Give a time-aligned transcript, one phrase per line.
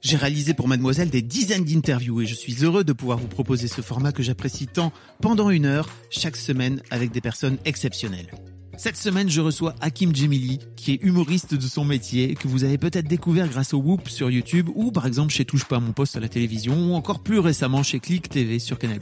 [0.00, 3.66] J'ai réalisé pour Mademoiselle des dizaines d'interviews et je suis heureux de pouvoir vous proposer
[3.66, 8.30] ce format que j'apprécie tant pendant une heure chaque semaine avec des personnes exceptionnelles.
[8.76, 12.78] Cette semaine, je reçois Hakim Djemili, qui est humoriste de son métier, que vous avez
[12.78, 15.92] peut-être découvert grâce au Whoop sur YouTube ou par exemple chez Touche pas à mon
[15.92, 19.00] poste à la télévision ou encore plus récemment chez Click TV sur Canal+.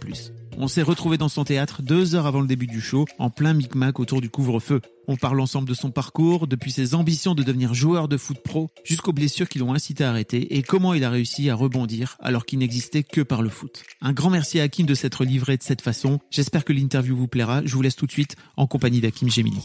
[0.58, 3.52] On s'est retrouvés dans son théâtre deux heures avant le début du show, en plein
[3.52, 4.80] micmac autour du couvre-feu.
[5.06, 8.70] On parle ensemble de son parcours, depuis ses ambitions de devenir joueur de foot pro,
[8.82, 12.46] jusqu'aux blessures qui l'ont incité à arrêter, et comment il a réussi à rebondir alors
[12.46, 13.82] qu'il n'existait que par le foot.
[14.00, 16.20] Un grand merci à Hakim de s'être livré de cette façon.
[16.30, 17.60] J'espère que l'interview vous plaira.
[17.66, 19.60] Je vous laisse tout de suite en compagnie d'Hakim Gemili.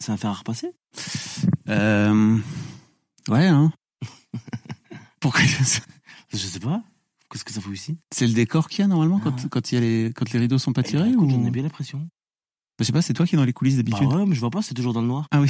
[0.00, 0.72] Ça va faire à repasser?
[1.68, 2.36] Euh...
[3.28, 3.72] Ouais, hein.
[5.20, 5.42] Pourquoi
[6.32, 6.82] Je sais pas.
[7.36, 9.48] Qu'est-ce que ça fout ici C'est le décor qu'il y a normalement quand, Ah.
[9.50, 11.28] quand, il y a les, quand les rideaux sont pas tirés Eh ben.
[11.28, 12.08] J'en ai bien l'impression.
[12.80, 14.06] Je sais pas, c'est toi qui es dans les coulisses Bah d'habitude.
[14.10, 15.26] ouais, mais je vois pas, c'est toujours dans le noir.
[15.30, 15.48] Ah oui,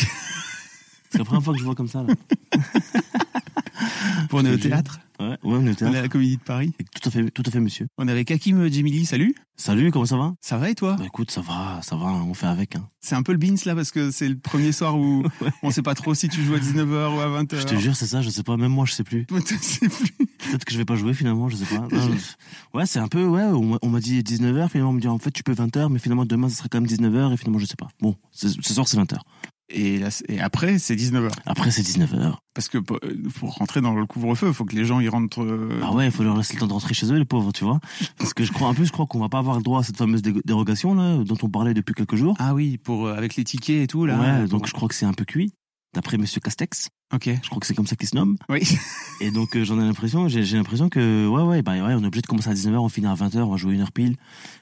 [1.11, 2.13] C'est la première fois que je vois comme ça là.
[4.33, 5.01] on est au théâtre.
[5.19, 6.73] Ouais, ouais, on est au On est à la Comédie de Paris.
[7.01, 7.87] Tout à fait, tout à fait, monsieur.
[7.97, 9.35] On est avec Hakim Djemili, salut.
[9.57, 10.35] Salut, comment ça va?
[10.43, 10.97] Ça va et toi?
[10.99, 12.77] Bah écoute, ça va, ça va, on fait avec.
[12.77, 12.87] Hein.
[13.01, 15.25] C'est un peu le beans là parce que c'est le premier soir où
[15.63, 17.61] on sait pas trop si tu joues à 19h ou à 20h.
[17.61, 19.25] Je te jure, c'est ça, je sais pas, même moi je sais plus.
[19.25, 20.13] Toi, tu sais plus.
[20.51, 21.79] Peut-être que je vais pas jouer finalement, je sais pas.
[21.81, 25.09] Non, je- ouais, c'est un peu, ouais, on m'a- dit 19h, finalement on me dit
[25.09, 27.59] en fait tu peux 20h, mais finalement demain ça sera quand même 19h et finalement
[27.59, 27.89] je sais pas.
[28.03, 29.17] Bon, ce soir c'est 20h.
[29.69, 31.31] Et, là, et après, c'est 19h.
[31.45, 32.37] Après c'est 19h.
[32.55, 33.01] Parce que pour,
[33.41, 35.43] pour rentrer dans le couvre-feu, il faut que les gens y rentrent.
[35.43, 37.53] euh, Ah ouais, il faut leur laisser le temps de rentrer chez eux, les pauvres,
[37.53, 37.81] tu vois.
[38.19, 39.83] Parce que je crois un peu, je crois qu'on va pas avoir le droit à
[39.83, 42.37] cette fameuse dé- dérogation là, dont on parlait depuis quelques jours.
[42.39, 44.19] Ah oui, pour, euh, avec les tickets et tout là.
[44.19, 45.53] ouais, pour- donc je crois que c'est un peu cuit.
[45.97, 47.31] D'après Monsieur Castex, Ok.
[47.43, 48.37] je crois que c'est comme ça qu'il se nomme.
[48.51, 48.61] Oui.
[49.23, 52.03] Et donc euh, j'en ai l'impression, j'ai j'ai l'impression que ouais ouais bah ouais, on
[52.03, 53.93] est obligé de commencer à 19h, on finit à 20h, on va jouer une heure
[53.93, 54.17] pile.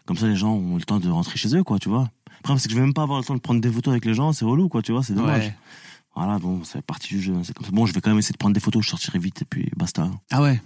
[0.07, 2.09] Comme ça les gens ont le temps de rentrer chez eux quoi, tu vois.
[2.31, 3.91] Le problème c'est que je vais même pas avoir le temps de prendre des photos
[3.91, 5.47] avec les gens, c'est relou quoi, tu vois, c'est dommage.
[5.47, 5.55] Ouais.
[6.15, 7.73] Voilà, bon, c'est partie du jeu, hein, c'est comme ça.
[7.73, 9.69] Bon, je vais quand même essayer de prendre des photos, je sortirai vite et puis
[9.77, 10.09] basta.
[10.31, 10.63] Ah ouais.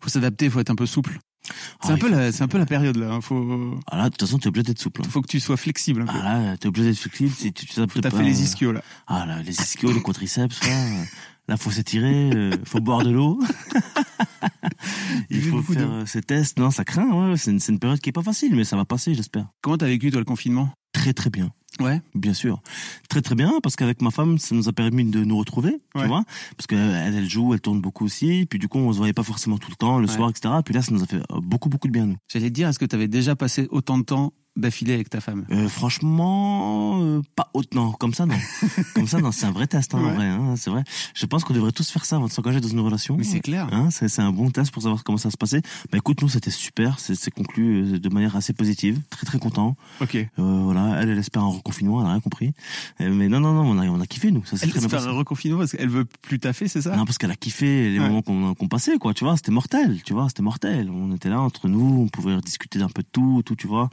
[0.00, 1.18] Faut s'adapter, faut être un peu souple.
[1.44, 3.10] C'est Ah, un il peu faut- la, c'est un peu la période là.
[3.14, 3.20] hein.
[3.20, 5.02] Faut, Ah là, de toute façon, t'es obligé d'être souple.
[5.04, 5.08] hein.
[5.10, 6.12] faut que tu sois flexible un peu.
[6.14, 8.72] Ah là, t'es obligé d'être flexible si tu tu T'as pas, fait les euh, ischios
[8.72, 8.82] là.
[9.08, 11.04] Ah là, les ischios, les quadriceps, là, euh,
[11.48, 13.40] là faut s'étirer, euh, faut boire de l'eau.
[15.30, 15.92] Il faut faire d'eau.
[15.94, 16.58] euh, ces tests.
[16.58, 18.76] Non, ça craint, ouais, c'est une, c'est une période qui est pas facile, mais ça
[18.76, 19.46] va passer, j'espère.
[19.60, 20.70] Comment t'as vécu toi le confinement?
[20.92, 21.50] Très très bien.
[21.80, 22.00] Ouais.
[22.14, 22.60] Bien sûr.
[23.08, 26.02] Très très bien, parce qu'avec ma femme, ça nous a permis de nous retrouver, Ouais.
[26.02, 26.24] tu vois.
[26.56, 26.78] Parce qu'elle,
[27.14, 29.70] elle joue, elle tourne beaucoup aussi, puis du coup, on se voyait pas forcément tout
[29.70, 30.12] le temps, le Ouais.
[30.12, 30.54] soir, etc.
[30.64, 32.16] Puis là, ça nous a fait euh, beaucoup beaucoup de bien, nous.
[32.28, 35.44] J'allais te dire, est-ce que t'avais déjà passé autant de temps d'affilée avec ta femme
[35.50, 37.92] Euh, franchement, euh, pas autant.
[37.92, 38.34] Comme ça, non.
[38.94, 39.32] Comme ça, non.
[39.32, 40.14] C'est un vrai test, hein, en Ouais.
[40.14, 40.26] vrai.
[40.26, 40.84] Hein, c'est vrai.
[41.14, 43.16] Je pense qu'on devrait tous faire ça avant de s'engager dans une relation.
[43.16, 43.68] Mais c'est clair.
[43.72, 45.62] Hein, c'est, un bon test pour savoir comment ça se passait.
[45.90, 46.98] Bah écoute, nous, c'était super.
[46.98, 49.00] C'est, conclu euh, de manière assez positive.
[49.10, 49.76] Très, très content.
[50.00, 50.16] Ok.
[50.16, 51.00] Euh, voilà.
[51.00, 52.00] Elle, elle espère un reconfinement.
[52.02, 52.52] Elle a rien compris.
[53.00, 53.62] Mais non, non, non.
[53.70, 54.44] On a, on a kiffé, nous.
[54.44, 56.94] Ça Elle très espère un reconfinement parce qu'elle veut plus taffer, c'est ça?
[56.96, 58.06] Non, parce qu'elle a kiffé les Ouais.
[58.08, 59.14] moments qu'on, qu'on passait, quoi.
[59.14, 60.00] Tu vois, c'était mortel.
[60.04, 60.90] Tu vois, c'était mortel.
[60.90, 62.02] On était là entre nous.
[62.02, 63.88] On pouvait discuter d'un peu de tout, tout, tu vois.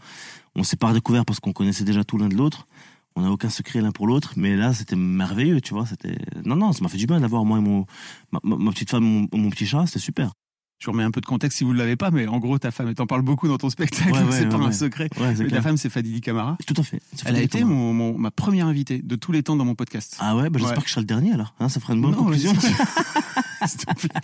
[0.59, 2.67] On s'est pas redécouvert parce qu'on connaissait déjà tout l'un de l'autre.
[3.15, 5.85] On n'a aucun secret l'un pour l'autre, mais là c'était merveilleux, tu vois.
[5.85, 7.85] C'était non, non, ça m'a fait du bien d'avoir moi et mon
[8.43, 10.33] ma, petite femme, mon petit chat, c'était super.
[10.79, 12.57] Je vous remets un peu de contexte si vous ne l'avez pas, mais en gros,
[12.57, 15.09] ta femme, elle t'en parle beaucoup dans ton spectacle, Ouais, c'est ouais, pas un secret.
[15.19, 16.57] Mais ta femme, c'est Fadili Camara.
[16.65, 17.01] Tout à fait.
[17.25, 20.15] Elle a été mon, mon- ma première invitée de tous les temps dans mon podcast.
[20.21, 21.53] Ah ouais, bah, j'espère que je serai le dernier alors.
[21.59, 22.53] Hein, ça fera une bonne Non, conclusion.
[23.65, 24.21] S'il te plaît.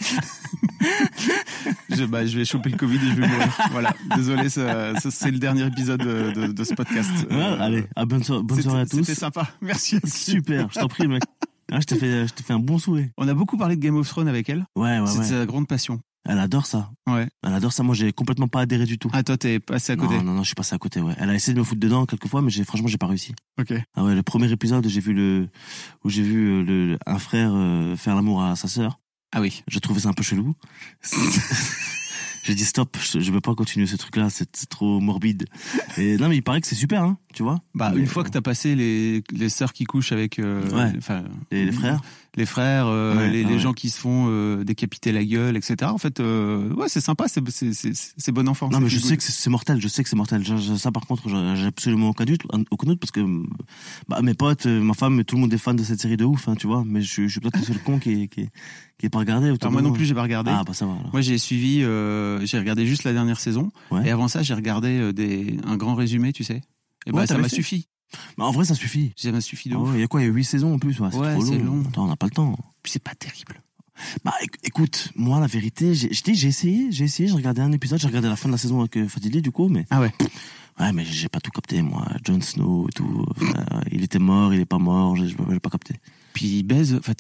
[1.89, 3.57] je, bah, je vais choper le Covid et je vais mourir.
[3.71, 3.93] Voilà.
[4.15, 7.11] Désolé, c'est le dernier épisode de, de- de ce podcast.
[7.29, 8.99] Ouais, Euh, allez, à bonne, so- bonne c'était- soirée à tous.
[9.03, 9.49] C'était sympa.
[9.61, 9.99] Merci.
[10.05, 11.21] Super, je t'en prie, mec.
[11.69, 13.11] Ah, je t'ai fait, je fait un bon souhait.
[13.17, 14.65] On a beaucoup parlé de Game of Thrones avec elle.
[14.77, 15.25] Ouais, ouais, c'est ouais.
[15.25, 15.99] sa grande passion.
[16.27, 16.91] Elle adore ça.
[17.07, 17.27] Ouais.
[17.43, 17.83] Elle adore ça.
[17.83, 19.09] Moi, j'ai complètement pas adhéré du tout.
[19.13, 20.17] Ah, toi, t'es passé à côté.
[20.17, 21.13] Non, non, non, je suis passé à côté, ouais.
[21.17, 23.35] Elle a essayé de me foutre dedans quelques fois, mais j'ai, franchement, j'ai pas réussi.
[23.59, 23.73] Ok.
[23.95, 25.47] Ah ouais, le premier épisode, j'ai vu le,
[26.03, 28.99] où j'ai vu euh, le, un frère euh, faire l'amour à sa sœur.
[29.31, 29.63] Ah oui.
[29.67, 30.55] Je trouvais ça un peu chelou.
[32.45, 35.45] j'ai dit stop, je, je veux pas continuer ce truc-là, c'est trop morbide.
[35.97, 37.59] Et non, mais il paraît que c'est super, hein, tu vois.
[37.73, 40.93] Bah, Mais, une fois que t'as passé les, les sœurs qui couchent avec euh, Ouais.
[40.97, 41.99] enfin, les frères
[42.37, 43.59] les frères, euh, Ouais, les, ah les ouais.
[43.61, 45.89] gens qui se font euh, décapiter la gueule, etc.
[45.89, 48.67] En fait, euh, ouais, c'est sympa, c'est c'est bon enfant.
[48.67, 50.43] Non, mais je sais que c'est mortel, je sais que c'est mortel.
[50.45, 53.21] Je- je- ça, par contre, j'ai absolument aucun doute, aucun doute parce que
[54.09, 56.49] bah, mes potes, ma femme, tout le monde est fan de cette série de ouf,
[56.49, 56.83] hein, tu vois.
[56.85, 58.49] Mais je, suis- je suis peut-être le seul con qui, qui,
[58.97, 59.49] qui est pas regardé.
[59.51, 60.51] autour Alors de moi non plus, j'ai pas regardé.
[60.53, 60.93] Ah, bah ça va.
[60.93, 61.09] alors.
[61.11, 64.07] Moi, j'ai suivi, euh, j'ai regardé juste la dernière saison, Ouais.
[64.07, 66.61] et avant ça, j'ai regardé euh, des un grand résumé, tu sais.
[67.05, 67.87] Et bah, Ouais, ça t'avais m'a fait suffi.
[68.37, 69.11] Bah, en vrai, ça suffit.
[69.17, 70.73] Ça m'a suffi de Ah ouais, Il y a quoi Il y a 8 saisons
[70.75, 70.99] en plus?
[70.99, 71.75] Ouais, c'est Ouais, trop c'est long.
[71.77, 71.83] long.
[71.87, 72.57] Attends, on n'a pas le temps.
[72.83, 73.61] Puis c'est pas terrible.
[74.25, 77.61] Bah éc- écoute, moi la vérité, j'ai je dis, j'ai essayé, j'ai essayé, j'ai regardé
[77.61, 79.85] un épisode, j'ai regardé la fin de la saison avec euh, Fadili du coup, mais
[79.89, 80.11] Ah ouais.
[80.81, 82.05] ouais, mais j'ai pas tout capté moi.
[82.25, 83.25] Jon Snow et tout,
[83.93, 85.95] il était mort, il est pas mort, j'ai j'ai pas capté.
[86.35, 87.13] Puis il baise, enfin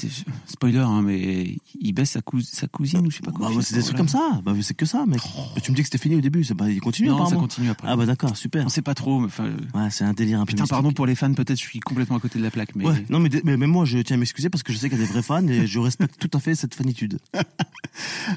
[0.45, 3.47] spoiler, hein, mais il baise sa, cous- sa cousine ou je sais pas quoi.
[3.49, 4.41] Bah, c'est des trucs comme ça.
[4.43, 5.21] Bah c'est que ça, mec.
[5.55, 7.69] Mais tu me dis que c'était fini au début, pas, il continue Non, ça continue
[7.69, 7.87] après.
[7.89, 8.65] Ah bah d'accord, super.
[8.65, 9.19] On sait pas trop.
[9.21, 10.69] mais Enfin, Ouais, c'est un délire un peu putain, mystique.
[10.75, 13.05] pardon pour les fans, peut-être je suis complètement à côté de la plaque, mais Ouais,
[13.09, 15.01] non mais, mais même moi je tiens à m'excuser parce que je sais qu'il y
[15.01, 17.17] a des vrais fans et je respecte tout à fait cette fanitude.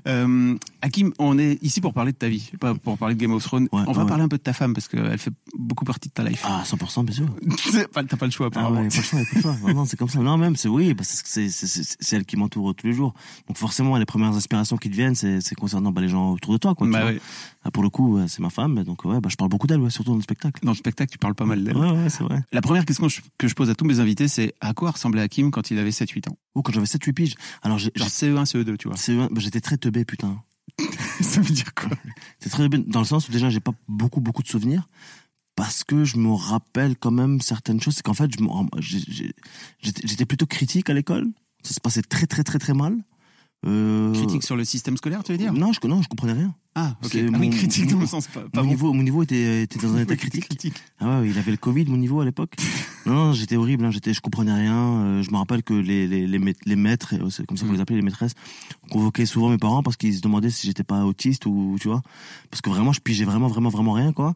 [0.06, 3.32] Euh, Hakim, on est ici pour parler de ta vie, pas pour parler de Game
[3.32, 3.69] of Thrones.
[3.72, 6.14] Ouais, on va parler un peu de ta femme parce qu'elle fait beaucoup partie de
[6.14, 6.42] ta life.
[6.44, 7.26] Ah 100% bien sûr.
[7.92, 8.82] T'as pas le choix Ah apparemment.
[8.82, 9.56] ouais, pas le choix, pas le choix.
[9.66, 10.20] Non, non, c'est comme ça.
[10.20, 12.92] Non, même, c'est oui, parce que c'est, c'est, c'est, c'est elle qui m'entoure tous les
[12.92, 13.14] jours.
[13.46, 16.58] Donc forcément, les premières inspirations qui te viennent, c'est, concernant bah, les gens autour de
[16.58, 16.86] toi, quoi.
[16.88, 17.10] Bah.
[17.64, 19.90] Ah, pour le coup, c'est ma femme, donc ouais, bah, je parle beaucoup d'elle, ouais,
[19.90, 20.64] surtout dans le spectacle.
[20.64, 21.76] Dans le spectacle, tu parles pas mal d'elle.
[21.76, 22.40] Ouais, ouais, c'est vrai.
[22.52, 23.06] La première question
[23.38, 25.90] que je- pose à tous mes invités, c'est à quoi ressemblait Hakim quand il avait
[25.90, 26.36] 7-8 ans?
[26.54, 27.34] Ou quand j'avais 7-8 piges.
[27.62, 28.96] Alors, j'ai, Genre CE1, CE2, tu vois.
[29.30, 30.40] bah, j'étais très teubé, putain.
[31.20, 31.90] Ça veut dire quoi?
[32.38, 34.88] C'est très dans le sens où déjà, j'ai pas beaucoup, beaucoup de souvenirs.
[35.58, 37.96] Parce que je me rappelle quand même certaines choses.
[37.96, 38.31] C'est qu'en fait,
[38.81, 41.26] j'étais plutôt critique à l'école.
[41.64, 42.96] Ça se passait très, très, très, très mal.
[43.66, 45.52] Euh, Critique sur le système scolaire, tu veux dire?
[45.52, 46.55] Non, je, non, je comprenais rien.
[46.80, 47.10] Ah, ok.
[47.14, 48.69] Ah oui, mon- critique dans le sens pas, pas mon, bon.
[48.70, 50.75] niveau, mon niveau était, était dans un état critique.
[51.00, 52.54] Ah ouais, il avait le Covid, mon niveau à l'époque.
[53.06, 54.76] non, non, j'étais horrible, hein, j'étais, je comprenais rien.
[54.76, 57.72] euh, je me rappelle que les, les, les, maît- les maîtres, euh, comme ça qu'on
[57.72, 57.75] Mm.
[57.75, 58.34] les appelait, les maîtresses,
[58.92, 62.02] convoquaient souvent mes parents parce qu'ils se demandaient si j'étais pas autiste ou, tu vois.
[62.50, 64.34] Parce que vraiment, je pigeais vraiment, vraiment, vraiment rien, quoi.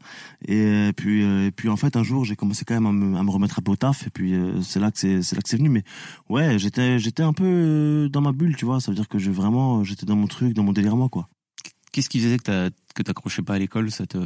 [0.48, 2.92] Et euh, puis, euh, et puis en fait, un jour, j'ai commencé quand même à
[2.92, 4.06] me, à me remettre un peu au taf.
[4.06, 5.68] Et puis, euh, c'est là que c'est, c'est là que c'est venu.
[5.68, 5.84] Mais
[6.28, 8.80] ouais, j'étais, j'étais un peu dans ma bulle, tu vois.
[8.80, 11.28] Ça veut dire que je, vraiment, j'étais dans mon truc, dans mon délire moi, quoi.
[11.92, 14.18] Qu'est-ce qui faisait que que t'accrochais pas à l'école ça te...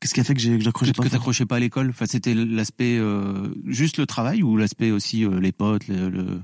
[0.00, 1.90] Qu'est-ce qui a fait que j'accrochais pas que t'accrochais pas à l'école?
[1.90, 6.40] Enfin, C'était l'aspect euh, juste le travail ou l'aspect aussi euh, les potes le, le-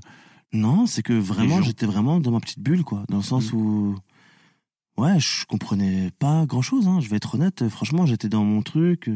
[0.53, 3.03] Non, c'est que vraiment, j'étais vraiment dans ma petite bulle, quoi.
[3.09, 3.95] Dans le sens où,
[4.97, 6.99] ouais, je comprenais pas grand chose, hein.
[7.01, 7.67] Je vais être honnête.
[7.67, 9.09] Franchement, j'étais dans mon truc.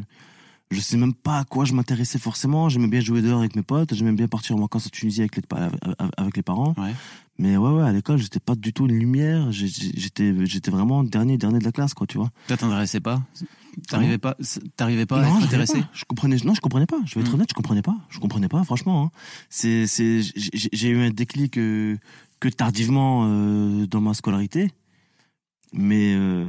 [0.72, 2.68] Je sais même pas à quoi je m'intéressais forcément.
[2.68, 3.94] J'aimais bien jouer dehors avec mes potes.
[3.94, 5.70] J'aimais bien partir en vacances en Tunisie avec les, pa-
[6.18, 6.74] avec les parents.
[6.78, 6.94] Ouais.
[7.40, 9.52] Mais ouais, ouais, à l'école, j'étais pas du tout une lumière.
[9.52, 12.30] J'étais, j'étais vraiment dernier, dernier de la classe, quoi, tu vois.
[12.48, 13.22] Ça t'intéressait pas
[13.88, 14.38] T'arrivais pas,
[14.76, 15.90] t'arrivais pas à non, intéressé pas.
[15.94, 17.00] Je comprenais, non, je comprenais pas.
[17.06, 17.34] Je vais être Mm.
[17.34, 17.98] honnête, je comprenais pas.
[18.10, 19.06] Je comprenais pas, franchement.
[19.06, 19.12] hein.
[19.50, 21.98] C'est, c'est, j'ai j'ai eu un déclic euh,
[22.40, 24.72] que tardivement euh, dans ma scolarité.
[25.72, 26.46] Mais euh,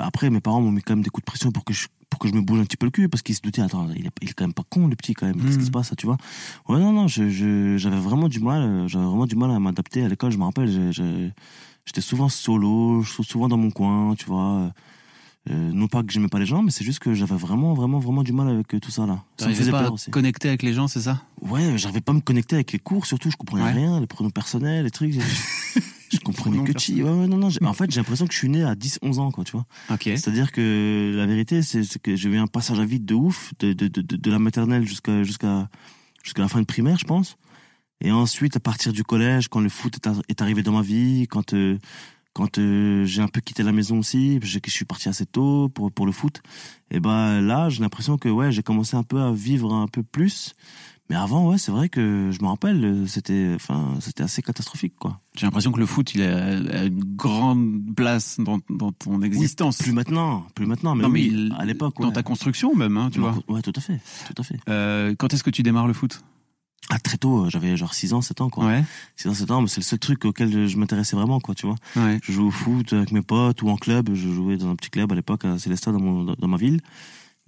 [0.00, 2.18] après, mes parents m'ont mis quand même des coups de pression pour que je pour
[2.20, 4.06] que je me bouge un petit peu le cul parce qu'ils se doutaient attends il
[4.06, 5.88] est, il est quand même pas con le petit quand même qu'est-ce qui se passe
[5.88, 6.16] ça, tu vois?
[6.68, 9.58] Ouais non non je je- j'avais vraiment du mal euh, j'avais vraiment du mal à
[9.58, 14.72] m'adapter à l'école je me rappelle j'étais souvent solo souvent dans mon coin tu vois
[15.50, 17.98] euh, non pas que j'aimais pas les gens mais c'est juste que j'avais vraiment vraiment
[18.00, 20.48] vraiment du mal avec euh, tout ça là ça me faisait pas peur aussi connecter
[20.48, 21.22] avec les gens, c'est ça?
[21.40, 23.72] Ouais j'arrivais pas à me connecter avec les cours surtout je comprenais Ouais.
[23.72, 27.72] rien les pronoms personnels les trucs je, comprenais que chi ouais, ouais non non en
[27.72, 30.02] fait j'ai l'impression que je suis né à 10 11 ans quoi tu vois Ok.
[30.04, 33.72] c'est-à-dire que la vérité, c'est que j'ai eu un passage à vide de ouf, de,
[33.72, 35.68] de, de, de la maternelle jusqu'à jusqu'à
[36.24, 37.36] jusqu'à la fin de primaire, je pense.
[38.00, 39.98] Et ensuite, à partir du collège, quand le foot
[40.28, 41.78] est arrivé dans ma vie, quand euh,
[42.36, 45.70] quand euh, j'ai un peu quitté la maison aussi, que je suis parti assez tôt
[45.70, 46.42] pour pour le foot.
[46.90, 50.02] Et ben là, j'ai l'impression que ouais, j'ai commencé un peu à vivre un peu
[50.02, 50.52] plus.
[51.08, 55.20] Mais avant, ouais, c'est vrai que je me rappelle, c'était enfin c'était assez catastrophique quoi.
[55.36, 59.78] J'ai l'impression que le foot, il a, a une grande place dans, dans ton existence.
[59.78, 62.12] Plus maintenant, plus maintenant, mais, Non, mais il- à l'époque, Dans ouais.
[62.12, 63.34] ta construction même, hein, tu vois.
[63.48, 64.58] Ouais, tout à fait, tout à fait.
[64.68, 66.20] Euh, quand est-ce que tu démarres le foot?
[66.88, 68.66] Ah, très tôt, euh, j'avais genre 6 ans, 7 ans, quoi.
[68.66, 68.84] Ouais.
[69.16, 71.66] 6 ans, 7 ans, mais c'est le seul truc auquel je, m'intéressais vraiment, quoi, tu
[71.66, 71.74] vois.
[71.96, 72.20] Ouais.
[72.22, 74.10] Je jouais au foot avec mes potes ou en club.
[74.14, 76.80] Je jouais dans un petit club à l'époque à Célestat, dans, mon, dans, ma ville.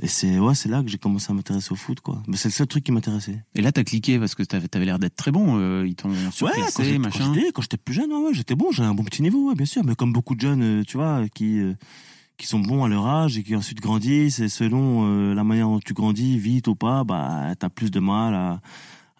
[0.03, 2.21] Et c'est, ouais, c'est là que j'ai commencé à m'intéresser au foot, quoi.
[2.27, 3.45] Mais c'est le seul truc qui m'intéressait.
[3.55, 5.57] Et là, t'as cliqué parce que t'avais, t'avais l'air d'être très bon.
[5.59, 7.33] euh, ils t'ont Ouais, surclassé, j'étais- quand machin.
[7.55, 9.67] quand j'étais plus jeune, ouais, ouais, j'étais bon, j'avais un bon petit niveau, ouais, bien
[9.67, 9.85] sûr.
[9.85, 11.75] Mais comme beaucoup de jeunes, euh, tu vois, qui, euh,
[12.37, 15.67] qui sont bons à leur âge et qui ensuite grandissent, et selon euh, la manière
[15.69, 18.61] dont tu grandis, vite ou pas, bah, t'as plus de mal à,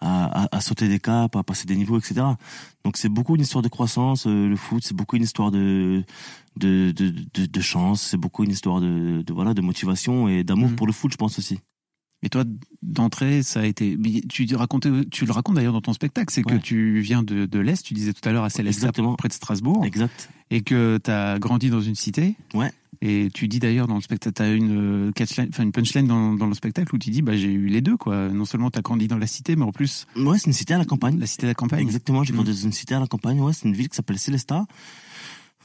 [0.01, 2.21] à, à, sauter des caps, à passer des niveaux, etc.
[2.85, 4.25] Donc c'est beaucoup une histoire de croissance.
[4.27, 6.03] Euh, le foot, c'est beaucoup une histoire de
[6.57, 8.01] de de, de, de chance.
[8.01, 10.75] C'est beaucoup une histoire de, de voilà de motivation et d'amour Mhm.
[10.75, 11.59] pour le foot, je pense aussi.
[12.21, 12.43] Et toi,
[12.81, 13.97] d'entrée, ça a été.
[14.29, 17.59] Tu racontais, tu le racontes d'ailleurs dans ton spectacle, c'est que tu viens de, de
[17.59, 17.81] l'est.
[17.81, 20.29] Tu disais tout à l'heure à Célestat, près de Strasbourg, Exact.
[20.51, 22.35] et que tu as grandi dans une cité.
[22.53, 22.73] Ouais.
[23.01, 26.33] Et tu dis d'ailleurs dans le spectacle, tu as une, euh, catchline- une punchline dans,
[26.33, 27.95] dans le spectacle où tu dis bah, j'ai eu les deux.
[27.95, 28.27] quoi.
[28.27, 30.73] Non seulement tu as grandi dans la cité, mais en plus Ouais, c'est une cité
[30.73, 31.17] à la campagne.
[31.17, 31.79] la cité de la campagne.
[31.79, 34.19] Exactement, j'ai grandi dans une cité à la campagne, ouais, c'est une ville qui s'appelle
[34.19, 34.65] Célestat.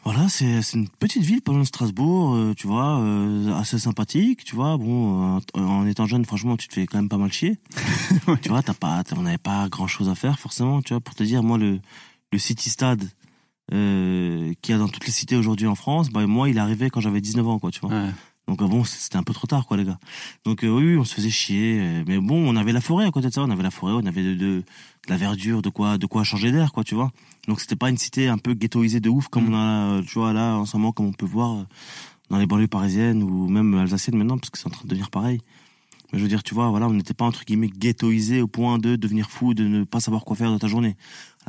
[0.05, 4.45] Voilà, c'est une petite ville pas loin de Strasbourg, euh, tu vois, euh, assez sympathique,
[4.45, 4.77] tu vois.
[4.77, 7.59] Bon, euh, en étant jeune, franchement, tu te fais quand même pas mal chier.
[8.29, 8.37] Ouais.
[8.43, 11.01] Tu vois, t'as pas, on n'avait pas grand chose à faire forcément, tu vois.
[11.01, 11.81] Pour te dire, moi, le
[12.33, 13.09] le City Stade
[13.73, 16.61] euh, qu'il y a dans toutes les cités aujourd'hui en France, bah moi, il est
[16.61, 17.91] arrivé quand j'avais 19 ans, quoi, tu vois.
[17.91, 18.11] Ouais.
[18.47, 19.99] Donc euh, bon, c'était un peu trop tard, quoi, les gars.
[20.45, 21.79] Donc euh, oui, on se faisait chier.
[21.81, 23.43] euh, mais bon, on avait la forêt à côté de ça.
[23.43, 24.65] On avait la forêt, on avait de, de, de
[25.09, 27.11] la verdure, de quoi, de quoi changer d'air, quoi, tu vois.
[27.49, 29.55] Donc c'était pas une cité un peu ghettoisée de ouf comme Mm.
[29.55, 29.61] on a,
[29.99, 31.65] euh, tu vois, là en ce moment, comme on peut voir
[32.31, 35.11] dans les banlieues parisiennes ou même alsaciennes maintenant, parce que c'est en train de devenir
[35.11, 35.41] pareil.
[36.15, 38.79] Mais je veux dire, tu vois, voilà, on n'était pas entre guillemets ghettoisé au point
[38.79, 40.97] de devenir fou, de ne pas savoir quoi faire de ta journée.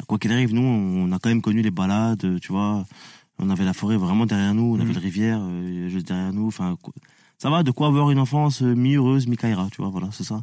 [0.08, 2.86] Quoi qu'il arrive, nous, on a quand même connu les balades, euh, tu vois.
[3.38, 4.94] On avait la forêt vraiment derrière nous, on avait Mhm.
[4.96, 6.48] la rivière euh, juste derrière nous.
[6.48, 6.78] Enfin,
[7.38, 10.42] ça va, de quoi avoir une enfance euh, mi-heureuse, mi-caïra, tu vois, voilà, c'est ça,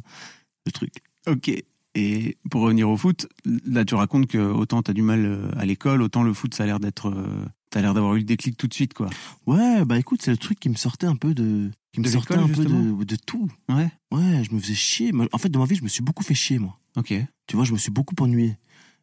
[0.65, 0.93] le truc.
[1.27, 1.51] Ok.
[1.95, 3.27] Et pour revenir au foot,
[3.65, 6.53] là tu racontes que autant tu as du mal euh, à l'école, autant le foot
[6.55, 7.09] ça a l'air d'être.
[7.09, 9.09] euh, T'as l'air d'avoir eu le déclic tout de suite, quoi.
[9.47, 12.09] Ouais, bah écoute, c'est le truc qui me sortait un peu de, qui me De
[12.11, 13.49] sortait un peu de, de tout.
[13.67, 13.89] Ouais.
[14.11, 15.11] Ouais, je me faisais chier.
[15.31, 16.77] En fait, dans ma vie, je me suis beaucoup fait chier, moi.
[16.97, 17.15] Ok.
[17.47, 18.57] Tu vois, je me suis beaucoup ennuyé.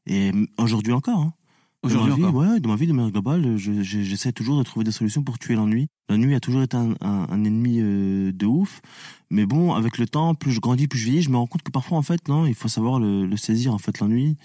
[0.07, 1.35] Et m- aujourd'hui encore, hein.
[1.83, 2.41] Aujourd'hui dans ma vie, encore.
[2.53, 5.23] Ouais, dans ma vie de manière globale, je- je- j'essaie toujours de trouver des solutions
[5.23, 5.89] pour tuer l'ennui.
[6.11, 8.83] L'ennui a toujours été un, un- un ennemi euh, de ouf.
[9.31, 11.63] Mais bon, avec le temps, plus je grandis, plus je vieillis, je me rends compte
[11.63, 14.37] que parfois, en fait, non, il faut savoir le, le saisir, en fait, l'ennui.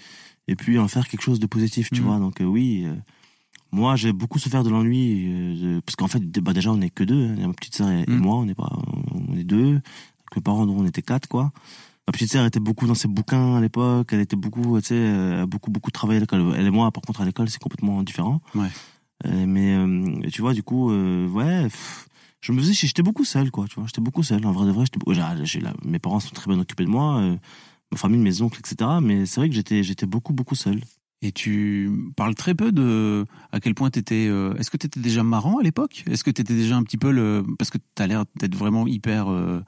[0.48, 2.06] Et puis en faire quelque chose de positif, tu Mhm.
[2.06, 2.18] vois.
[2.20, 2.94] Donc euh, oui, euh,
[3.72, 5.80] moi, j'ai beaucoup souffert de l'ennui.
[5.84, 7.26] parce qu'en fait, bah, déjà, on est que deux.
[7.38, 7.48] hein.
[7.48, 8.18] Ma petite sœur et, et Mhm.
[8.18, 8.72] moi, on est pas,
[9.12, 9.72] on est deux.
[9.74, 11.52] Avec mes parents, on était quatre, quoi.
[12.06, 14.08] Ma petite sœur était beaucoup dans ses bouquins à l'époque.
[14.12, 16.54] Elle était beaucoup, tu sais, euh, a beaucoup, beaucoup travaillé à l'école.
[16.56, 18.40] Elle et moi, par contre, à l'école, c'est complètement différent.
[18.54, 18.68] Ouais.
[19.26, 22.08] Euh, mais euh, tu vois, du coup, euh, ouais, pff,
[22.42, 23.66] je me faisais, j'étais beaucoup seul, quoi.
[23.68, 24.46] Tu vois, j'étais beaucoup seul.
[24.46, 27.20] En vrai de vrai, j'étais, la- mes parents sont très bien occupés de moi,
[27.90, 28.88] ma famille, mes oncles, etc.
[29.02, 30.80] Mais c'est vrai que j'étais, j'étais beaucoup, beaucoup seul.
[31.22, 34.26] Et tu parles très peu de à quel point t'étais.
[34.28, 36.04] euh, Est-ce que t'étais déjà marrant à l'époque?
[36.06, 39.28] Est-ce que t'étais déjà un petit peu le parce que t'as l'air d'être vraiment hyper
[39.30, 39.60] euh,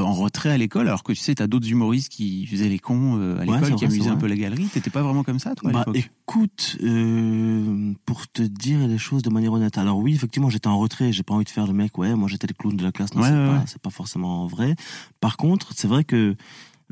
[0.00, 3.18] en retrait à l'école, alors que tu sais t'as d'autres humoristes qui faisaient les cons
[3.18, 4.66] euh, à Ouais, l'école, qui amusaient un peu la galerie.
[4.66, 9.22] T'étais pas vraiment comme ça, toi à Bah, écoute, euh, pour te dire les choses
[9.22, 9.76] de manière honnête.
[9.78, 11.12] Alors oui, effectivement, j'étais en retrait.
[11.12, 11.98] J'ai pas envie de faire le mec.
[11.98, 13.14] Ouais, moi j'étais le clown de la classe.
[13.14, 14.74] Non, Ouais, c'est ouais, pas, pas forcément vrai.
[15.20, 16.36] Par contre, c'est vrai que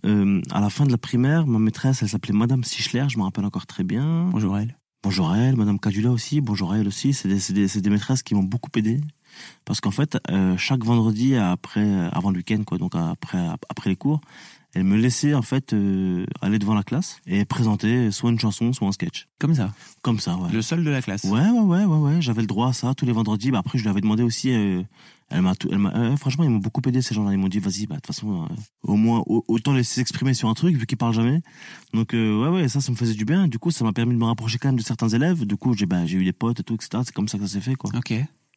[0.05, 3.05] euh, à la fin de la primaire, ma maîtresse, elle s'appelait Madame Sichler.
[3.09, 4.29] Je me rappelle encore très bien.
[4.31, 4.77] Bonjour elle.
[5.03, 6.43] Bonjour à elle, Madame Cadula aussi.
[6.43, 7.15] Bonjour à elle aussi.
[7.15, 9.01] C'est des, c'est des, c'est des maîtresses qui m'ont beaucoup aidé.
[9.65, 13.97] Parce qu'en fait, euh, chaque vendredi après, avant le week-end, quoi, donc après, après les
[13.97, 14.21] cours,
[14.73, 18.73] elle me laissait en fait euh, aller devant la classe et présenter soit une chanson,
[18.73, 19.27] soit un sketch.
[19.41, 19.73] Comme ça.
[20.03, 20.51] Comme ça, ouais.
[20.53, 21.25] Le seul de la classe.
[21.25, 22.23] Ouais, ouais, ouais, ouais, ouais.
[22.23, 23.51] J'avais le droit à ça tous les vendredis.
[23.51, 24.53] Bah, après, je lui avais demandé aussi.
[24.53, 24.83] euh,
[25.33, 27.33] elle m'a, tout- elle m'a, euh, franchement, ils m'ont beaucoup aidé ces gens-là.
[27.33, 28.47] Ils m'ont dit, vas-y, bah de toute façon, euh,
[28.83, 31.41] au moins, au- autant laisser s'exprimer sur un truc vu qu'ils parlent jamais.
[31.95, 33.47] Donc, euh, ouais, ouais, ça, ça me faisait du bien.
[33.49, 35.45] Du coup, ça m'a permis de me rapprocher quand même de certains élèves.
[35.47, 37.03] Du coup, j'ai, bah, j'ai eu des potes et tout, etc.
[37.05, 37.91] C'est comme ça que ça s'est fait, quoi.
[37.97, 38.13] Ok.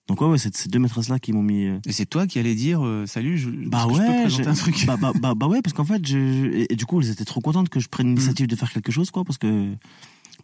[0.07, 1.65] Donc, ouais, ouais, c'est ces deux maîtresses-là qui m'ont mis.
[1.65, 4.21] euh, Et c'est toi qui allais dire euh, salut, je, bah que je peux ouais,
[4.23, 4.83] présenter un truc.
[4.87, 6.17] bah, bah, bah, bah ouais, parce qu'en fait, je,
[6.51, 8.91] et, et du coup, elles étaient trop contentes que je prenne l'initiative de faire quelque
[8.91, 9.73] chose, quoi, parce que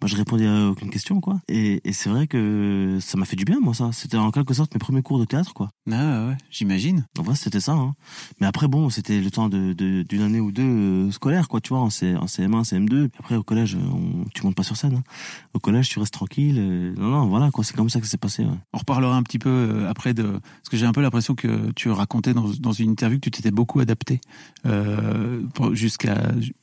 [0.02, 1.40] bah, je répondais à aucune question, quoi.
[1.48, 3.90] Et, et c'est vrai que ça m'a fait du bien, moi, ça.
[3.92, 5.70] C'était en quelque sorte mes premiers cours de théâtre, quoi.
[5.92, 7.06] Ah ouais, j'imagine.
[7.18, 7.74] En vrai, c'était ça.
[7.74, 7.94] Hein.
[8.40, 11.60] Mais après, bon, c'était le temps de de- d'une année ou deux euh, scolaire, quoi,
[11.62, 13.10] tu vois, en, C, en CM1, CM2.
[13.10, 14.96] Puis après, au collège, on, tu montes pas sur scène.
[14.96, 15.04] hein.
[15.54, 16.58] Au collège, tu restes tranquille.
[16.60, 17.64] euh, non, non, voilà, quoi.
[17.64, 18.44] C'est comme ça que ça s'est passé.
[18.44, 18.58] Ouais.
[18.74, 21.72] On reparlera un petit peu euh, après de parce que j'ai un peu l'impression que
[21.76, 24.22] tu racontais dans, dans une interview que tu t'étais beaucoup adapté
[24.66, 25.42] euh,
[25.74, 26.54] jusqu'à ju-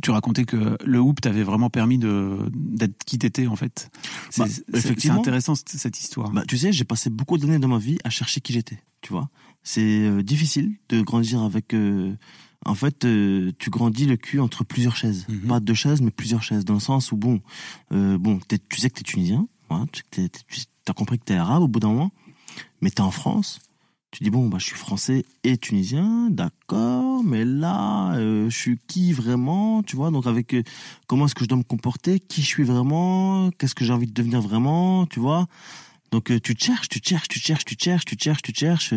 [0.00, 3.90] tu racontais que le hoop t'avait vraiment permis de d'être qui t'étais en fait.
[4.30, 5.20] C'est Bah, c'est effectivement.
[5.20, 6.30] intéressant cette, histoire.
[6.30, 9.12] Bah, tu sais, j'ai passé beaucoup d'années dans ma vie à chercher qui j'étais, tu
[9.12, 9.28] vois.
[9.62, 11.74] C'est euh, difficile de grandir avec...
[11.74, 12.14] euh,
[12.64, 15.26] en fait, euh, tu grandis le cul entre plusieurs chaises.
[15.28, 15.40] Mhm.
[15.48, 16.64] Pas deux chaises, mais plusieurs chaises.
[16.64, 17.40] Dans le sens où, bon,
[17.90, 21.68] bon tu sais que t'es tunisien, voilà, t'es- tu as compris que t'es arabe au
[21.68, 22.12] bout d'un moment,
[22.80, 23.60] mais t'es en France.
[24.12, 28.78] Tu dis, bon, bah, je suis français et tunisien, d'accord, mais là, euh, je suis
[28.86, 30.62] qui vraiment, tu vois, donc avec euh,
[31.06, 34.06] comment est-ce que je dois me comporter, qui je suis vraiment, qu'est-ce que j'ai envie
[34.06, 35.46] de devenir vraiment, tu vois?
[36.10, 38.58] Donc euh, tu te cherches, tu cherches, tu cherches, tu cherches, tu cherches, tu te
[38.58, 38.94] cherches.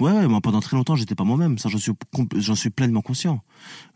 [0.00, 1.58] Ouais, ouais, moi pendant très longtemps, j'étais pas moi-même.
[1.58, 3.42] Ça, j'en suis, compl- j'en suis pleinement conscient.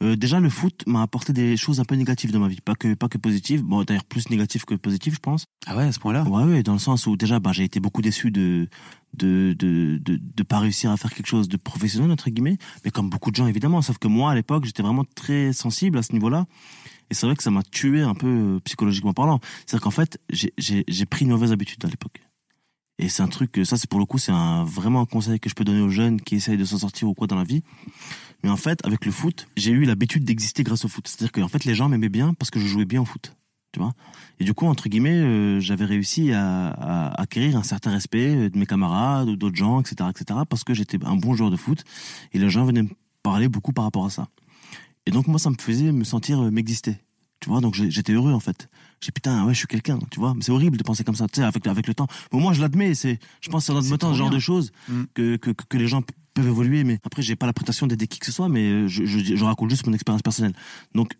[0.02, 2.74] Euh, déjà, le foot m'a apporté des choses un peu négatives dans ma vie, pas
[2.74, 3.62] que pas que positives.
[3.62, 5.46] Bon, d'ailleurs plus négatives que positives, je pense.
[5.66, 6.24] Ah ouais, à ce point-là?
[6.24, 8.68] Ouais, ouais, dans le sens où déjà, bah, j'ai été beaucoup déçu de
[9.14, 12.90] de de de de pas réussir à faire quelque chose de professionnel entre guillemets, mais
[12.90, 13.80] comme beaucoup de gens évidemment.
[13.80, 16.44] Sauf que moi, à l'époque, j'étais vraiment très sensible à ce niveau-là.
[17.10, 19.40] Et c'est vrai que ça m'a tué un peu euh, psychologiquement parlant.
[19.64, 22.20] C'est-à-dire qu'en fait, j'ai j'ai j'ai pris une mauvaise habitude à l'époque.
[22.98, 25.50] Et c'est un truc, ça c'est pour le coup, c'est un, vraiment un conseil que
[25.50, 27.62] je peux donner aux jeunes qui essayent de s'en sortir ou quoi dans la vie.
[28.42, 31.06] Mais en fait, avec le foot, j'ai eu l'habitude d'exister grâce au foot.
[31.06, 33.34] C'est-à-dire que en fait, les gens m'aimaient bien parce que je jouais bien au foot.
[33.72, 33.92] Tu vois
[34.40, 38.48] Et du coup, entre guillemets, euh, j'avais réussi à, à acquérir un certain respect euh,
[38.48, 41.84] de mes camarades d'autres gens, etc., etc., parce que j'étais un bon joueur de foot
[42.32, 42.90] et les gens venaient me
[43.22, 44.28] parler beaucoup par rapport à ça.
[45.04, 46.96] Et donc moi, ça me faisait me sentir euh, m'exister.
[47.46, 48.68] Tu vois, donc j'étais heureux en fait.
[49.00, 50.34] J'ai putain, ouais, je suis quelqu'un, tu vois.
[50.34, 52.08] Mais c'est horrible de penser comme ça, tu sais, avec, avec le temps.
[52.32, 54.40] Mais moi, je l'admets, c'est, je pense que c'est en admettant trop ce genre de
[54.40, 55.02] choses Mm.
[55.14, 56.02] que, que, que les gens
[56.34, 56.82] peuvent évoluer.
[56.82, 59.44] Mais après, j'ai pas la prétention d'aider qui que ce soit, mais je, je, je
[59.44, 60.54] raconte juste mon expérience personnelle.
[60.92, 61.12] Donc,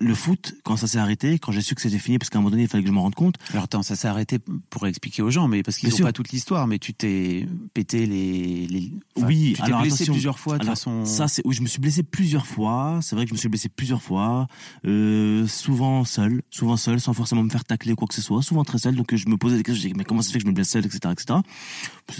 [0.00, 2.40] le foot, quand ça s'est arrêté, quand j'ai su que c'était fini, parce qu'à un
[2.40, 3.36] moment donné, il fallait que je me rende compte.
[3.50, 4.38] Alors attends, ça s'est arrêté
[4.70, 8.06] pour expliquer aux gens, mais parce qu'ils n'ont pas toute l'histoire, mais tu t'es pété
[8.06, 8.66] les...
[8.66, 8.92] les...
[9.16, 10.12] enfin, Oui, tu t'es blessé attention.
[10.12, 11.04] plusieurs fois de Alors, façon...
[11.04, 12.98] Ça, c'est oui, je me suis blessé plusieurs fois.
[13.02, 14.46] C'est vrai que je me suis blessé plusieurs fois,
[14.84, 18.42] euh, souvent seul, souvent seul, sans forcément me faire tacler ou quoi que ce soit,
[18.42, 18.94] souvent très seul.
[18.96, 20.44] Donc euh, je me posais des questions, je disais mais comment ça se fait que
[20.44, 21.40] je me blesse seul, etc., etc.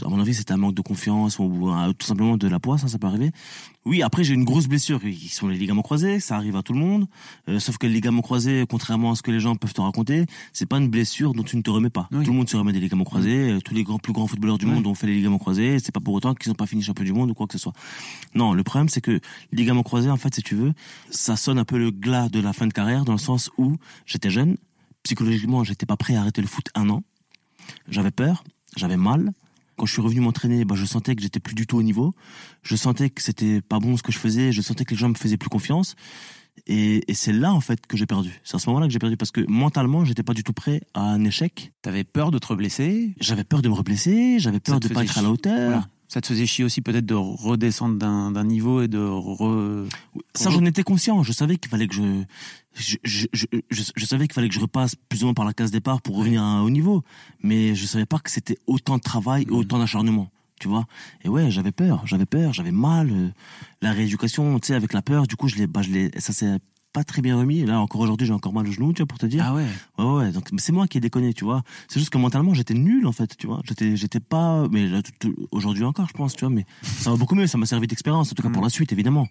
[0.04, 2.78] À mon avis, c'était un manque de confiance ou euh, tout simplement de la poids,
[2.78, 3.30] ça, ça peut arriver.
[3.85, 6.73] Oui, après j'ai une grosse blessure, qui sont les ligaments croisés, ça arrive à tout
[6.73, 7.06] le monde.
[7.49, 10.25] Euh, sauf que les ligaments croisés, contrairement à ce que les gens peuvent te raconter,
[10.53, 12.09] c'est pas une blessure dont tu ne te remets pas.
[12.13, 12.25] Oui.
[12.25, 13.51] Tout le monde se remet des ligaments croisés.
[13.53, 15.79] euh, Tous les grands, plus grands footballeurs du monde ont fait les ligaments croisés.
[15.79, 17.59] C'est pas pour autant qu'ils n'ont pas fini champion du monde ou quoi que ce
[17.59, 17.73] soit.
[18.35, 19.21] Non, le problème c'est que les
[19.59, 20.73] ligaments croisés, en fait, si tu veux,
[21.11, 23.77] ça sonne un peu le glas de la fin de carrière dans le sens où
[24.07, 24.57] j'étais jeune,
[25.03, 27.03] psychologiquement, j'étais pas prêt à arrêter le foot un an.
[27.89, 28.45] J'avais peur,
[28.77, 29.33] j'avais mal.
[29.77, 32.15] Quand je suis revenu m'entraîner, bah, je sentais que j'étais plus du tout au niveau.
[32.63, 34.51] Je sentais que c'était pas bon ce que je faisais.
[34.51, 35.97] Je sentais que les gens me faisaient plus confiance.
[36.67, 38.41] Et, et c'est là, en fait, que j'ai perdu.
[38.45, 40.83] C'est à ce moment-là que j'ai perdu parce que mentalement, j'étais pas du tout prêt
[40.95, 41.73] à un échec.
[41.83, 43.15] T'avais peur de te reblesser?
[43.21, 45.71] J'avais peur de me reblesser, j'avais peur de pas être à la hauteur.
[45.71, 45.89] Voilà.
[46.09, 49.89] Ça te faisait chier aussi peut-être de redescendre d'un d'un niveau et de re...
[50.35, 51.25] Ça, j'en étais conscient.
[51.25, 52.25] Je savais qu'il fallait que je,
[52.75, 55.52] je, je, je, je, savais qu'il fallait que je repasse plus ou moins par la
[55.52, 57.02] case départ pour revenir à un haut niveau.
[57.43, 60.30] Mais je savais pas que c'était autant de travail et autant d'acharnement.
[60.60, 60.86] Tu vois?
[61.23, 63.10] Et ouais, j'avais peur, j'avais peur, j'avais mal.
[63.10, 63.28] euh,
[63.82, 66.32] La rééducation, tu sais, avec la peur, du coup, je l'ai, bah, je l'ai, ça
[66.32, 66.58] s'est
[66.97, 67.59] pas très bien remis.
[67.61, 69.45] Et là, encore aujourd'hui, j'ai encore mal au genou, tu vois, pour te dire.
[69.47, 69.67] Ah ouais
[69.99, 71.63] Ouais, ouais, donc c'est moi qui ai déconné, tu vois.
[71.89, 73.61] C'est juste que mentalement, j'étais nul, en fait, tu vois.
[73.69, 74.89] J'étais, j'étais pas, mais
[75.50, 78.32] aujourd'hui encore, je pense, tu vois, mais ça va beaucoup mieux, ça m'a servi d'expérience,
[78.32, 78.65] en tout cas pour Mm.
[78.65, 79.28] la suite, évidemment.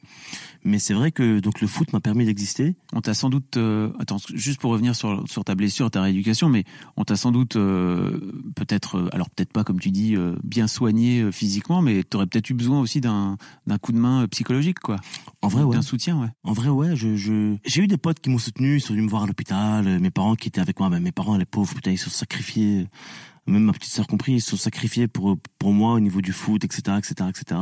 [0.63, 2.75] Mais c'est vrai que, donc, le foot m'a permis d'exister.
[2.93, 3.57] On t'a sans doute...
[3.57, 6.65] euh, Attends, juste pour revenir sur, sur ta blessure, ta rééducation, mais
[6.97, 8.19] on t'a sans doute euh,
[8.55, 8.97] peut-être...
[8.99, 12.53] euh, Alors peut-être pas, comme tu dis, euh, bien soigné physiquement, mais t'aurais peut-être eu
[12.53, 14.97] besoin aussi d'un d'un coup de main psychologique, quoi.
[15.45, 15.75] En vrai, ouais.
[15.75, 16.27] D'un soutien, ouais.
[16.43, 19.05] En vrai, ouais, je, je, j'ai eu des potes qui m'ont soutenu, ils sont venus
[19.05, 21.45] me voir à l'hôpital, euh, mes parents qui étaient avec moi, ben, mes parents, les
[21.45, 22.87] pauvres, putain, ils se sont sacrifiés,
[23.47, 26.31] même ma petite sœur compris, ils se sont sacrifiés pour, pour moi au niveau du
[26.31, 27.59] foot, etc., etc., etc.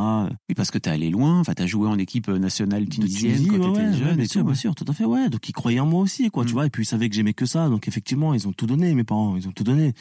[0.47, 3.47] Oui, parce que t'es allé loin, enfin t'as joué en équipe nationale de tunisienne Tunisie,
[3.49, 4.45] quand ouais, t'étais ouais, jeune ouais, bien et sûr, tout.
[4.47, 5.29] bien sûr, tout à fait, ouais.
[5.29, 6.47] Donc ils croyaient en moi aussi, quoi, Mm.
[6.47, 6.65] tu vois.
[6.67, 9.03] Et puis ils savaient que j'aimais que ça, donc effectivement, ils ont tout donné, mes
[9.03, 9.93] parents, ils ont tout donné.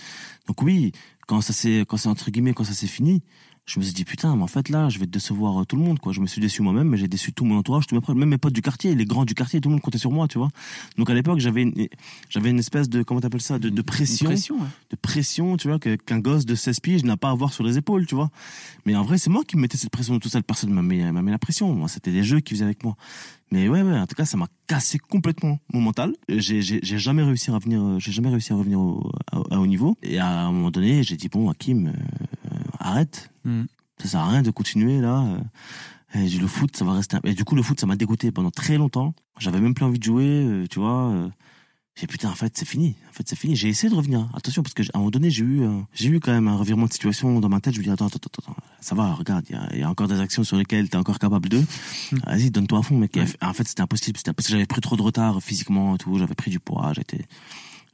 [0.47, 0.93] Donc oui,
[1.27, 3.23] quand ça s'est, quand c'est entre guillemets, quand ça s'est fini,
[3.65, 5.83] je me suis dit putain, mais en fait là, je vais décevoir euh, tout le
[5.83, 6.13] monde, quoi.
[6.13, 8.29] Je me suis déçu moi-même, mais j'ai déçu tout mon entourage, tous mes proches, même
[8.29, 10.39] mes potes du quartier, les grands du quartier, tout le monde comptait sur moi, tu
[10.39, 10.49] vois.
[10.99, 11.89] Donc à l'époque, j'avais une,
[12.29, 14.69] j'avais une espèce de, comment t'appelles ça, de, de pression, pression, ouais.
[14.91, 17.63] de pression, tu vois, que, qu'un gosse de 16 piges n'a pas à avoir sur
[17.63, 18.31] les épaules, tu vois.
[18.85, 21.01] Mais en vrai, c'est moi qui me mettais cette pression, toute cette personne m'a mis,
[21.01, 21.73] m'a mis la pression.
[21.73, 22.97] Moi, c'était des jeux qu'ils faisaient avec moi.
[23.53, 26.15] Mais ouais, ouais, en tout cas, ça m'a cassé complètement mon mental.
[26.27, 29.37] J'ai, j'ai, j'ai jamais réussi à revenir, euh, j'ai jamais réussi à revenir au, à,
[29.37, 29.95] à haut niveau.
[30.03, 32.42] Et à un moment donné, j'ai dit, bon, Hakim, euh, euh,
[32.83, 33.31] arrête.
[33.45, 33.63] Mm.
[34.03, 35.23] Ça sert à rien de continuer, là.
[35.23, 35.39] euh.
[36.15, 37.17] Et le foot, ça va rester.
[37.17, 39.15] un- Et du coup, le foot, ça m'a dégoûté pendant très longtemps.
[39.39, 41.09] J'avais même plus envie de jouer, euh, tu vois.
[41.11, 41.29] euh.
[41.95, 42.97] J'ai putain, en fait, c'est fini.
[43.11, 43.55] En fait, c'est fini.
[43.55, 44.27] J'ai essayé de revenir.
[44.35, 46.87] Attention, parce que à un moment donné, j'ai eu, j'ai eu quand même un revirement
[46.87, 47.75] de situation dans ma tête.
[47.75, 48.63] Je me dis, attends, attends, attends, attends.
[48.81, 50.97] ça va, regarde, il y a, il y a encore des actions sur lesquelles t'es
[50.97, 51.63] encore capable de.
[52.27, 53.15] Vas-y, donne-toi à fond, mec.
[53.17, 53.27] Ouais.
[53.43, 54.17] En fait, c'était impossible.
[54.17, 56.19] C'était parce que j'avais pris trop de retard physiquement et tout.
[56.19, 56.93] J'avais pris du poids.
[56.95, 57.27] J'étais,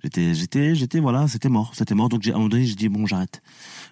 [0.02, 1.72] j'étais, j'étais, j'étais, voilà, c'était mort.
[1.74, 2.08] C'était mort.
[2.08, 3.42] Donc, à un moment donné, j'ai dit, bon, j'arrête.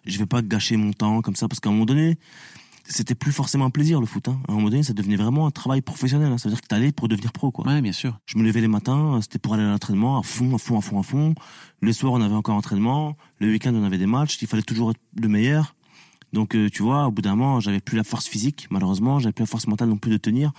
[0.05, 2.19] Je vais pas gâcher mon temps comme ça parce qu'à un moment donné,
[2.88, 4.29] c'était plus forcément un plaisir le foot.
[4.29, 4.38] Hein.
[4.49, 6.33] À un moment donné, ça devenait vraiment un travail professionnel.
[6.33, 6.38] Hein.
[6.38, 7.66] Ça veut dire que t'allais pour devenir pro, quoi.
[7.66, 8.19] Ouais, bien sûr.
[8.27, 10.81] Je me levais les matins, c'était pour aller à l'entraînement à fond, à fond, à
[10.81, 11.35] fond, à fond.
[11.81, 13.16] Le soir, on avait encore entraînement.
[13.38, 14.38] Le week-end, on avait des matchs.
[14.40, 15.75] Il fallait toujours être le meilleur.
[16.33, 19.19] Donc, euh, tu vois, au bout d'un moment, j'avais plus la force physique, malheureusement.
[19.19, 20.53] J'avais plus la force mentale non plus de tenir.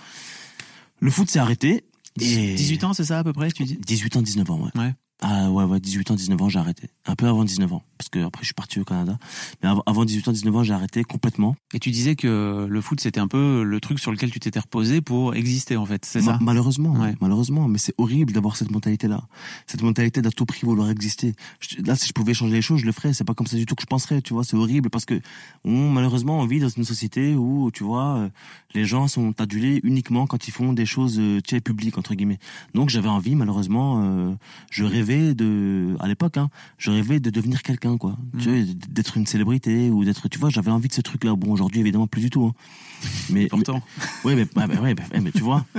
[1.00, 1.84] Le foot s'est arrêté.
[2.20, 3.76] Et 18 ans, c'est ça à peu près, tu dis?
[3.76, 4.80] 18 ans, 19 ans, ouais.
[4.80, 4.94] Ouais.
[5.20, 6.90] Ah ouais, ouais, 18 ans, 19 ans, j'ai arrêté.
[7.06, 7.82] Un peu avant 19 ans.
[8.10, 9.18] Parce que après je suis parti au Canada.
[9.62, 11.56] Mais av- avant 18 ans, 19 ans, j'ai arrêté complètement.
[11.74, 14.60] Et tu disais que le foot, c'était un peu le truc sur lequel tu t'étais
[14.60, 16.04] reposé pour exister, en fait.
[16.06, 16.38] C'est Ma- ça?
[16.40, 17.14] Malheureusement, Ouais.
[17.20, 19.22] malheureusement, mais c'est horrible d'avoir cette mentalité-là.
[19.66, 21.34] Cette mentalité d'à tout prix vouloir exister.
[21.60, 23.12] Je- là, si je pouvais changer les choses, je le ferais.
[23.12, 24.42] C'est pas comme ça du tout que je penserais, tu vois.
[24.44, 25.20] C'est horrible parce que
[25.64, 28.28] on, malheureusement, on vit dans une société où, tu vois, euh,
[28.74, 32.14] les gens sont adulés uniquement quand ils font des choses, euh, tu sais, publiques entre
[32.14, 32.38] guillemets.
[32.74, 34.34] Donc j'avais envie, malheureusement, euh,
[34.70, 38.16] je rêvais de, à l'époque, hein, je rêvais de devenir quelqu'un, quoi.
[38.32, 38.38] Mm.
[38.40, 41.34] Tu vois, d'être une célébrité ou d'être, tu vois, j'avais envie de ce truc-là.
[41.34, 42.44] Bon, aujourd'hui, évidemment, plus du tout.
[42.44, 42.54] Hein.
[43.30, 43.82] Mais, Pourtant.
[44.24, 45.64] Ouais, mais, ouais, mais, ouais, mais, mais tu vois.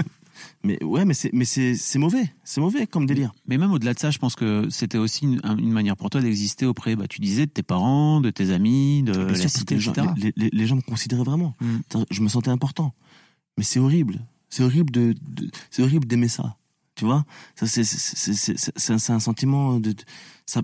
[0.63, 2.33] Mais ouais, mais c'est, mais c'est, c'est mauvais.
[2.45, 3.33] C'est mauvais comme délire.
[3.47, 6.21] Mais même au-delà de ça, je pense que c'était aussi une, une manière pour toi
[6.21, 9.49] d'exister auprès, bah, tu disais, de tes parents, de tes amis, de Bien la sûr,
[9.49, 10.07] cité, les gens, etc.
[10.17, 11.55] les, les- les gens me considéraient vraiment.
[11.59, 12.03] Mm.
[12.09, 12.93] Je me sentais important.
[13.57, 14.21] Mais c'est horrible.
[14.49, 16.55] C'est horrible de, de- c'est horrible d'aimer ça.
[16.95, 17.25] Tu vois?
[17.55, 20.03] Ça, c'est, c'est, c'est, un, c'est un sentiment de, de-
[20.49, 20.61] ça,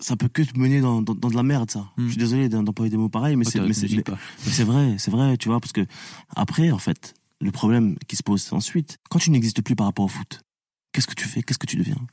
[0.00, 1.92] ça, peut que te mener dans, dans, dans de la merde, ça.
[1.96, 2.04] Mm.
[2.06, 5.36] Je suis désolé d'employer des mots pareils, mais c'est, t'as- mais c'est, vrai, c'est vrai,
[5.36, 5.86] tu vois, parce que
[6.34, 10.04] après, en fait, le problème qui se pose ensuite, quand tu n'existes plus par rapport
[10.04, 10.40] au foot,
[10.92, 11.40] qu'est-ce que tu fais?
[11.42, 12.04] Qu'est-ce que tu deviens?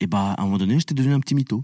[0.00, 1.62] Et bah, à un moment donné, j'étais devenu un petit mytho.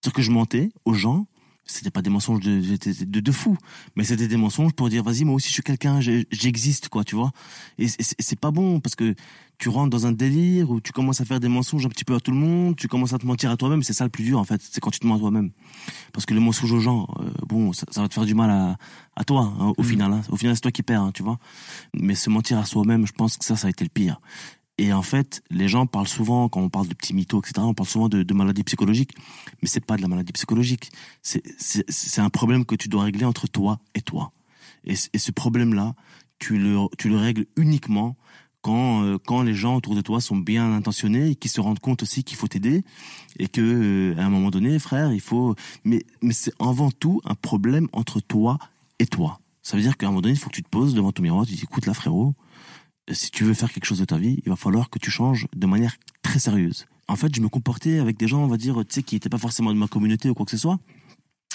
[0.00, 1.28] C'est-à-dire que je mentais aux gens,
[1.70, 3.56] c'était pas des mensonges de, de, de, de fou,
[3.94, 7.14] mais c'était des mensonges pour dire, vas-y, moi aussi je suis quelqu'un, j'existe, quoi, tu
[7.14, 7.30] vois.
[7.78, 9.14] Et c'est- pas bon, parce que
[9.58, 12.14] tu rentres dans un délire où tu commences à faire des mensonges un petit peu
[12.14, 14.24] à tout le monde, tu commences à te mentir à toi-même, c'est ça le plus
[14.24, 15.50] dur, en fait, c'est quand tu te mens à toi-même.
[16.12, 18.50] Parce que le mensonge aux gens, euh, bon, ça, ça va te faire du mal
[18.50, 18.76] à,
[19.16, 19.88] à toi, hein, au Mhm.
[19.88, 20.12] final.
[20.12, 20.22] hein.
[20.30, 21.38] Au final, c'est toi qui perds, hein, tu vois.
[21.94, 24.20] Mais se mentir à soi-même, je pense que ça, ça a été le pire.
[24.78, 27.74] Et en fait, les gens parlent souvent, quand on parle de petits mythos, etc., on
[27.74, 29.12] parle souvent de, de maladies psychologiques.
[29.60, 30.90] Mais c'est pas de la maladie psychologique.
[31.20, 34.32] C'est, un problème que tu dois régler entre toi et toi.
[34.84, 35.94] Et ce problème-là,
[36.38, 38.16] tu le, tu le règles uniquement
[38.62, 41.78] quand, euh, quand les gens autour de toi sont bien intentionnés et qui se rendent
[41.78, 42.84] compte aussi qu'il faut t'aider
[43.38, 47.20] et que, euh, à un moment donné, frère, il faut, mais, mais c'est avant tout
[47.24, 48.58] un problème entre toi
[48.98, 49.40] et toi.
[49.62, 51.22] Ça veut dire qu'à un moment donné, il faut que tu te poses devant ton
[51.22, 52.34] miroir, tu dis, écoute là, frérot,
[53.12, 55.46] si tu veux faire quelque chose de ta vie, il va falloir que tu changes
[55.54, 56.86] de manière très sérieuse.
[57.08, 59.30] En fait, je me comportais avec des gens, on va dire, tu sais, qui n'étaient
[59.30, 60.78] pas forcément de ma communauté ou quoi que ce soit.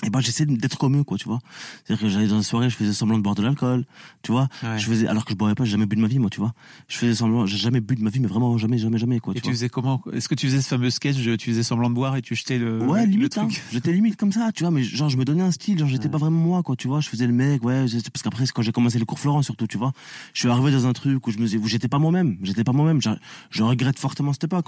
[0.05, 1.39] Et ben, j'essayais d'être comme eux, quoi, tu vois.
[1.85, 3.85] C'est-à-dire que j'allais dans une soirée, je faisais semblant de boire de l'alcool,
[4.21, 4.47] tu vois.
[4.61, 4.77] Ouais.
[4.77, 6.39] Je faisais, alors que je boirais pas, j'ai jamais bu de ma vie, moi, tu
[6.39, 6.53] vois.
[6.89, 9.33] Je faisais semblant, j'ai jamais bu de ma vie, mais vraiment jamais, jamais, jamais, quoi,
[9.35, 11.89] Et tu faisais comment Est-ce que tu faisais ce fameux sketch de tu faisais semblant
[11.89, 13.47] de boire et tu jetais le, Ouais, limite, hein.
[13.71, 16.05] J'étais limite comme ça, tu vois, mais genre, je me donnais un style, genre, j'étais
[16.05, 16.11] Ouais.
[16.11, 16.99] pas vraiment moi, quoi, tu vois.
[16.99, 19.41] Je faisais le mec, ouais, c'est- parce qu'après, c'est quand j'ai commencé le cours Florent,
[19.41, 19.93] surtout, tu vois.
[20.33, 22.63] Je suis arrivé dans un truc où je me disais, où j'étais pas moi-même, j'étais
[22.65, 23.01] pas moi-même.
[23.01, 23.09] Je,
[23.51, 24.67] je regrette fortement cette époque.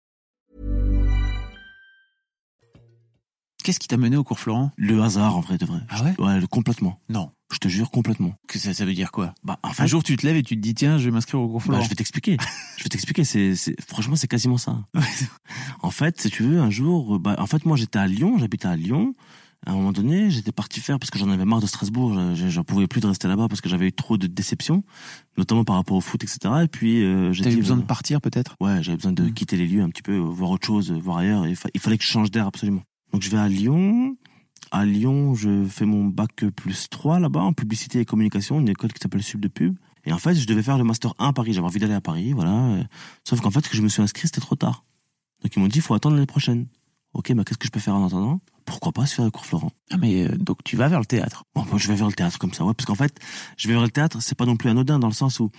[3.63, 4.71] Qu'est-ce qui t'a mené au cours Florent?
[4.77, 5.79] Le hasard, en vrai, de vrai.
[5.89, 6.13] Ah ouais?
[6.19, 6.99] Ouais, complètement.
[7.09, 7.31] Non.
[7.53, 8.33] Je te jure, complètement.
[8.47, 9.33] Que ça, ça veut dire quoi?
[9.43, 11.11] Bah, en fait, Un jour, tu te lèves et tu te dis, tiens, je vais
[11.11, 11.81] m'inscrire au cours bah, Florent.
[11.83, 12.37] je vais t'expliquer.
[12.77, 13.23] je vais t'expliquer.
[13.25, 14.77] C'est, c'est, franchement, c'est quasiment ça.
[15.81, 18.37] En fait, si tu veux, un jour, euh, bah, en fait, moi, j'étais à Lyon,
[18.37, 19.13] j'habitais à Lyon.
[19.67, 22.15] À un moment donné, j'étais parti faire parce que j'en avais marre de Strasbourg.
[22.33, 24.83] je- J'en pouvais plus de rester là-bas parce que j'avais eu trop de déceptions,
[25.37, 26.39] notamment par rapport au foot, etc.
[26.63, 28.55] Et puis, euh, dit, besoin de euh, partir peut-être?
[28.59, 31.17] Ouais, j'avais besoin de quitter les lieux un petit peu, euh, voir autre chose, voir
[31.17, 31.45] ailleurs.
[31.45, 32.81] Et fa- il fallait que je change d'air absolument.
[33.11, 34.15] Donc je vais à Lyon.
[34.71, 38.93] À Lyon, je fais mon bac plus 3 là-bas en publicité et communication, une école
[38.93, 39.75] qui s'appelle Sub de Pub.
[40.05, 41.53] Et en fait, je devais faire le master 1 à Paris.
[41.53, 42.53] J'avais envie d'aller à Paris, voilà.
[42.69, 42.83] Euh,
[43.23, 44.85] Sauf qu'en fait, que je me suis inscrit, c'était trop tard.
[45.43, 46.67] Donc ils m'ont dit, il faut attendre l'année prochaine.
[47.13, 48.39] Ok, mais qu'est-ce que je peux faire en attendant?
[48.63, 49.71] Pourquoi pas se faire des cours Florent?
[49.89, 51.43] Ah, mais euh, donc tu vas vers le théâtre.
[51.53, 53.13] Bon, moi, je vais vers le théâtre comme ça, ouais, parce qu'en fait,
[53.57, 55.49] je vais vers le théâtre, c'est pas non plus anodin dans le sens où,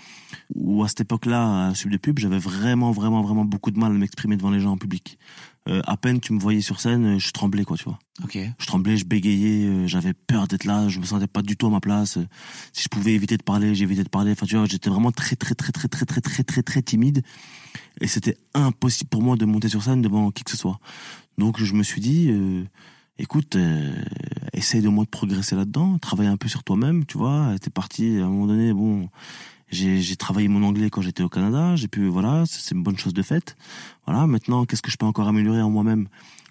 [0.54, 3.92] où à cette époque-là, à Sub de Pub, j'avais vraiment, vraiment, vraiment beaucoup de mal
[3.92, 5.18] à m'exprimer devant les gens en public.
[5.68, 7.98] Euh, à peine tu me voyais sur scène, je tremblais, quoi, tu vois.
[8.24, 8.38] Ok.
[8.58, 11.66] Je tremblais, je bégayais, euh, j'avais peur d'être là, je me sentais pas du tout
[11.66, 12.16] à ma place.
[12.16, 12.26] Euh,
[12.72, 14.32] Si je pouvais éviter de parler, j'évitais de parler.
[14.32, 17.22] Enfin, tu vois, j'étais vraiment très, très, très, très, très, très, très, très, très timide.
[18.00, 20.78] Et c'était impossible pour moi de monter sur scène devant qui que ce soit.
[21.38, 22.64] Donc, je me suis dit, euh,
[23.18, 23.94] écoute, euh,
[24.52, 27.54] essaye de moins de progresser là-dedans, travaille un peu sur toi-même, tu vois.
[27.60, 29.08] T'es parti, à un moment donné, bon,
[29.70, 33.14] j'ai travaillé mon anglais quand j'étais au Canada, j'ai pu, voilà, c'est une bonne chose
[33.14, 33.56] de faite.
[34.06, 36.08] Voilà, maintenant, qu'est-ce que je peux encore améliorer en moi-même?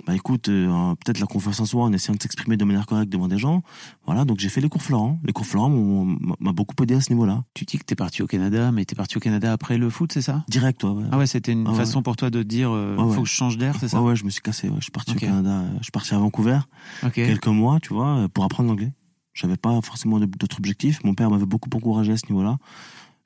[0.08, 3.12] Bah écoute, euh, peut-être la confiance en soi en essayant de s'exprimer de manière correcte
[3.12, 3.62] devant des gens.
[4.06, 5.20] Voilà, donc j'ai fait les cours Florent.
[5.24, 7.44] Les cours Florent m'ont- m'a beaucoup aidé à ce niveau-là.
[7.54, 10.12] Tu dis que t'es parti au Canada, mais t'es parti au Canada après le foot,
[10.12, 10.44] c'est ça?
[10.50, 10.92] Direct, toi.
[10.94, 11.04] Ouais.
[11.12, 11.78] Ah ouais, c'était une Ah ouais.
[11.78, 13.16] façon pour toi de dire, euh, Ouais, ouais.
[13.16, 14.02] faut que je change d'air, c'est ça?
[14.02, 14.70] Ouais, ouais, je me suis cassé.
[14.70, 14.76] Ouais.
[14.80, 15.64] Je suis parti au Canada.
[15.78, 16.60] Je suis parti à Vancouver
[17.04, 17.14] Ok.
[17.14, 18.94] quelques mois, tu vois, euh, pour apprendre l'anglais.
[19.34, 21.04] J'avais pas forcément d'autres objectifs.
[21.04, 22.58] Mon père m'avait beaucoup encouragé à ce niveau-là.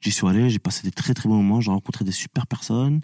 [0.02, 3.02] J'y suis allé, j'ai passé des très très bons moments, j'ai rencontré des super personnes,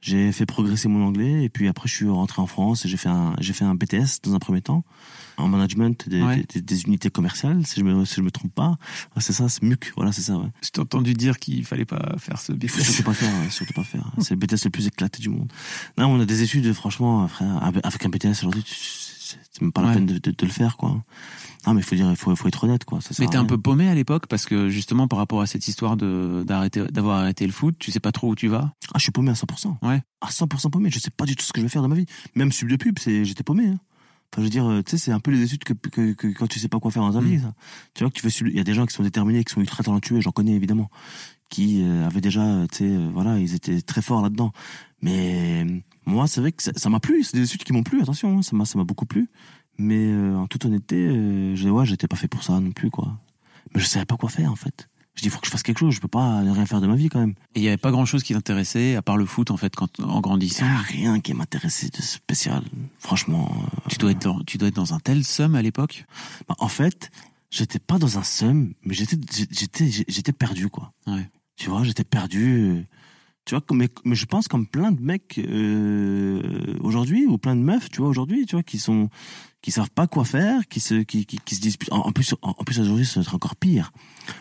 [0.00, 2.96] j'ai fait progresser mon anglais et puis après je suis rentré en France et j'ai
[2.96, 4.82] fait un j'ai fait un BTS dans un premier temps
[5.36, 6.44] en management des, Ouais.
[6.52, 8.70] des, des unités commerciales si je me si je me trompe pas.
[9.14, 10.48] Ouais, c'est ça, c'est MUC, voilà, c'est ça ouais.
[10.62, 13.04] Je t'ai entendu dire qu'il fallait pas faire ce faut surtout BTS.
[13.04, 14.10] pas faire, surtout pas faire.
[14.18, 15.52] C'est le BTS le plus éclaté du monde.
[15.98, 18.74] Non, on a des études, franchement, frère, avec un BTS aujourd'hui, tu-
[19.60, 19.94] c'est même pas la Ouais.
[19.94, 21.02] peine de, de, de le faire, quoi.
[21.66, 23.00] Non, mais il faut dire, faut, faut être honnête, quoi.
[23.02, 25.68] Ça Mais t'es un peu paumé à l'époque parce que justement par rapport à cette
[25.68, 28.72] histoire de d'arrêter d'avoir arrêté le foot, tu sais pas trop où tu vas?
[28.88, 29.76] Ah, je suis paumé à 100%.
[29.82, 30.02] Ouais.
[30.22, 30.90] À 100% paumé.
[30.90, 32.06] Je sais pas du tout ce que je vais faire de ma vie.
[32.34, 33.78] Même sub de pub, c'est, j'étais paumé, hein.
[34.32, 36.28] Enfin, je veux dire, euh, tu sais, c'est un peu les études que, que, que
[36.28, 37.24] quand tu sais pas quoi faire dans ta Mm.
[37.28, 37.52] vie, ça.
[37.94, 39.60] Tu vois que tu fais il y a des gens qui sont déterminés, qui sont
[39.60, 40.88] ultra talentueux, j'en connais évidemment,
[41.50, 44.52] qui euh, avaient déjà, tu sais, euh, voilà, ils étaient très forts là-dedans.
[45.02, 45.66] Mais
[46.06, 47.22] moi, c'est vrai que ça m'a plu.
[47.24, 48.00] C'est des études qui m'ont plu.
[48.02, 49.28] Attention, hein, ça m'a, ça m'a beaucoup plu.
[49.78, 52.90] Mais euh, en toute honnêteté, euh, je, ouais, j'étais pas fait pour ça non plus,
[52.90, 53.18] quoi.
[53.74, 54.88] Mais je savais pas quoi faire en fait.
[55.14, 55.94] Je dis, il faut que je fasse quelque chose.
[55.94, 57.34] Je peux pas rien faire de ma vie quand même.
[57.54, 59.74] Et il y avait pas grand chose qui t'intéressait à part le foot en fait
[59.74, 60.64] quand en grandissant?
[60.66, 62.62] y a rien qui m'intéressait de spécial.
[62.98, 63.50] Franchement.
[63.54, 66.04] euh, Tu dois être dans, tu dois être dans un tel somme à l'époque?
[66.48, 67.10] bah, en fait,
[67.50, 69.16] j'étais pas dans un seum, mais j'étais,
[69.50, 70.92] j'étais, j'étais perdu, quoi.
[71.06, 71.28] Ouais.
[71.56, 72.86] Tu vois, j'étais perdu.
[73.46, 77.62] Tu vois, mais, mais je pense comme plein de mecs euh, aujourd'hui ou plein de
[77.62, 79.08] meufs, tu vois, aujourd'hui, tu vois, qui sont,
[79.62, 81.92] qui savent pas quoi faire, qui se, qui, qui, qui se disputent.
[81.92, 83.92] En, en plus, en, en plus aujourd'hui, ça va être encore pire,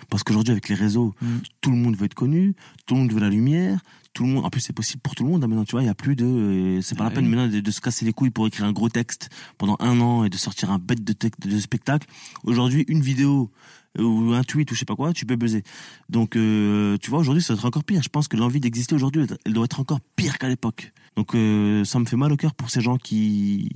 [0.09, 1.27] parce qu'aujourd'hui, avec les réseaux, Mm.
[1.61, 3.79] tout le monde veut être connu, tout le monde veut la lumière,
[4.13, 4.45] tout le monde.
[4.45, 5.43] En plus, c'est possible pour tout le monde.
[5.43, 6.25] hein, maintenant, tu vois, il y a plus de.
[6.25, 7.31] euh, c'est pas Ah la peine oui.
[7.31, 10.23] maintenant de, de se casser les couilles pour écrire un gros texte pendant un an
[10.25, 12.07] et de sortir un bête de, spectacle.
[12.43, 13.49] Aujourd'hui, une vidéo
[13.97, 15.63] ou un tweet ou je sais pas quoi, tu peux buzzer.
[16.09, 18.01] Donc, euh, tu vois, aujourd'hui, ça doit être encore pire.
[18.03, 20.91] Je pense que l'envie d'exister aujourd'hui, elle- doit être encore pire qu'à l'époque.
[21.15, 23.69] Donc, euh, ça me fait mal au cœur pour ces gens qui,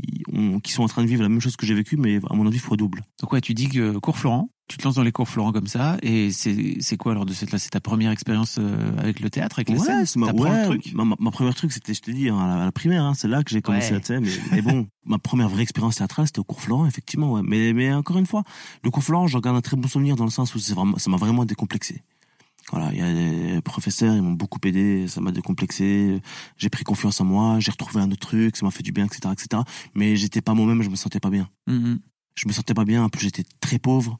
[0.63, 2.45] qui sont en train de vivre la même chose que j'ai vécu, mais à mon
[2.47, 3.01] avis, fois double.
[3.21, 5.67] Donc ouais, tu dis que cours Florent, tu te lances dans les cours Florent comme
[5.67, 9.19] ça, et c'est c'est quoi alors de cette là C'est ta première expérience euh, avec
[9.19, 10.05] le théâtre, avec les scènes?
[10.05, 10.93] c'est ma, ouais, truc?
[10.93, 13.03] ma, ma, ma première truc, c'était, je te dis, hein, à la, à la primaire,
[13.03, 13.99] hein, c'est là que j'ai commencé Ouais.
[13.99, 14.19] à, sais,
[14.51, 17.41] mais, bon, ma première vraie expérience théâtrale, c'était au cours Florent, effectivement, ouais.
[17.43, 18.43] Mais, mais encore une fois,
[18.83, 20.97] le cours Florent, j'en garde un très bon souvenir dans le sens où c'est vraiment,
[20.97, 22.01] ça m'a vraiment décomplexé.
[22.71, 23.13] Voilà, il y a
[23.55, 26.21] des professeurs, ils m'ont beaucoup aidé, ça m'a décomplexé,
[26.57, 29.05] j'ai pris confiance en moi, j'ai retrouvé un autre truc, ça m'a fait du bien,
[29.05, 29.61] etc., etc.
[29.93, 31.49] Mais j'étais pas moi-même, je me sentais pas bien.
[31.67, 31.99] Mhm.
[32.35, 34.17] Je me sentais pas bien, en plus j'étais très pauvre,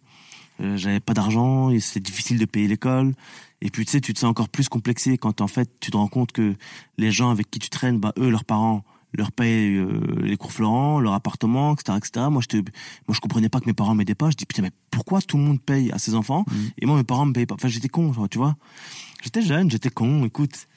[0.62, 3.13] euh, j'avais pas d'argent, et c'était difficile de payer l'école.
[3.62, 5.98] Et puis tu sais, tu te sens encore plus complexé quand en fait tu te
[5.98, 6.56] rends compte que
[6.98, 8.84] les gens avec qui tu traînes, bah eux, leurs parents
[9.16, 12.26] leur payent euh, les cours Florent, leur appartement, etc., etc.
[12.32, 14.32] Moi, je moi, je comprenais pas que mes parents m'aidaient pas.
[14.32, 16.70] Je dis putain, mais pourquoi tout le monde paye à ses enfants Mhm.
[16.80, 17.56] et moi mes parents me payent pas?
[17.56, 18.56] Enfin, j'étais con, tu vois.
[19.24, 20.26] J'étais jeune, j'étais con.
[20.26, 20.68] Écoute.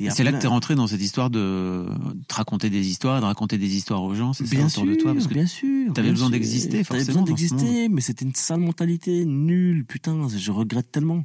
[0.00, 1.86] Et Et C'est là que après- t'es rentré dans cette histoire de
[2.26, 4.86] te raconter des histoires, de raconter des histoires aux gens, c'est ça Bien autour sûr,
[4.86, 5.92] de toi, parce que bien sûr.
[5.92, 6.32] t'avais bien besoin sûr.
[6.32, 11.24] d'exister, forcément, besoin d'exister, mais c'était une sale mentalité, nulle, putain, je regrette tellement.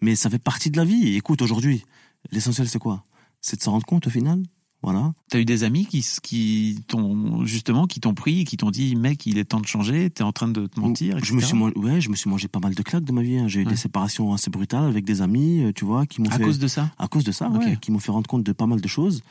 [0.00, 1.06] Mais ça fait partie de la vie.
[1.08, 1.84] Et écoute, aujourd'hui,
[2.32, 3.04] l'essentiel c'est quoi?
[3.40, 4.42] C'est de s'en rendre compte au final?
[4.82, 5.12] Voilà.
[5.28, 9.36] t'as eu des amis qui t'ont justement qui t'ont pris, qui t'ont dit mec, il
[9.38, 12.08] est temps de changer, t'es en train de te mentir, je me suis ouais, je
[12.10, 13.38] me suis mangé pas mal de claques de ma vie.
[13.38, 13.48] hein.
[13.48, 13.70] J'ai eu Ouais.
[13.70, 16.58] des séparations assez brutales avec des amis, euh, tu vois, qui m'ont à fait cause
[16.60, 16.90] de ça?
[16.98, 19.22] à cause de ça, ouais, qui m'ont fait rendre compte de pas mal de choses.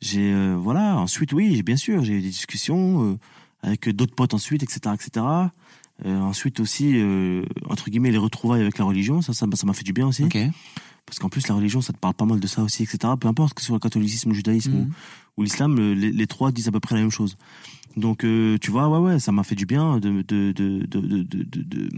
[0.00, 0.96] J'ai euh, voilà.
[0.96, 3.18] Ensuite, oui, bien sûr, j'ai eu des discussions euh,
[3.62, 5.26] avec d'autres potes ensuite, etc., etc.
[6.04, 6.96] Euh, ensuite aussi,
[7.68, 10.24] entre guillemets, les retrouvailles avec la religion, ça, ça, ça m'a fait du bien aussi.
[11.06, 12.98] Parce qu'en plus, la religion, ça te parle pas mal de ça aussi, etc.
[13.20, 14.80] Peu importe que ce soit le catholicisme, le judaïsme Mhm.
[14.80, 14.90] ou,
[15.38, 17.36] ou l'islam, le- les, les trois disent à peu près la même chose.
[17.96, 21.00] Donc, euh, tu vois, ouais, ouais, ça m'a fait du bien de, de, de, de,
[21.00, 21.90] de, de, de- de-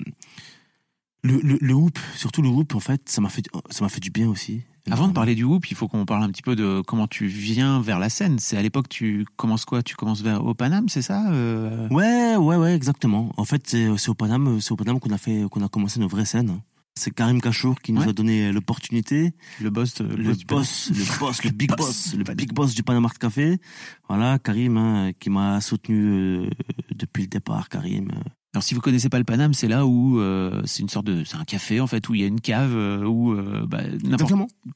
[1.23, 4.01] Le, le, le hoop, surtout le hoop, en fait, ça m'a fait, ça m'a fait
[4.01, 4.63] du bien aussi.
[4.89, 7.27] Avant de parler du Whoop, il faut qu'on parle un petit peu de comment tu
[7.27, 8.39] viens vers la scène.
[8.39, 9.83] C'est à l'époque, tu commences quoi?
[9.83, 11.89] Tu commences vers au Paname, c'est ça euh?
[11.89, 13.33] Ouais, ouais, ouais, exactement.
[13.37, 15.99] En fait, c'est c'est au Paname, c'est au Paname qu'on a fait, qu'on a commencé
[15.99, 16.61] nos vraies scènes.
[16.99, 18.09] C'est Karim Kachour qui nous Ouais.
[18.09, 19.35] a donné l'opportunité.
[19.61, 20.45] Le boss, Le Paname.
[20.49, 23.59] boss, le boss, le big Boss le big boss du Panama Café.
[24.09, 26.07] Voilà, Karim, hein, qui m'a soutenu
[26.47, 26.51] euh,
[26.95, 28.11] depuis le départ, Karim.
[28.13, 28.21] euh,
[28.57, 31.25] Alors si vous connaissez pas le Paname, c'est là où euh, c'est une sorte de,
[31.25, 33.83] c'est un café en fait où il y a une cave euh, où euh, bah,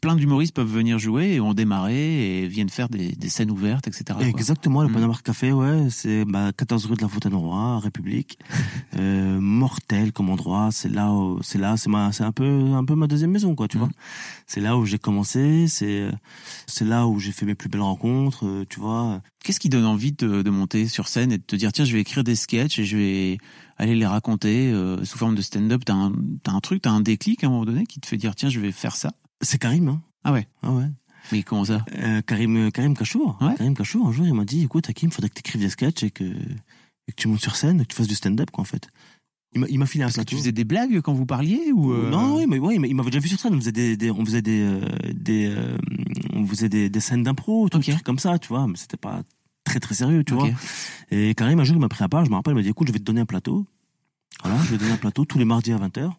[0.03, 3.89] plein d'humoristes peuvent venir jouer et ont démarré et viennent faire des, des scènes ouvertes,
[3.89, 4.05] etc.
[4.19, 4.27] quoi.
[4.27, 4.93] Exactement, le Mm.
[4.93, 8.39] Panama Art Café, ouais, c'est bah, 14 rue de la Fontaine-au-Roi, République.
[8.99, 12.95] euh, mortel comme endroit, c'est là, c'est là, c'est ma, c'est un peu, un peu
[12.95, 13.81] ma deuxième maison, quoi, tu Mm.
[13.81, 13.89] vois.
[14.47, 16.07] C'est là où j'ai commencé, c'est,
[16.67, 19.23] c'est là où j'ai fait mes plus belles rencontres, euh, tu vois.
[19.43, 21.95] Qu'est-ce qui donne envie de, de monter sur scène et de te dire tiens je
[21.95, 23.39] vais écrire des sketchs et je vais
[23.83, 26.13] aller les raconter euh, sous forme de stand-up T'as un,
[26.47, 28.61] un truc, t'as un déclic à un moment donné qui te fait dire tiens je
[28.61, 29.13] vais faire ça?
[29.41, 30.03] C'est Karim, hein.
[30.25, 30.47] Ah ouais?
[30.63, 30.85] Ah ouais.
[31.33, 31.85] Mais comment ça?
[31.97, 33.39] Euh, Karim, Karim Kachour.
[33.41, 33.55] Ouais.
[33.57, 36.03] Karim Kachour, un jour, il m'a dit, écoute, Hakim, faudrait que tu écrives des sketchs
[36.03, 38.63] et que, et que tu montes sur scène, et que tu fasses du stand-up, quoi,
[38.63, 38.89] en fait.
[39.55, 40.31] Il m'a, il m'a filé un Parce que plateau.
[40.31, 43.11] tu faisais des blagues quand vous parliez ou euh, Non, oui, mais ouais, il m'avait
[43.11, 43.55] déjà vu sur scène.
[43.55, 44.81] On faisait des, des- on faisait des, euh,
[45.13, 45.77] des, euh,
[46.35, 47.87] on faisait des, des scènes d'impro, tout Ok.
[47.87, 48.67] des trucs comme ça, tu vois.
[48.67, 49.23] Mais c'était pas
[49.65, 50.49] très très sérieux, tu vois.
[51.11, 52.25] Et Karim, un jour, il m'a pris à part.
[52.25, 53.67] Je me rappelle, il m'a dit, écoute, je vais te donner un plateau.
[54.43, 56.11] Voilà, je vais te donner un plateau tous les mardis à 20h.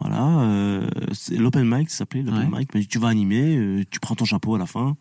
[0.00, 2.60] Voilà, euh, c'est l'open mic, ça s'appelait l'open Ouais.
[2.60, 2.70] mic.
[2.72, 4.96] Il m'a dit, tu vas animer, euh, tu prends ton chapeau à la fin.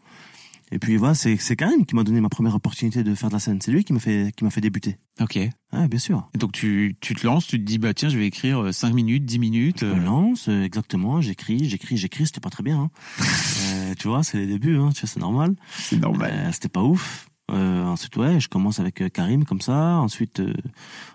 [0.74, 3.34] Et puis voilà, c'est c'est Karim qui m'a donné ma première opportunité de faire de
[3.34, 3.60] la scène.
[3.62, 4.98] C'est lui qui m'a fait qui m'a fait débuter.
[5.20, 5.36] Ok.
[5.36, 6.30] Et Ah, bien sûr.
[6.38, 9.26] donc tu, tu te lances, tu te dis bah tiens je vais écrire 5 minutes,
[9.26, 9.80] 10 minutes.
[9.82, 12.80] Je euh, me lance, euh, exactement, j'écris, j'écris, j'écris, c'était pas très bien.
[12.80, 12.90] Hein.
[13.64, 15.56] Euh, tu vois, c'est les débuts, hein, tu vois, c'est normal.
[15.78, 16.32] c'est normal.
[16.34, 17.28] Euh, c'était pas ouf.
[17.52, 19.98] Euh, ensuite, ouais, je commence avec euh, Karim comme ça.
[19.98, 20.54] Ensuite, euh,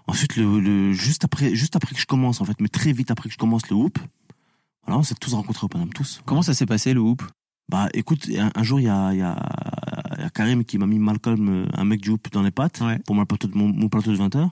[0.06, 3.10] ensuite le, le juste après, juste après que je commence, en fait, mais très vite
[3.10, 3.98] après que je commence le hoop.
[4.84, 6.20] Voilà, on s'est tous rencontrés au Paname, tous.
[6.26, 7.22] Comment ça s'est passé le hoop
[7.70, 9.36] Bah, écoute, un, un jour, il y a, il y, a,
[10.18, 12.80] y a Karim qui m'a mis Malcolm, euh, un mec du hoop, dans les pattes
[12.82, 12.98] Ouais.
[13.00, 14.50] pour mon plateau de, mon, mon plateau de 20 heures.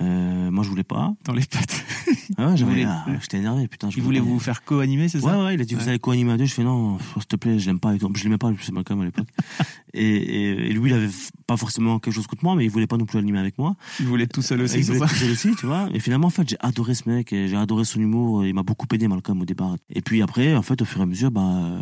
[0.00, 1.12] Euh, moi, je voulais pas.
[1.24, 1.84] dans les pattes
[2.38, 3.90] Ah ouais, j'avais, voulait- ah, j'étais énervé, putain.
[3.90, 5.36] je Il voulais voulait vous faire co-animer, c'est ça?
[5.38, 6.44] Ouais, ouais, il a dit, vous allez co-animer à deux.
[6.44, 7.94] Je fais, non, s'il te plaît, je l'aime pas.
[7.94, 8.10] et tout.
[8.14, 9.26] Je l'aimais pas, c'est Malcolm à l'époque.
[9.94, 11.08] et, et, et lui, il avait
[11.46, 13.74] pas forcément quelque chose contre moi, mais il voulait pas non plus animer avec moi.
[13.98, 15.88] Il voulait être tout seul aussi, il c'est voulait être tout seul aussi, tu vois.
[15.92, 18.44] Et finalement, en fait, j'ai adoré ce mec, et j'ai adoré son humour.
[18.46, 19.76] Il m'a beaucoup aidé, Malcolm, au départ.
[19.90, 21.80] Et puis après, en fait, au fur et à mesure, bah, euh,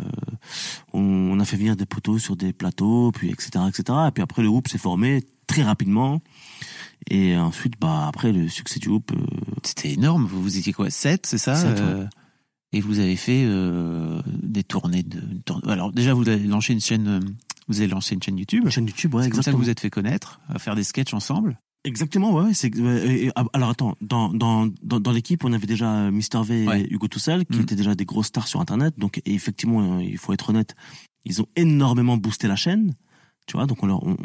[0.93, 3.83] on, on a fait venir des poteaux sur des plateaux, puis etc., etc.
[4.07, 6.21] Et puis après, le groupe s'est formé très rapidement.
[7.09, 9.25] Et ensuite, bah, après, le succès du groupe, euh,
[9.63, 10.25] C'était énorme.
[10.25, 11.81] Vous, vous étiez quoi 7, c'est ça Sept, ouais.
[11.81, 12.05] Euh,
[12.71, 15.19] Et vous avez fait euh, des tournées de.
[15.19, 17.19] une Alors déjà, vous avez lancé une chaîne.
[17.67, 18.69] Vous avez lancé une chaîne YouTube.
[18.69, 21.13] chaîne YouTube, ouais, c'est comme ça que vous êtes fait connaître, à faire des sketchs
[21.13, 21.59] ensemble.
[21.85, 22.53] Exactement, ouais.
[22.53, 26.81] c'est, et- alors attends, dans, dans, dans, dans l'équipe, on avait déjà Mister V Ouais.
[26.81, 27.63] et Hugo Toussel, qui Mhm.
[27.63, 28.95] étaient déjà des grosses stars sur Internet.
[28.97, 30.75] Donc, effectivement, il faut être honnête,
[31.25, 32.95] ils ont énormément boosté la chaîne.
[33.49, 34.15] Tu vois, donc on leur, on,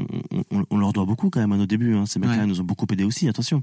[0.50, 1.96] on, on- leur doit beaucoup quand même à nos débuts.
[1.96, 2.04] Hein.
[2.04, 2.46] Ces mecs-là Ouais.
[2.46, 3.62] nous ont beaucoup aidé aussi, attention.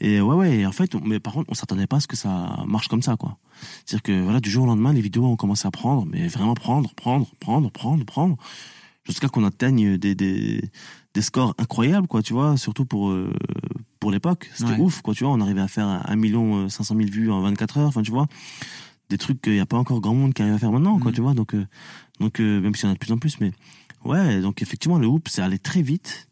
[0.00, 2.14] Et ouais, ouais, et en fait, mais par contre, on s'attendait pas à ce que
[2.16, 3.38] ça marche comme ça, quoi.
[3.86, 6.52] C'est-à-dire que voilà, du jour au lendemain, les vidéos ont commencé à prendre, mais vraiment
[6.52, 8.36] prendre, prendre, prendre, prendre, prendre,
[9.04, 10.60] jusqu'à qu'on atteigne des, des,
[11.14, 13.32] des scores incroyables, quoi, tu vois, surtout pour, euh,
[13.98, 14.50] pour l'époque.
[14.54, 14.78] C'était Ouais.
[14.78, 17.78] ouf, quoi, tu vois, on arrivait à faire 1 million 500 000 vues en 24
[17.78, 18.26] heures, enfin, tu vois,
[19.08, 21.10] des trucs qu'il n'y a pas encore grand monde qui arrive à faire maintenant, quoi,
[21.12, 21.14] Mhm.
[21.14, 21.66] tu vois, donc, euh,
[22.20, 23.52] donc euh, même s'il y en a de plus en plus, mais
[24.04, 26.28] ouais, donc effectivement, le hoop, c'est allé très vite,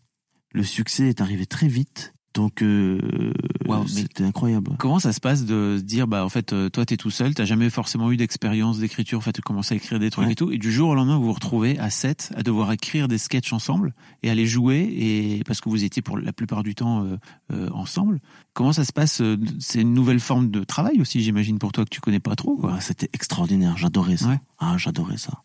[0.52, 3.33] le succès est arrivé très vite, donc euh,
[3.66, 4.72] Wow, c'était incroyable.
[4.78, 7.35] Comment ça se passe de se dire, bah en fait, euh, toi t'es tout seul,
[7.35, 10.33] t'as jamais forcément eu d'expérience d'écriture, en fait, tu commences à écrire des trucs Ouais.
[10.33, 13.09] et tout, et du jour au lendemain vous vous retrouvez à 7 à devoir écrire
[13.09, 16.62] des sketchs ensemble et à les jouer, et parce que vous étiez pour la plupart
[16.62, 17.16] du temps euh,
[17.52, 18.20] euh, ensemble.
[18.54, 21.85] Comment ça se passe euh, C'est une nouvelle forme de travail aussi, j'imagine, pour toi
[21.85, 22.56] que tu connais pas trop.
[22.56, 22.74] Quoi.
[22.74, 24.28] Ouais, c'était extraordinaire, j'adorais ça.
[24.28, 24.40] Ouais.
[24.59, 25.42] Ah, j'adorais ça.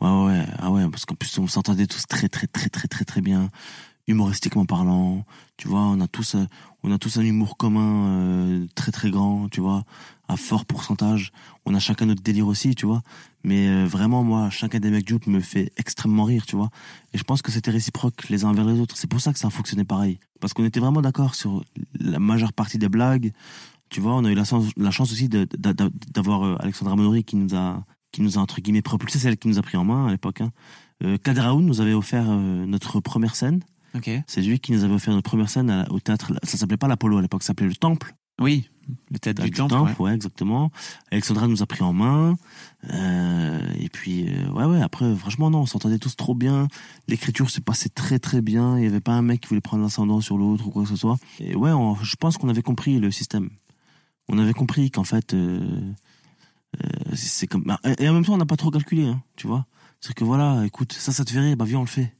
[0.00, 3.04] Ouais, ouais, ah ouais, parce qu'en plus on s'entendait tous très, très, très, très, très,
[3.04, 3.50] très bien,
[4.08, 5.24] humoristiquement parlant.
[5.56, 6.46] Tu vois, on a tous, euh,
[6.82, 9.84] on a tous un humour commun euh, très, très grand, tu vois,
[10.28, 11.32] à fort pourcentage.
[11.66, 13.02] On a chacun notre délire aussi, tu vois.
[13.44, 16.70] Mais euh, vraiment, moi, chacun des mecs du me fait extrêmement rire, tu vois.
[17.12, 18.96] Et je pense que c'était réciproque les uns envers les autres.
[18.96, 20.18] C'est pour ça que ça fonctionnait pareil.
[20.40, 21.64] Parce qu'on était vraiment d'accord sur
[21.98, 23.32] la majeure partie des blagues.
[23.90, 28.22] Tu vois, on a eu la chance, aussi d'avoir Alexandra Monori qui nous a, qui
[28.22, 30.40] nous a entre guillemets propulsé, c'est elle qui nous a pris en main à l'époque.
[30.40, 30.50] Hein.
[31.04, 33.60] Euh, Kader Aoun nous avait offert euh, notre première scène.
[33.94, 34.10] Ok.
[34.26, 36.32] C'est lui qui nous avait offert notre première scène à- au théâtre.
[36.42, 38.14] Ça s'appelait pas l'Apollo à l'époque, ça s'appelait le Temple.
[38.40, 38.70] Oui,
[39.10, 39.90] le théâtre du, Théâtre temple.
[40.00, 40.10] ouais.
[40.10, 40.14] ouais.
[40.14, 40.70] exactement.
[41.10, 42.36] Alexandra nous a pris en main.
[42.92, 46.68] Euh, et puis, ouais, ouais, après, franchement, non, on s'entendait tous trop bien.
[47.08, 48.78] L'écriture s'est passée très, très bien.
[48.78, 50.88] Il y avait pas un mec qui voulait prendre l'ascendant sur l'autre ou quoi que
[50.88, 51.16] ce soit.
[51.40, 53.50] Et ouais, on- je pense qu'on avait compris le système.
[54.28, 55.34] On avait compris qu'en fait,
[56.76, 59.46] euh, c'est comme bah, et en même temps on n'a pas trop calculé, hein, tu
[59.46, 59.66] vois.
[60.00, 62.14] C'est que voilà, écoute, ça, ça te fait rire, bah viens on le fait.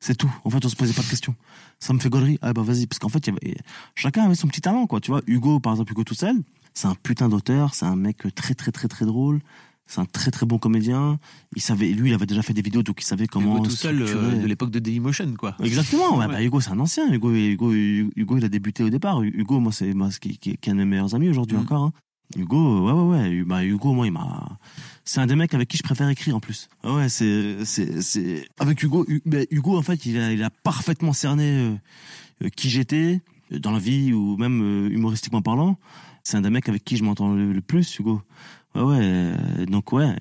[0.00, 0.30] C'est tout.
[0.44, 1.34] En fait, on se posait pas de questions.
[1.80, 2.38] Ça me fait gaulerie.
[2.42, 3.56] Ah bah vas-y, parce qu'en fait, il y avait...
[3.94, 5.00] chacun avait son petit talent, quoi.
[5.00, 6.36] Tu vois, Hugo, par exemple, Hugo tout seul,
[6.74, 9.40] c'est un putain d'auteur, c'est un mec très très très très drôle.
[9.86, 11.18] C'est un très très bon comédien.
[11.56, 13.56] Il savait, lui, il avait déjà fait des vidéos, donc il savait comment.
[13.56, 14.38] Hugo tout seul euh, structurer.
[14.38, 15.56] de l'époque de Dailymotion, quoi.
[15.62, 16.16] Exactement.
[16.18, 17.10] ouais, bah, Hugo, c'est un ancien.
[17.12, 19.22] Hugo, Hugo, Hugo, il a débuté au départ.
[19.22, 21.62] Hugo, moi, c'est moi, qui, qui, qui est un de mes meilleurs amis aujourd'hui Mhm.
[21.64, 21.84] encore.
[21.84, 21.92] hein.
[22.36, 23.44] Hugo, ouais, ouais, ouais.
[23.44, 24.58] Bah, Hugo, moi, il m'a.
[25.04, 26.68] C'est un des mecs avec qui je préfère écrire en plus.
[26.82, 28.48] Ah Ouais, c'est, c'est, c'est.
[28.58, 31.74] Avec Hugo, Hu- Hugo, en fait, il a, il a parfaitement cerné euh,
[32.44, 33.20] euh, qui j'étais
[33.52, 35.78] euh, dans la vie ou même euh, humoristiquement parlant.
[36.22, 38.22] C'est un des mecs avec qui je m'entends le, le plus, Hugo.
[38.74, 38.98] Ouais, ouais.
[39.02, 40.14] euh, donc ouais,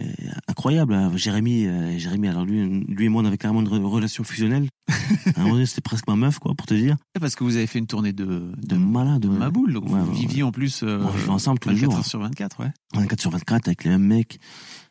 [0.47, 0.93] incroyable.
[0.93, 1.11] hein.
[1.15, 2.27] Jérémy, euh, Jérémy.
[2.27, 4.67] Alors lui, lui et moi, on avait carrément une re- relation fusionnelle.
[4.89, 6.95] à un moment donné, c'était presque ma meuf, quoi, pour te dire.
[7.19, 9.21] Parce que vous avez fait une tournée de, De malade.
[9.21, 9.27] de.
[9.29, 11.89] Maboule, donc Ouais, vous ouais, viviez en plus euh, On vivait ensemble tous les 24
[11.91, 11.99] jours.
[11.99, 12.71] heures sur 24, ouais.
[12.95, 14.39] 24 sur 24 avec les mêmes mecs.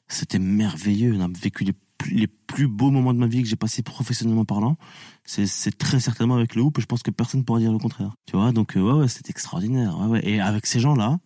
[0.09, 1.15] C'était merveilleux.
[1.17, 3.83] On a vécu les plus, les plus beaux moments de ma vie que j'ai passé
[3.83, 4.77] professionnellement parlant.
[5.25, 6.81] C'est, c'est très certainement avec le hoop.
[6.81, 8.13] Je pense que personne ne pourra dire le contraire.
[8.27, 9.97] Tu vois, donc, euh, ouais, ouais, c'était extraordinaire.
[10.01, 10.29] Ouais, ouais.
[10.29, 11.19] Et avec ces gens-là,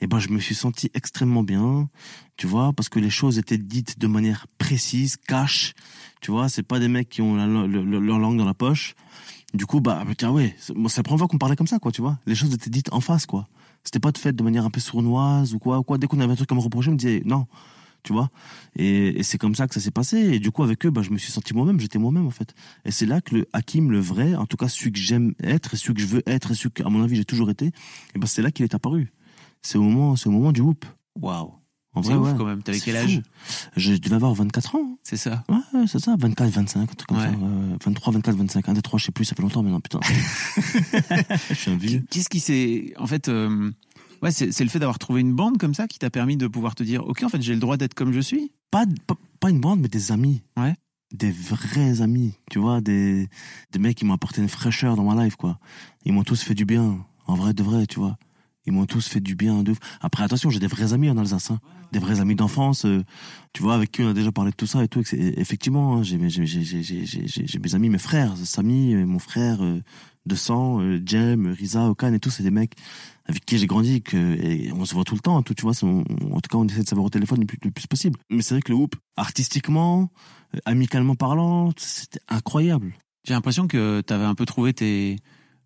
[0.00, 1.88] eh ben, je me suis senti extrêmement bien.
[2.36, 5.74] Tu vois, parce que les choses étaient dites de manière précise, cash.
[6.20, 8.94] Tu vois, c'est pas des mecs qui ont leur langue dans la poche.
[9.52, 12.00] Du coup, bah, tiens, ouais, c'est la première fois qu'on parlait comme ça, quoi, tu
[12.00, 12.18] vois.
[12.26, 13.48] Les choses étaient dites en face, quoi.
[13.82, 15.98] C'était pas de fait de manière un peu sournoise ou quoi, quoi.
[15.98, 17.46] Dès qu'on avait un truc à me reprocher, on me disait non,
[18.02, 18.30] tu vois.
[18.76, 20.18] Et, et c'est comme ça que ça s'est passé.
[20.18, 22.54] Et du coup, avec eux, bah, je me suis senti moi-même, j'étais moi-même, en fait.
[22.84, 25.74] Et c'est là que le Hakim, le vrai, en tout cas, celui que j'aime être,
[25.74, 27.66] et celui que je veux être, et celui que, à mon avis, j'ai toujours été,
[28.14, 29.12] et ben, c'est là qu'il est apparu.
[29.62, 30.84] C'est au moment, c'est au moment du whoop.
[31.20, 31.52] Waouh.
[31.92, 32.34] En vrai, ouf ouais.
[32.38, 32.62] quand même.
[32.62, 33.20] T'avais quel âge?
[33.76, 34.80] Je devais avoir 24 ans.
[34.84, 34.96] hein.
[35.02, 35.42] C'est ça.
[35.48, 37.24] Ouais, c'est ça, 24, 25, un truc comme Ouais.
[37.24, 37.30] ça.
[37.30, 37.76] Ouais.
[37.84, 39.98] 23, 24, 25, un des trois, je sais plus, ça fait longtemps maintenant, putain.
[41.48, 42.04] je suis un vieux.
[42.10, 42.94] Qu'est-ce qui s'est.
[42.96, 43.70] En fait, euh,
[44.22, 46.46] ouais, c'est c'est le fait d'avoir trouvé une bande comme ça qui t'a permis de
[46.46, 48.52] pouvoir te dire Ok, en fait, j'ai le droit d'être comme je suis?
[48.70, 50.42] Pas, pas, pas une bande, mais des amis.
[50.56, 50.74] Ouais.
[51.12, 53.28] Des vrais amis, tu vois, des,
[53.72, 55.58] des mecs qui m'ont apporté une fraîcheur dans ma life, quoi.
[56.04, 58.16] Ils m'ont tous fait du bien, en vrai de vrai, tu vois.
[58.66, 59.74] Ils m'ont tous fait du bien de.
[60.00, 61.60] Après, attention, j'ai des vrais amis en Alsace, hein.
[61.92, 63.02] des vrais amis d'enfance, euh,
[63.54, 65.02] tu vois, avec qui on a déjà parlé de tout ça et tout.
[65.12, 69.80] Effectivement, j'ai mes- amis, mes frères, Samy, euh, mon frère euh,
[70.26, 72.74] de sang, euh, Jem, Riza, Okan et tout, c'est des mecs
[73.26, 75.72] avec qui j'ai grandi, que, et on se voit tout le temps, tout, tu vois.
[75.82, 76.02] en
[76.40, 78.18] tout cas, on essaie de savoir au téléphone le plus, le plus possible.
[78.28, 80.10] Mais c'est vrai que le hoop, artistiquement,
[80.54, 82.92] euh, amicalement parlant, c'était incroyable.
[83.24, 85.16] J'ai l'impression que t'avais un peu trouvé tes.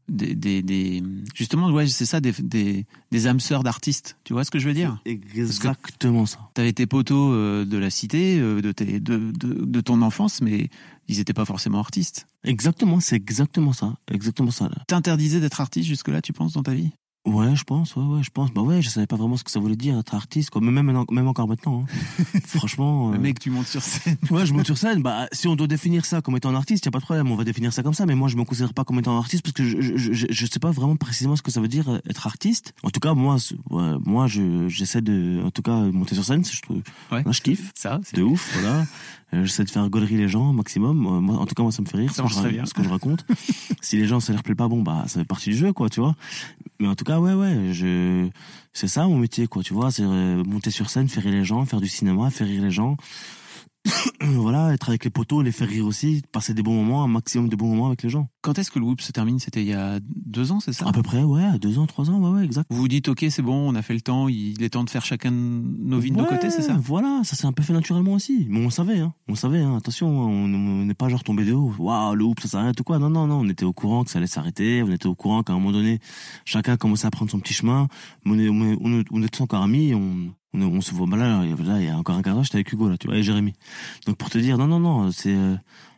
[0.07, 1.03] Des, des, des-
[1.35, 4.19] justement, ouais, c'est ça, des, des, des âmes sœurs d'artistes.
[4.25, 5.01] Tu vois ce que je veux dire?
[5.07, 6.51] Exactement ça.
[6.55, 10.41] T'avais tes potos euh, de la cité, euh, de, tes, de, de, de ton enfance,
[10.43, 10.69] mais
[11.09, 12.27] ils étaient pas forcément artistes.
[12.45, 13.97] Exactement, c'est exactement ça.
[14.11, 14.67] Exactement ça.
[14.69, 14.77] là.
[14.89, 16.91] T'interdisais d'être artiste jusque-là, tu penses, dans ta vie?
[17.27, 18.53] Ouais, je pense, ouais, ouais, je pense.
[18.53, 20.61] Bah ouais, je savais pas vraiment ce que ça voulait dire être artiste, quoi.
[20.61, 21.87] Mais même, maintenant- même encore maintenant.
[21.89, 22.39] hein.
[22.47, 23.11] Franchement.
[23.13, 24.17] Le euh, mec, tu montes sur scène.
[24.31, 25.01] Ouais, je monte sur scène.
[25.03, 27.31] Bah, si on doit définir ça comme étant un artiste, y a pas de problème.
[27.31, 28.05] On va définir ça comme ça.
[28.05, 30.27] Mais moi, je me considère pas comme étant un artiste parce que je, je, je,
[30.29, 32.75] je sais pas vraiment précisément ce que ça veut dire euh, être artiste.
[32.83, 33.37] En tout cas, moi,
[33.71, 36.45] ouais, moi, je, j'essaie de, en tout cas, monter sur scène.
[36.45, 37.23] Je trouve, Ouais.
[37.25, 37.73] là, je kiffe.
[37.75, 38.85] Ça, c'est De ouf, voilà.
[39.35, 41.07] Euh, J'essaie de faire gaulerie les gens maximum.
[41.07, 42.89] Euh, moi, en tout cas, moi, ça me fait rire que je, ce que je
[42.89, 43.27] raconte.
[43.81, 45.89] si les gens, ça leur plaît pas, bon, bah, ça fait partie du jeu, quoi,
[45.89, 46.15] tu vois.
[46.81, 48.29] Mais en tout cas, ouais, ouais, je,
[48.73, 49.91] c'est ça mon métier, quoi, tu vois.
[49.91, 52.71] C'est euh, monter sur scène, faire rire les gens, faire du cinéma, faire rire les
[52.71, 52.97] gens.
[54.21, 57.49] voilà, être avec les poteaux, les faire rire aussi, passer des bons moments, un maximum
[57.49, 58.29] de bons moments avec les gens.
[58.41, 59.39] Quand est-ce que le Whoop se termine?
[59.39, 60.89] C'était il y a deux ans, c'est ça?
[60.89, 62.67] À peu près, ouais, deux ans, trois ans, ouais, ouais, exact.
[62.71, 64.91] Vous vous dites, ok, c'est bon, on a fait le temps, il est temps de
[64.91, 66.77] faire chacun nos vies de nos Ouais, côtés, c'est ça?
[66.81, 68.47] Voilà, ça s'est un peu fait naturellement aussi.
[68.49, 69.13] Mais on savait, hein.
[69.29, 69.77] On savait, hein.
[69.77, 71.73] Attention, hein, on n'est pas genre tombé de haut.
[71.79, 72.99] Waouh, le hoop, ça s'arrête ou quoi?
[72.99, 73.41] Non, non, non.
[73.41, 74.83] On était au courant que ça allait s'arrêter.
[74.83, 76.01] On était au courant qu'à un moment donné,
[76.45, 77.89] chacun commençait à prendre son petit chemin.
[78.25, 79.95] Mais on est, on est, on est, on est tous encore amis.
[79.95, 81.07] On, on, se voit.
[81.07, 83.07] Bah là, là, il y a encore un quart d'heure, j'étais avec Hugo, là, tu
[83.09, 83.53] vois, et Jérémy.
[84.07, 85.57] Donc pour te dire, non, non, non, c'est, euh,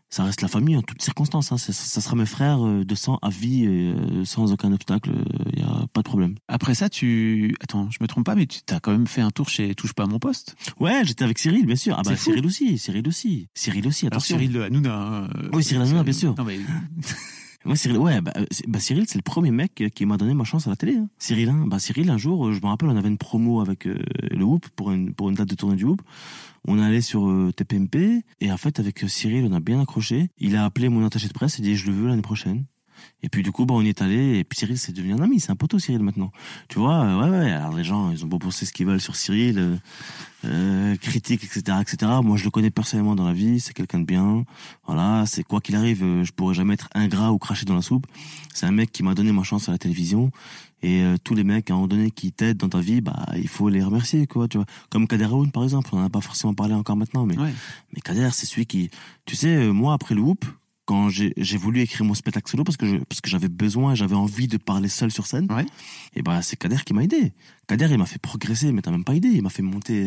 [0.09, 1.51] ça reste la famille en toutes circonstances.
[1.53, 1.59] Hein.
[1.59, 5.11] Ça sera mes frères euh, de sang à vie, et, euh, sans aucun obstacle.
[5.53, 6.37] Il y a pas de problème.
[6.49, 7.55] Après ça, tu.
[7.61, 9.93] Attends, je me trompe pas, mais tu as quand même fait un tour chez Touche
[9.95, 10.55] pas à mon poste?
[10.81, 11.97] Ouais, j'étais avec Cyril, bien sûr.
[11.99, 12.31] Ah bah fou.
[12.31, 14.07] Cyril aussi, Cyril aussi, Cyril aussi.
[14.07, 14.37] Alors Attention.
[14.37, 15.29] Cyril de Hanouna.
[15.35, 16.35] euh, Oui, Cyril Hanouna, bien sûr.
[16.39, 16.59] Non, mais
[17.67, 20.35] Ouais, Cyril, ouais, bah, euh, bah, Cyril, c'est le premier mec euh, qui m'a donné
[20.35, 20.97] ma chance à la télé.
[20.97, 21.09] Hein.
[21.19, 23.85] Cyril, hein, bah, Cyril, un jour, euh, je me rappelle, on avait une promo avec
[23.87, 26.01] le Whoop pour une, pour une date de tournée du Whoop.
[26.69, 30.31] On est allé sur TPMP et en fait, avec Cyril, on a bien accroché.
[30.39, 32.65] Il a appelé mon attaché de presse et dit, je le veux l'année prochaine.
[33.23, 35.21] Et puis du coup, bah, on y est allé, et puis Cyril, c'est devenu un
[35.21, 36.31] ami, c'est un poteau Cyril maintenant.
[36.69, 39.01] Tu vois, euh, ouais, ouais, alors les gens, ils ont beau penser ce qu'ils veulent
[39.01, 39.77] sur Cyril, euh,
[40.45, 42.13] euh, critique, etc., etc.
[42.23, 44.45] Moi, je le connais personnellement dans la vie, c'est quelqu'un de bien.
[44.87, 47.83] Voilà, c'est quoi qu'il arrive, euh, je pourrais jamais être ingrat ou cracher dans la
[47.83, 48.07] soupe.
[48.55, 50.31] C'est un mec qui m'a donné ma chance à la télévision.
[50.83, 53.27] Et euh, tous les mecs à un moment donné qui t'aident dans ta vie, bah
[53.35, 54.47] il faut les remercier, quoi.
[54.47, 55.89] Tu vois, comme Kader Aoun, par exemple.
[55.93, 57.53] On en a pas forcément parlé encore maintenant, mais Ouais.
[57.95, 58.91] mais Kader, c'est celui qui,
[59.25, 60.45] tu sais, euh, moi après le Whoop,
[60.87, 64.15] quand j'ai voulu écrire mon spectacle solo parce que je, parce que j'avais besoin, j'avais
[64.15, 65.47] envie de parler seul sur scène.
[65.53, 65.67] Ouais.
[66.15, 67.33] Et ben c'est Kader qui m'a aidé.
[67.69, 69.29] Kader, il m'a fait progresser, mais t'as même pas idée.
[69.29, 70.05] Il m'a fait monter,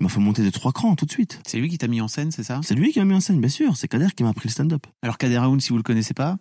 [0.00, 1.40] il m'a fait monter de trois crans tout de suite.
[1.46, 2.58] C'est lui qui t'a mis en scène, c'est ça?
[2.62, 3.76] C'est lui qui m'a mis en scène, bien sûr.
[3.76, 4.86] C'est Kader qui m'a appris le stand-up.
[5.02, 6.38] Alors Kader Aoun, si vous le connaissez pas,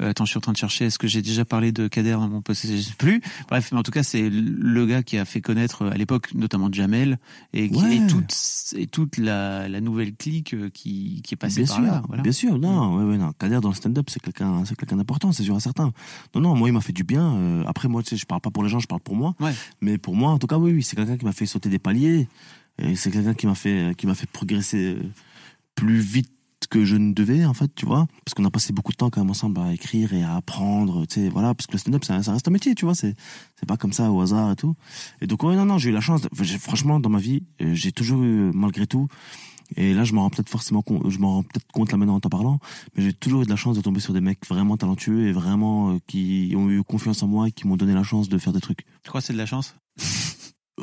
[0.00, 0.86] euh, attends, je suis en train de chercher.
[0.86, 3.22] Est-ce que j'ai déjà parlé de Kader dans mon post Je sais plus.
[3.48, 6.34] Bref, mais en tout cas, c'est le gars qui a fait connaître euh, à l'époque,
[6.34, 7.20] notamment Jamel,
[7.52, 7.98] et, qui, Ouais.
[7.98, 8.34] et toute
[8.76, 12.02] et toute la, la nouvelle clique euh, qui, qui est passée bien par sûr, là.
[12.08, 12.22] Voilà.
[12.24, 12.58] bien sûr.
[12.58, 13.32] Non, ouais, ouais, non.
[13.38, 15.92] Kader dans le stand-up, c'est quelqu'un, c'est quelqu'un d'important, c'est sûr et certain.
[16.34, 17.34] Non, non, moi, il m'a fait du bien.
[17.36, 19.34] Euh, après, moi, tu sais, je parle pas pour les gens, je parle pour moi.
[19.40, 19.52] Ouais.
[19.80, 21.78] Mais pour moi, en tout cas, oui, oui, c'est quelqu'un qui m'a fait sauter des
[21.78, 22.28] paliers.
[22.78, 25.02] Et c'est quelqu'un qui m'a fait, qui m'a fait progresser euh,
[25.74, 26.30] plus vite
[26.70, 28.06] que je ne devais, en fait, tu vois.
[28.24, 31.04] Parce qu'on a passé beaucoup de temps quand même ensemble à écrire et à apprendre,
[31.06, 31.54] tu sais, voilà.
[31.54, 32.94] Parce que le stand-up, ça, ça reste un métier, tu vois.
[32.94, 33.14] C'est,
[33.56, 34.74] c'est pas comme ça au hasard et tout.
[35.20, 36.22] Et donc, ouais, non, non, j'ai eu la chance.
[36.22, 39.06] de- franchement, dans ma vie, euh, j'ai toujours eu, malgré tout,
[39.76, 42.14] et là, je m'en rends peut-être forcément compte, je m'en rends peut-être compte là maintenant
[42.16, 42.58] en t'en parlant,
[42.96, 45.32] mais j'ai toujours eu de la chance de tomber sur des mecs vraiment talentueux et
[45.32, 48.38] vraiment euh, qui ont eu confiance en moi et qui m'ont donné la chance de
[48.38, 48.84] faire des trucs.
[49.02, 49.74] Tu crois que c'est de la chance?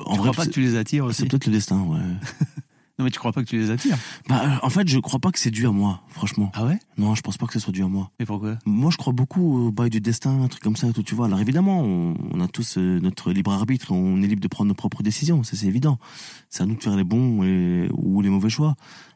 [0.06, 1.22] En Tu vrai, crois pas que tu les attires aussi?
[1.22, 2.00] c'est peut-être le destin, ouais.
[3.00, 3.98] Non, mais tu crois pas que tu les attires?
[4.28, 6.52] Bah, euh, en fait, je crois pas que c'est dû à moi, franchement.
[6.54, 6.78] Ah ouais?
[6.98, 8.12] Non, je pense pas que ce soit dû à moi.
[8.20, 8.58] Mais pourquoi?
[8.66, 11.16] Moi, je crois beaucoup au bail du destin, un truc comme ça et tout, tu
[11.16, 11.28] vois.
[11.28, 14.68] Alors évidemment, on, on a tous euh, notre libre arbitre, on est libre de prendre
[14.68, 15.98] nos propres décisions, ça c'est évident.
[16.50, 18.76] C'est à nous de faire les bons et, ou les mauvais choix.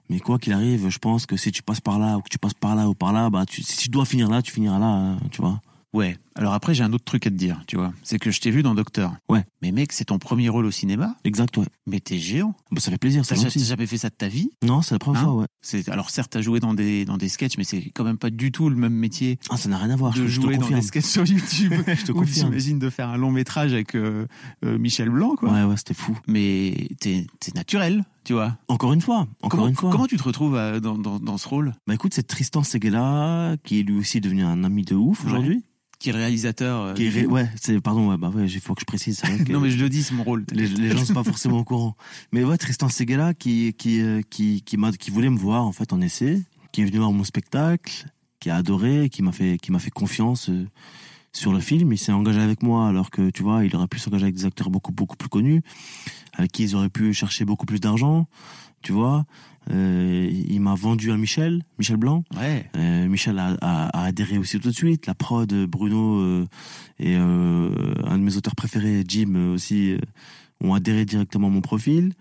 [0.10, 2.38] Mais quoi qu'il arrive, je pense que si tu passes par là ou que tu
[2.38, 4.80] passes par là ou par là, bah tu, si tu dois finir là, tu finiras
[4.80, 5.60] là, hein, tu vois.
[5.94, 6.18] Ouais.
[6.36, 7.94] Alors après, j'ai un autre truc à te dire, tu vois.
[8.02, 9.14] C'est que je t'ai vu dans Docteur.
[9.30, 9.44] Ouais.
[9.62, 11.68] Mais mec, c'est ton premier rôle au cinéma, Exact, ouais.
[11.86, 12.56] mais t'es géant.
[12.72, 13.44] Bah, ça fait plaisir, gentil.
[13.60, 14.50] t'as jamais fait ça de ta vie?
[14.64, 15.46] Non, c'est la première Hein fois, ouais.
[15.62, 18.32] C'est alors certes, t'as joué dans des dans des sketchs, mais c'est quand même pas
[18.32, 20.46] du tout le même métier Ah, ça n'a rien à voir, de je, je te
[20.46, 21.72] jouer dans des sketchs sur YouTube.
[21.88, 22.48] Je te confirme.
[22.50, 24.26] j'imagine de faire un long métrage avec euh,
[24.66, 25.52] euh, Michel Blanc, quoi.
[25.52, 26.18] Ouais, ouais, c'était fou.
[26.28, 28.58] Mais t'es t'es naturel, tu vois.
[28.68, 29.92] Encore une fois, encore comment, une fois.
[29.92, 31.74] comment tu te retrouves euh, dans, dans, dans ce rôle?
[31.86, 35.60] Bah écoute, c'est Tristan Seguela, qui est lui aussi devenu un ami de ouf Ouais.
[36.04, 36.04] Aujourd'hui.
[36.04, 37.32] Qui est réalisateur euh, Qui est du ré- film.
[37.32, 39.22] ouais, c'est, pardon, ouais, bah ouais, il faut que je précise.
[39.22, 40.46] vrai que Non mais je le dis, c'est mon rôle.
[40.52, 41.96] les, les gens sont pas forcément au courant.
[42.32, 45.72] Mais ouais, Tristan Seguela, qui, qui, euh, qui, qui m'a, qui voulait me voir, en
[45.72, 46.42] fait, en essai,
[46.72, 48.06] qui est venu voir mon spectacle,
[48.40, 50.68] qui a adoré, qui m'a fait, qui m'a fait confiance, euh,
[51.32, 51.92] sur le film.
[51.94, 54.46] Il s'est engagé avec moi, alors que, tu vois, il aurait pu s'engager avec des
[54.46, 55.62] acteurs beaucoup, beaucoup plus connus,
[56.34, 58.28] avec qui ils auraient pu chercher beaucoup plus d'argent,
[58.82, 59.26] tu vois.
[59.72, 62.24] Euh, il m'a vendu à Michel, Michel Blanc.
[62.38, 62.70] Ouais.
[62.76, 65.06] Euh, Michel a, a- a adhéré aussi tout de suite.
[65.08, 66.46] La prod, Bruno euh,
[67.00, 67.70] et euh,
[68.06, 69.98] un de mes auteurs préférés, Jim aussi,
[70.62, 72.14] ont adhéré directement à mon profil.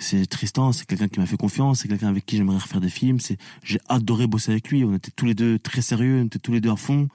[0.00, 2.88] C'est Tristan, c'est quelqu'un qui m'a fait confiance, c'est quelqu'un avec qui j'aimerais refaire des
[2.90, 3.18] films.
[3.18, 4.84] C'est, j'ai adoré bosser avec lui.
[4.84, 7.08] On était tous les deux très sérieux, on était tous les deux à fond.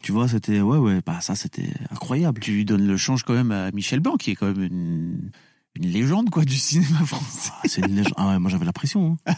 [0.00, 2.40] Tu vois, c'était ouais ouais, bah ça c'était incroyable.
[2.40, 5.30] Tu lui donnes le change quand même à Michel Blanc, qui est quand même une,
[5.78, 7.50] une légende quoi du cinéma français.
[7.54, 8.14] Ah, c'est une légende.
[8.16, 9.18] Ah ouais, moi j'avais la pression.
[9.26, 9.34] Hein.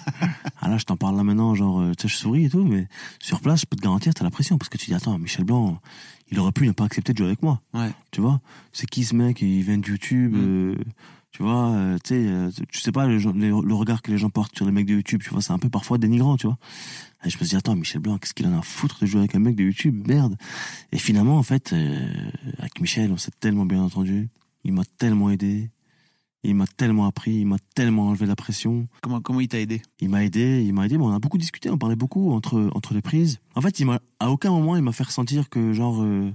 [0.60, 2.64] Ah là, je t'en parle là maintenant, genre, euh, tu sais, je souris et tout,
[2.64, 2.86] mais
[3.18, 5.44] sur place, je peux te garantir, t'as la pression parce que tu dis, attends, Michel
[5.44, 5.80] Blanc,
[6.30, 7.60] il aurait pu ne pas accepter de jouer avec moi.
[7.74, 7.90] Ouais.
[8.10, 8.40] Tu vois,
[8.72, 9.42] c'est qui ce mec?
[9.42, 10.32] Il vient de YouTube.
[10.32, 10.40] Mm.
[10.40, 10.76] euh,
[11.32, 14.56] tu vois, euh, tu sais, euh, tu sais pas le, regard que les gens portent
[14.56, 15.22] sur les mecs de YouTube.
[15.22, 16.58] Tu vois, c'est un peu parfois dénigrant, tu vois.
[17.24, 19.06] Et je me suis dit, attends, Michel Blanc, qu'est-ce qu'il en a à foutre de
[19.06, 20.06] jouer avec un mec de YouTube?
[20.06, 20.36] Merde.
[20.92, 21.74] Et finalement, en fait,
[22.58, 24.28] avec Michel, on s'est tellement bien entendu.
[24.64, 25.70] Il m'a tellement aidé.
[26.42, 27.32] Il m'a tellement appris.
[27.40, 28.88] Il m'a tellement enlevé la pression.
[29.02, 29.82] Comment comment il t'a aidé?
[30.00, 32.70] Il m'a aidé, il m'a aidé, mais on a beaucoup discuté, on parlait beaucoup entre
[32.74, 33.40] entre les prises.
[33.54, 36.30] En fait, il m'a à aucun moment il m'a fait ressentir que genre euh,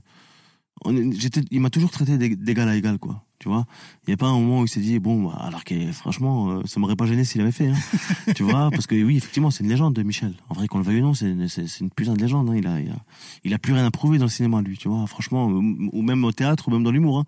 [1.17, 3.65] j'étais il m'a toujours traité d'é- d'égal à égal quoi, tu vois?
[4.05, 6.49] Il y a pas un moment où il s'est dit bon bah, alors que franchement
[6.51, 7.75] euh, ça m'aurait pas gêné s'il avait fait hein,
[8.35, 8.69] tu vois?
[8.71, 10.33] Parce que oui, effectivement, c'est une légende de Michel.
[10.49, 11.47] En vrai qu'on le veuille ou non, c'est une-
[11.81, 12.55] une putain de légende hein.
[12.55, 12.97] il a il a
[13.43, 16.01] il a plus rien à prouver dans le cinéma lui, tu vois, franchement ou ou
[16.03, 17.25] même au théâtre ou même dans l'humour hein.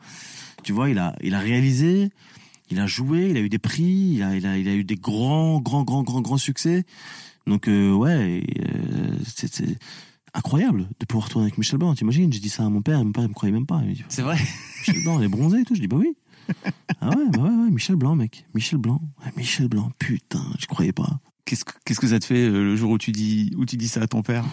[0.64, 2.10] Tu vois, il a il a réalisé
[2.70, 4.84] il a joué, il a eu des prix, il a, il a, il a eu
[4.84, 6.84] des grands, grands, grands, grands, grands succès.
[7.46, 9.78] Donc euh, ouais, euh, c'est
[10.34, 11.96] incroyable de pouvoir tourner avec Michel Blanc.
[11.96, 13.82] T'imagines J'ai dit ça à mon père, mon père il me croyait même pas.
[14.10, 14.38] C'est vrai.
[14.88, 15.76] Michel Blanc, il est bronzé et tout.
[15.76, 16.16] Je dis bah oui.
[17.02, 18.46] Ah ouais, bah ouais, ouais, Michel Blanc, mec.
[18.54, 19.02] Michel Blanc.
[19.36, 21.20] Michel Blanc, putain, je croyais pas.
[21.46, 23.78] Qu'est-ce que qu'est-ce que ça te fait euh, le jour où tu dis où tu
[23.78, 24.46] dis ça à ton père?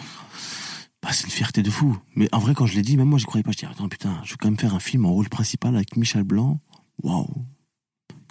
[1.01, 1.97] Bah, c'est une fierté de fou.
[2.15, 3.51] Mais en vrai, quand je l'ai dit, même moi, je croyais pas.
[3.51, 5.97] Je dis, attends, putain, je vais quand même faire un film en rôle principal avec
[5.97, 6.59] Michel Blanc.
[7.03, 7.45] Waouh.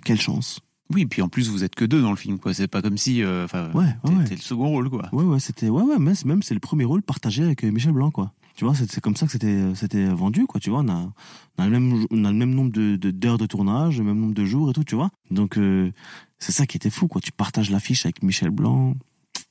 [0.04, 0.60] Quelle chance.
[0.92, 2.52] Oui, puis en plus vous êtes que deux dans le film quoi.
[2.52, 4.24] C'est pas comme si euh, enfin Ouais, ouais, ouais.
[4.24, 5.08] t'es le second rôle quoi.
[5.12, 8.10] Ouais, ouais, c'était, ouais, ouais, même c'est le premier rôle partagé avec euh, Michel Blanc,
[8.10, 8.32] quoi.
[8.56, 10.60] Tu vois, c'est comme ça que c'était c'était vendu, quoi.
[10.60, 11.10] Tu vois, on a,
[11.58, 14.04] on a le même on a le même nombre de de- d'heures de, tournage, le
[14.04, 15.10] même nombre de jours et tout, tu vois.
[15.32, 15.90] Donc euh,
[16.38, 17.20] c'est ça qui était fou, quoi.
[17.20, 18.94] Tu partages l'affiche avec Michel Blanc.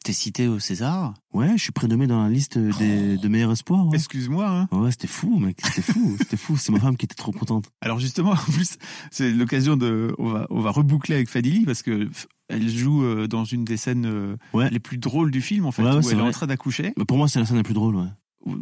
[0.04, 3.88] T'es cité au César Ouais, je suis prénommé dans la liste des de meilleurs espoirs.
[3.88, 4.45] Ouais, Excuse-moi.
[4.49, 4.68] Hein.
[4.78, 5.60] Ouais, c'était fou, mec.
[5.64, 6.58] C'était fou, c'était fou.
[6.58, 7.72] C'est ma femme qui était trop contente.
[7.82, 8.78] Alors justement, en plus,
[9.12, 12.10] c'est l'occasion de, on va, on va reboucler avec Fadili parce que
[12.49, 14.70] elle joue euh, dans une des scènes euh, Ouais.
[14.70, 16.91] les plus drôles du film en fait, Ouais, où c'est elle est en train d'accoucher.
[16.97, 18.08] Mais pour moi, c'est la scène la plus drôle, ouais.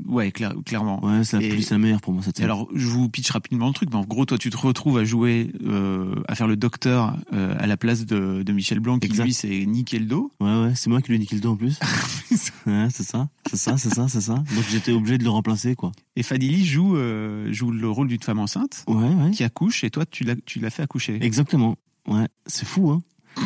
[0.08, 1.04] Ouais, cla- clairement.
[1.04, 3.32] Ouais, c'est la, Et- plus- c'est la meilleure pour moi cette alors, je vous pitch
[3.32, 6.48] rapidement le truc, mais en gros, toi, tu te retrouves à jouer, euh, à faire
[6.48, 9.26] le docteur euh, à la place de, de Michel Blanc, qui Exact.
[9.26, 9.34] lui
[10.00, 10.32] le dos.
[10.40, 11.80] Ouais, ouais, c'est moi qui lui ai niqué le dos en plus.
[12.68, 14.36] ouais, c'est ça, c'est ça, c'est ça, c'est ça.
[14.36, 15.92] Donc j'étais obligé de le remplacer, quoi.
[16.16, 19.32] Et Fadili joue, euh, joue le rôle d'une femme enceinte Ouais, ouais.
[19.32, 21.18] qui accouche, et toi, tu l'as, tu l'as fait accoucher.
[21.22, 21.76] Exactement.
[22.08, 23.02] Ouais, c'est fou, hein.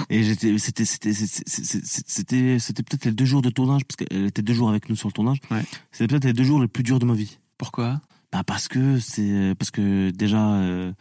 [0.09, 4.41] Et j'étais, c'était, c'était, c'était, c'était, peut-être les deux jours de tournage, parce qu'elle était
[4.41, 5.37] deux jours avec nous sur le tournage.
[5.51, 5.63] Ouais.
[5.91, 7.37] C'était peut-être les deux jours les plus durs de ma vie.
[7.57, 8.01] Pourquoi?
[8.31, 10.91] Bah parce que c'est, parce que déjà, euh,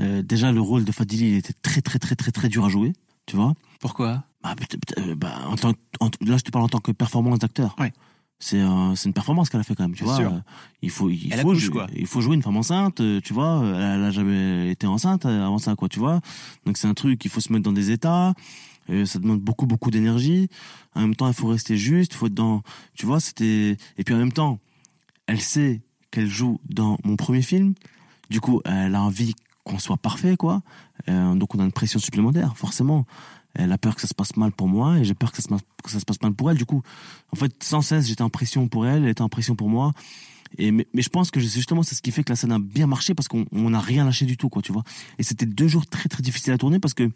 [0.00, 2.68] euh, déjà le rôle de Fadili il était très, très, très, très, très dur à
[2.68, 2.92] jouer,
[3.26, 3.54] tu vois.
[3.80, 4.24] Pourquoi?
[4.42, 4.54] Bah,
[4.98, 7.74] euh, bah, en tant, en- là, je te parle en tant que performance d'acteur.
[7.78, 7.92] Ouais.
[8.42, 10.22] C'est euh, c'est une performance qu'elle a fait quand même, tu Bien vois.
[10.22, 10.32] sûr.
[10.34, 10.40] Euh,
[10.82, 11.86] Il faut, il Elle faut, accouche, quoi.
[11.94, 13.62] il faut jouer une femme enceinte, euh, tu vois.
[13.64, 16.20] Elle, elle a jamais été enceinte euh, avant ça, quoi, tu vois.
[16.64, 18.32] Donc c'est un truc, il faut se mettre dans des états.
[18.88, 20.48] euh, ça demande beaucoup, beaucoup d'énergie.
[20.94, 22.14] En même temps, il faut rester juste.
[22.14, 22.62] Il faut être dans,
[22.94, 23.76] tu vois, c'était.
[23.98, 24.58] Et puis en même temps,
[25.26, 27.74] elle sait qu'elle joue dans mon premier film.
[28.30, 29.34] Du coup, elle a envie
[29.64, 30.62] qu'on soit parfait, quoi.
[31.08, 33.04] Euh, donc on a une pression supplémentaire, forcément.
[33.54, 35.42] Elle a peur que ça se passe mal pour moi et j'ai peur que ça,
[35.42, 36.56] se, passe mal pour elle.
[36.56, 36.82] Du coup,
[37.32, 39.92] en fait, sans cesse, j'étais en pression pour elle, elle était en pression pour moi.
[40.58, 42.86] Et mais, je pense que justement c'est ce qui fait que la scène a bien
[42.86, 44.84] marché parce qu'on on n'a rien lâché du tout, quoi, tu vois.
[45.18, 47.10] Et c'était deux jours très très difficiles à tourner parce que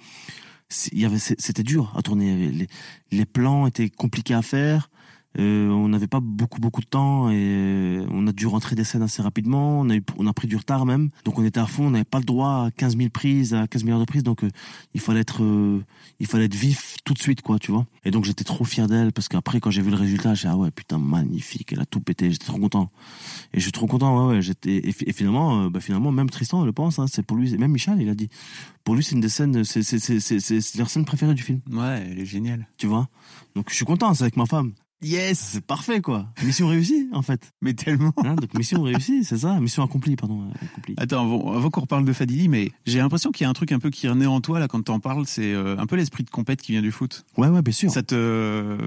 [0.69, 2.69] c'était dur à tourner.
[3.11, 4.91] Les plans étaient compliqués à faire.
[5.39, 8.85] Euh, on n'avait pas beaucoup beaucoup de temps et euh, on a dû rentrer des
[8.85, 9.81] scènes assez rapidement.
[9.81, 11.87] On a eu, on a pris du retard même, donc on était à fond.
[11.87, 14.23] On n'avait pas le droit à 15 000 prises, à 15 000 heures de prise,
[14.23, 14.51] donc euh,
[14.95, 15.83] il fallait être, euh,
[16.21, 17.87] il fallait être vif tout de suite, quoi, tu vois.
[18.05, 20.53] Et donc j'étais trop fier d'elle parce qu'après quand j'ai vu le résultat, j'ai dit,
[20.55, 22.31] ah ouais putain magnifique, elle a tout pété.
[22.31, 22.91] J'étais trop content.
[23.53, 24.43] Et je suis trop content, ouais ouais.
[24.43, 27.57] J'étais et, fi- et finalement, bah finalement même Tristan le pense, hein, c'est pour lui,
[27.59, 28.29] même Michel, il a dit,
[28.85, 32.25] pour lui c'est une des scènes, c'est leur scène préférée du film, Ouais, elle est
[32.27, 32.69] géniale.
[32.77, 33.09] tu vois.
[33.57, 34.73] Donc je suis content, c'est avec ma femme.
[35.05, 36.27] Yes C'est parfait, quoi.
[36.45, 37.53] Mission réussie, en fait.
[37.61, 39.61] Mais tellement Hein, donc mission réussie, c'est ça.
[39.61, 40.43] Mission accomplie, pardon.
[40.43, 40.95] euh, accomplie.
[40.97, 43.73] Attends, avant, avant qu'on reparle de Fadili, mais j'ai l'impression qu'il y a un truc
[43.73, 46.25] un peu qui renaît en toi là quand t'en parles, c'est euh, un peu l'esprit
[46.25, 47.25] de compète qui vient du foot.
[47.37, 47.91] Ouais, ouais, bien sûr.
[47.91, 48.79] Ça te...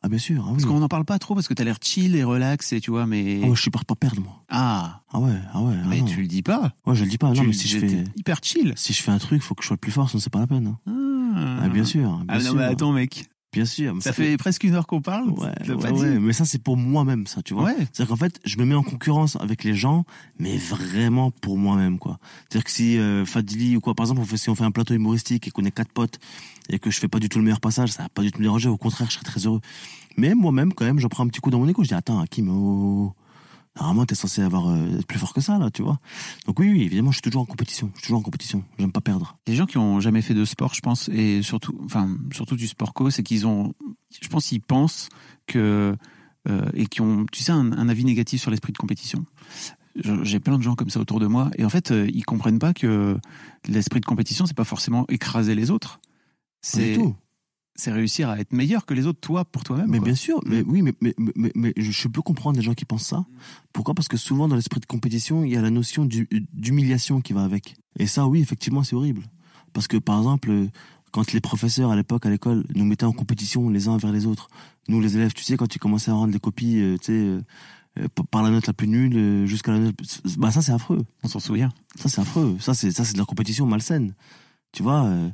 [0.00, 0.42] Ah, bien sûr.
[0.44, 0.52] Ah, oui.
[0.58, 2.90] Parce qu'on n'en parle pas trop parce que t'as l'air chill et relax et tu
[2.92, 3.40] vois, mais...
[3.42, 4.44] Ah ouais, je supporte pas perdre, moi.
[4.48, 5.74] Ah, Ah ouais, ah ouais.
[5.76, 6.06] ah mais non.
[6.06, 6.72] tu le dis pas.
[6.86, 7.32] Ouais, je le dis pas.
[7.32, 8.72] tu Non, mais si je fais, hyper chill.
[8.76, 10.38] si je fais un truc, faut que je sois le plus fort, sinon c'est pas
[10.38, 10.68] la peine.
[10.68, 10.78] hein.
[11.36, 12.08] Ah, Ah, bien sûr.
[12.18, 12.54] Bien Ah non, sûr.
[12.54, 13.28] mais attends, mec.
[13.52, 13.94] Bien sûr.
[13.94, 15.30] mais Ça fait presque une heure qu'on parle.
[15.30, 17.64] Ouais, mais ça c'est pour moi-même ça, tu vois.
[17.64, 17.76] Ouais.
[17.78, 20.04] C'est-à-dire qu'en fait, je me mets en concurrence avec les gens,
[20.38, 22.18] mais vraiment pour moi-même quoi.
[22.48, 24.70] C'est-à-dire que si euh, Fadili ou quoi, par exemple, on fait, si on fait un
[24.70, 26.18] plateau humoristique et qu'on est quatre potes
[26.68, 28.38] et que je fais pas du tout le meilleur passage, ça va pas du tout
[28.38, 28.68] me déranger.
[28.68, 29.60] Au contraire, je serais très heureux.
[30.18, 31.82] Mais moi-même, quand même, j'en prends un petit coup dans mon écho.
[31.82, 33.14] Je dis attends, Hakim, oh,
[33.78, 35.98] normalement t'es censé avoir euh, être plus fort que ça là, tu vois.
[36.46, 37.90] Donc oui, oui, évidemment, je suis toujours en compétition.
[37.94, 38.64] Je suis toujours en compétition.
[38.78, 39.38] J'aime pas perdre.
[39.46, 42.66] Les gens qui ont jamais fait de sport, je pense, et surtout, enfin, surtout du
[42.66, 43.74] sport co, c'est qu'ils ont,
[44.20, 45.08] je pense, qu'ils pensent
[45.46, 45.96] que
[46.48, 49.24] euh, et qui ont, tu sais, un, un avis négatif sur l'esprit de compétition.
[50.22, 52.60] J'ai plein de gens comme ça autour de moi, et en fait, euh, ils comprennent
[52.60, 53.18] pas que
[53.66, 56.00] l'esprit de compétition, c'est pas forcément écraser les autres.
[56.60, 57.16] C'est tout.
[57.78, 59.88] C'est réussir à être meilleur que les autres, toi, pour toi-même.
[59.88, 60.06] Mais quoi.
[60.06, 62.84] bien sûr, mais oui, mais, mais, mais, mais je, je peux comprendre les gens qui
[62.84, 63.24] pensent ça.
[63.72, 63.94] Pourquoi?
[63.94, 67.44] Parce que souvent dans l'esprit de compétition, il y a la notion d'humiliation qui va
[67.44, 67.76] avec.
[67.98, 69.22] Et ça, oui, effectivement, c'est horrible.
[69.72, 70.50] Parce que par exemple,
[71.12, 74.26] quand les professeurs à l'époque à l'école nous mettaient en compétition les uns vers les
[74.26, 74.48] autres,
[74.88, 77.44] nous les élèves, tu sais, quand ils commençaient à rendre des copies, euh, tu sais,
[77.98, 79.96] euh, par la note la plus nulle euh, jusqu'à la note,
[80.36, 81.04] bah ça c'est affreux.
[81.22, 81.70] On s'en souvient.
[81.96, 82.56] Ça c'est affreux.
[82.60, 84.14] Ça c'est ça c'est de la compétition malsaine.
[84.72, 85.30] Tu vois, euh,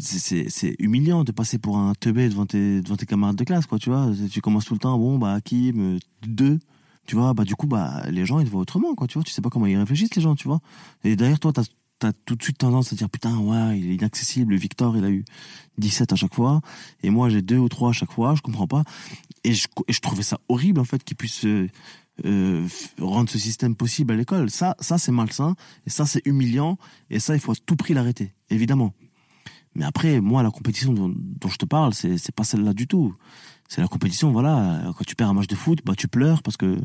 [0.00, 3.78] c'est- humiliant de passer pour un teubé devant tes devant tes camarades de classe quoi.
[3.78, 6.58] Tu vois, tu commences tout le temps bon bah Hakim euh, deux.
[7.06, 9.06] Tu vois, bah du coup bah les gens ils te voient autrement quoi.
[9.06, 10.34] Tu vois, tu sais pas comment ils réfléchissent les gens.
[10.34, 10.60] Tu vois.
[11.04, 11.64] Et derrière toi t'as
[12.00, 15.10] T'as tout de suite tendance à dire putain ouais il est inaccessible Victor il a
[15.10, 15.24] eu
[15.78, 16.60] 17 à chaque fois
[17.02, 18.84] et moi j'ai deux ou trois à chaque fois je comprends pas
[19.42, 21.68] et je, je trouvais ça horrible en fait qu'ils puissent euh,
[22.24, 22.64] euh,
[23.00, 24.48] rendre ce système possible à l'école.
[24.48, 25.56] Ça, ça c'est malsain
[25.88, 26.78] et ça c'est humiliant
[27.10, 28.94] et ça il faut à tout prix l'arrêter, évidemment.
[29.74, 31.14] Mais après, moi la compétition dont,
[31.48, 33.14] je te parle, c'est pas celle-là du tout.
[33.68, 34.82] C'est la compétition, voilà.
[34.96, 36.78] Quand tu perds un match de foot, bah tu pleures parce que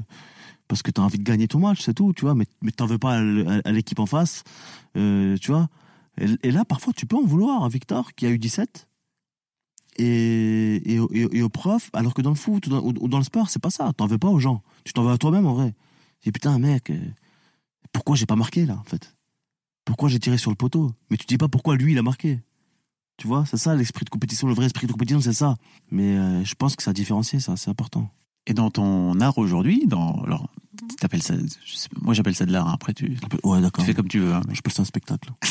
[0.68, 2.36] parce que t'as envie de gagner ton match, c'est tout, tu vois.
[2.36, 4.44] Mais mais t'en veux pas à, l'équipe en face,
[4.98, 5.70] euh, tu vois.
[6.20, 8.88] Et, là, parfois, tu peux en vouloir à Victor qui a eu 17
[9.98, 13.62] et, et, et, aux profs, alors que dans le foot ou dans, le sport, c'est
[13.62, 13.92] pas ça.
[13.94, 14.62] T'en veux pas aux gens.
[14.84, 15.74] Tu t'en veux à toi-même en vrai.
[16.26, 17.00] Et putain, mec, euh,
[17.92, 19.16] pourquoi j'ai pas marqué là, en fait?
[19.86, 20.94] Pourquoi j'ai tiré sur le poteau?
[21.10, 22.40] Mais tu dis pas pourquoi lui il a marqué.
[23.18, 24.48] Tu vois, c'est ça l'esprit de compétition.
[24.48, 25.56] Le vrai esprit de compétition, c'est ça.
[25.92, 28.10] Mais euh, je pense que ça a différencié, ça, c'est important.
[28.48, 30.24] Et dans ton art aujourd'hui, dans
[31.00, 31.34] t'appelles ça,
[31.66, 32.68] je sais pas, moi j'appelle ça de l'art.
[32.68, 33.86] hein, Après tu, Ouais, tu d'accord.
[33.86, 34.34] fais comme tu veux.
[34.34, 35.32] hein, mais- J'appelle ça un spectacle.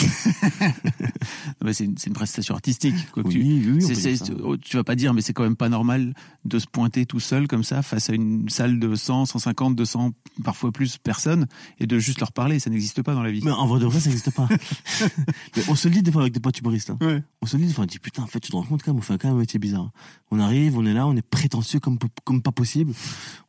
[1.73, 2.95] C'est une, prestation artistique.
[3.13, 3.41] Quoi, que Oui, tu,
[3.73, 6.13] oui, oui, oh, tu vas pas dire, mais c'est quand même pas normal
[6.45, 10.13] de se pointer tout seul comme ça face à une salle de 100, 150, 200,
[10.45, 11.47] parfois plus personnes
[11.81, 12.59] et de juste leur parler.
[12.59, 13.41] Ça n'existe pas dans la vie.
[13.45, 14.49] Mais en vrai de vrai, ça n'existe pas.
[15.57, 16.91] mais on se le dit des fois avec des potes humoristes.
[16.91, 16.99] hein.
[17.01, 17.23] Ouais.
[17.41, 18.83] On se le dit des fois, on dit putain, en fait, tu te rends compte
[18.83, 19.91] quand même, on fait quand même un métier bizarre.
[20.31, 22.93] On arrive, on est là, on est prétentieux comme, comme pas possible.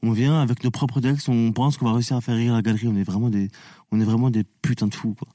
[0.01, 2.61] On vient avec nos propres textes, on pense qu'on va réussir à faire rire la
[2.61, 2.87] galerie.
[2.87, 3.49] On est vraiment des,
[3.91, 5.27] on est vraiment des putains de fous, quoi.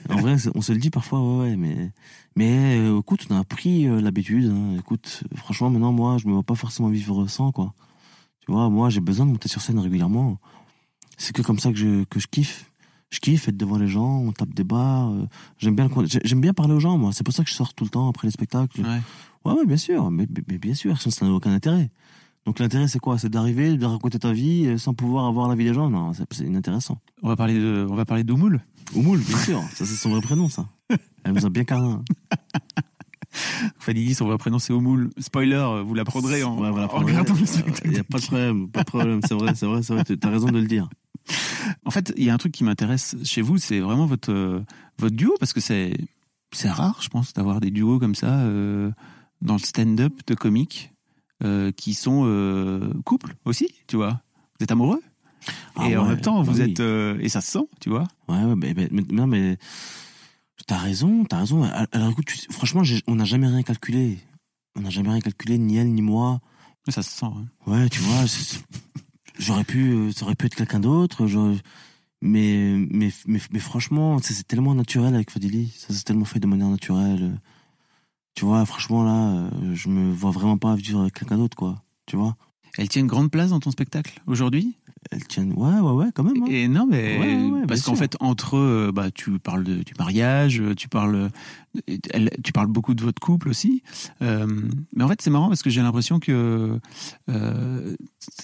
[0.10, 1.92] en vrai, on se le dit parfois, ouais, ouais, mais,
[2.36, 4.46] mais euh, écoute, on a appris euh, l'habitude.
[4.54, 4.76] hein.
[4.78, 7.74] Écoute, franchement, maintenant, moi, je me vois pas forcément vivre sans, quoi.
[8.46, 10.38] Tu vois, moi, j'ai besoin de monter sur scène régulièrement.
[11.16, 12.70] C'est que comme ça que je, que je kiffe.
[13.10, 15.10] Je kiffe être devant les gens, on tape des bars.
[15.10, 15.26] euh,
[15.58, 15.88] J'aime bien,
[16.24, 17.10] j'aime bien parler aux gens, moi.
[17.12, 18.82] C'est pour ça que je sors tout le temps après les spectacles.
[18.82, 19.00] Ouais.
[19.46, 21.90] Ouais, ouais, bien sûr, mais, mais- mais bien sûr, sinon ça n'a aucun intérêt.
[22.48, 23.18] Donc l'intérêt, c'est quoi?
[23.18, 25.90] C'est d'arriver, de raconter ta vie euh, sans pouvoir avoir la vie des gens?
[25.90, 26.96] Non, c'est inintéressant.
[27.22, 28.62] On va parler de, on va parler d'Oumoul.
[28.94, 30.66] Oumoul, bien sûr, ça c'est son vrai prénom, ça.
[31.24, 32.02] Elle nous a bien câlin.
[33.78, 35.10] Fanny, son vrai prénom c'est Oumoul.
[35.18, 37.90] Spoiler, euh, vous l'apprendrez en, Ouais, en regardant le Il spectacle.
[37.90, 40.30] n'y a pas de problème, pas de problème, c'est vrai, c'est vrai, c'est vrai, t'as
[40.30, 40.88] raison de le dire.
[41.84, 44.64] En fait, il y a un truc qui m'intéresse chez vous, c'est vraiment votre euh,
[44.98, 45.92] votre duo parce que c'est
[46.52, 48.90] c'est rare, je pense, d'avoir des duos comme ça euh,
[49.42, 50.94] dans le stand-up de comiques
[51.44, 54.20] euh, qui sont euh, couple aussi, tu vois.
[54.58, 55.00] Vous êtes amoureux
[55.76, 56.70] Ah et en même temps, bah vous oui.
[56.70, 58.04] êtes euh, et ça se sent, tu vois.
[58.28, 59.56] Ouais, ouais, mais, mais, mais- non, mais
[60.66, 61.62] t'as raison, t'as raison.
[61.92, 64.18] Alors écoute, tu franchement, on n'a jamais rien calculé.
[64.76, 66.40] On n'a jamais rien calculé, ni elle, ni moi.
[66.86, 67.26] Mais ça se sent.
[67.26, 67.46] hein.
[67.66, 68.24] Ouais, tu vois,
[69.38, 71.26] j'aurais pu, euh, ça aurait pu être quelqu'un d'autre.
[72.20, 75.72] Mais, mais, mais, mais franchement, c'est c'est tellement naturel avec Fadili.
[75.76, 77.40] Ça s'est tellement fait de manière naturelle.
[78.38, 81.82] Tu vois, franchement, là, euh, je me vois vraiment pas vivre avec quelqu'un d'autre, quoi.
[82.06, 82.36] Tu vois
[82.76, 84.76] Elle tient une grande place dans ton spectacle aujourd'hui?
[85.10, 85.44] Elle tient.
[85.50, 86.40] Ouais, ouais, ouais, quand même.
[86.44, 86.46] hein.
[86.48, 89.92] Et non, mais Ouais, ouais, parce qu'en fait, entre eux, bah, tu parles de, du
[89.98, 91.30] mariage, euh, tu parles,
[92.12, 93.82] elle- tu parles beaucoup de votre couple aussi.
[94.22, 94.46] Euh,
[94.94, 96.78] mais en fait, c'est marrant parce que j'ai l'impression que
[97.30, 97.96] euh,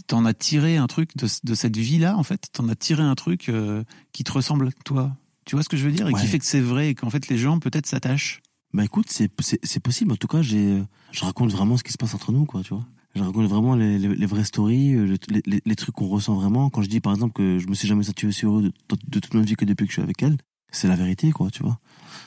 [0.08, 2.16] t'en as tiré un truc de, de cette vie-là.
[2.16, 5.16] En fait, t'en as tiré un truc euh, qui te ressemble toi.
[5.44, 6.08] Tu vois ce que je veux dire?
[6.08, 8.40] Et qui fait que c'est vrai et qu'en fait les gens peut-être s'attachent.
[8.74, 10.12] Bah écoute, c'est possible.
[10.12, 12.74] En tout cas, j'ai je raconte vraiment ce qui se passe entre nous, quoi, tu
[12.74, 12.84] vois.
[13.14, 15.16] Je raconte vraiment les, vraies stories, euh,
[15.46, 16.68] les, trucs qu'on ressent vraiment.
[16.70, 18.72] Quand je dis, par exemple, que je me suis jamais senti aussi heureux de,
[19.20, 20.36] toute ma vie que depuis que je suis avec elle,
[20.72, 21.78] c'est la vérité, quoi, tu vois.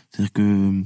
[0.10, 0.84] C'est-à-dire que,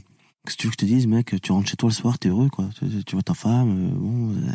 [0.48, 2.30] si tu veux que je te dise, mec, tu rentres chez toi le soir, t'es
[2.30, 2.68] heureux, quoi.
[2.80, 4.52] Tu, vois ta femme, euh, bon, euh,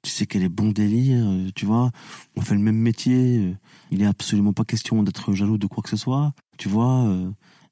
[0.00, 1.90] tu sais qu'elle est bon délire, tu vois.
[2.36, 3.54] On fait le même métier.
[3.90, 7.06] il est absolument pas question d'être jaloux de quoi que ce soit, tu vois.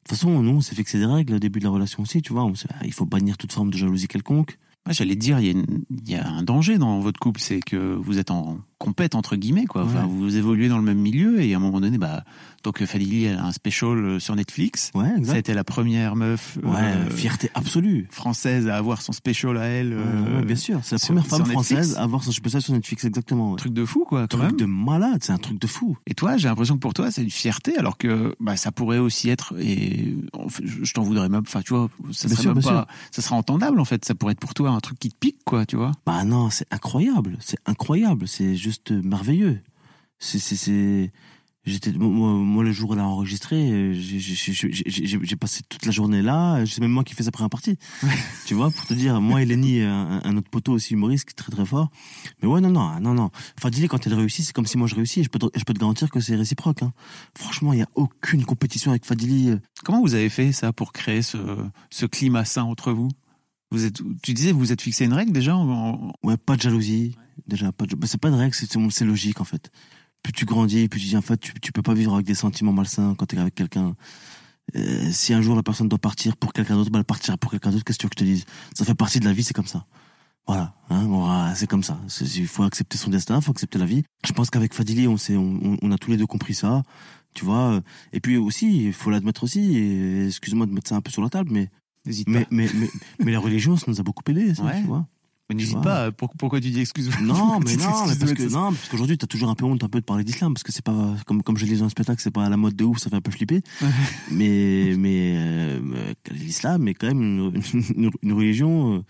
[0.06, 2.22] De toute façon, nous, on s'est fixé des règles au début de la relation aussi,
[2.22, 2.48] tu vois.
[2.84, 4.56] Il faut bannir toute forme de jalousie quelconque.
[4.86, 5.64] Moi, j'allais dire, il
[6.06, 9.36] y, y a un danger dans votre couple, c'est que vous êtes en compète entre
[9.36, 9.84] guillemets, quoi.
[9.84, 10.08] Enfin, Ouais.
[10.10, 12.24] vous évoluez dans le même milieu et à un moment donné, bah,
[12.62, 14.90] donc Fadili a un special euh, sur Netflix.
[14.94, 18.06] Ouais, Ça a été la première meuf euh, Ouais, fierté absolue.
[18.10, 19.92] française à avoir son special à elle.
[19.94, 22.74] Euh, ouais, bien sûr, c'est la sur- première femme française à avoir son spécial sur
[22.74, 23.56] Netflix, exactement.
[23.56, 24.56] Truc de fou, quoi, quand truc même.
[24.56, 25.96] de malade, c'est un truc de fou.
[26.06, 28.98] Et toi, j'ai l'impression que pour toi, c'est une fierté, alors que bah, ça pourrait
[28.98, 30.16] aussi être, et
[30.62, 33.22] je t'en voudrais même, enfin, tu vois, ça Bien serait sûr, même bien pas, ça
[33.22, 34.04] serait entendable, en fait.
[34.04, 35.92] Ça pourrait être pour toi un truc qui te pique, quoi, tu vois.
[36.04, 39.60] Bah non, c'est incroyable, c'est incroyable, c'est juste merveilleux.
[40.18, 41.12] C'est,
[41.64, 46.64] j'étais, moi, moi, le jour où elle a enregistré, j'ai, passé toute la journée là,
[46.66, 47.78] c'est même moi qui fais sa première partie.
[48.46, 51.30] tu vois, pour te dire, moi et Lenny, un, un autre poteau aussi humoriste qui
[51.30, 51.90] est très très fort.
[52.42, 53.30] Mais ouais, non, non, non, non.
[53.56, 55.62] Enfin, dis quand elle réussit, c'est comme si moi je réussis, je peux te, je
[55.62, 56.92] peux te garantir que c'est réciproque, hein.
[57.38, 59.50] Franchement, il y a aucune compétition avec Fadili.
[59.50, 61.38] euh, Comment vous avez fait ça pour créer ce,
[61.90, 63.10] ce climat sain entre vous?
[63.76, 67.16] Vous êtes, Tu disais, vous êtes fixé une règle déjà en- Ouais, pas de jalousie.
[67.46, 67.94] Déjà, pas de...
[67.94, 69.70] bah, c'est pas de règle, c'est, logique en fait.
[70.22, 72.34] Plus tu grandis, plus tu dis en fait, tu, tu peux pas vivre avec des
[72.34, 73.94] sentiments malsains quand t'es avec quelqu'un.
[74.74, 77.50] Euh, si un jour la personne doit partir pour quelqu'un d'autre, bah, elle partira pour
[77.52, 77.84] quelqu'un d'autre.
[77.84, 78.44] Qu'est-ce que tu veux que je te dise?
[78.74, 79.86] Ça fait partie de la vie, c'est comme ça.
[80.48, 82.00] Voilà, hein, bon, ah, c'est comme ça.
[82.36, 84.02] Il faut accepter son destin, il faut accepter la vie.
[84.24, 86.82] Je pense qu'avec Fadili, on, on, on- a tous les deux compris ça,
[87.34, 87.80] tu vois.
[88.12, 89.76] Et puis aussi, il faut l'admettre aussi,
[90.26, 91.68] excuse-moi de mettre ça un peu sur la table, mais
[92.06, 92.48] N'hésite mais pas.
[92.50, 92.88] mais, mais,
[93.24, 94.80] mais la religion, ça nous a beaucoup aidé, ça, Ouais.
[94.80, 95.06] tu vois.
[95.48, 96.10] Mais N'hésite pas.
[96.10, 97.20] pour- pourquoi tu dis excuse-moi?
[97.22, 99.88] Non, mais non, mais parce que non, parce qu'aujourd'hui t'as toujours un peu honte un
[99.88, 101.90] peu de parler d'islam parce que c'est pas comme comme je l'ai dit dans le
[101.90, 103.62] spectacle, c'est pas à la mode de ouf, ça fait un peu flipper.
[104.30, 107.62] mais mais euh, euh, l'islam est quand même une,
[107.96, 109.04] une, une religion euh,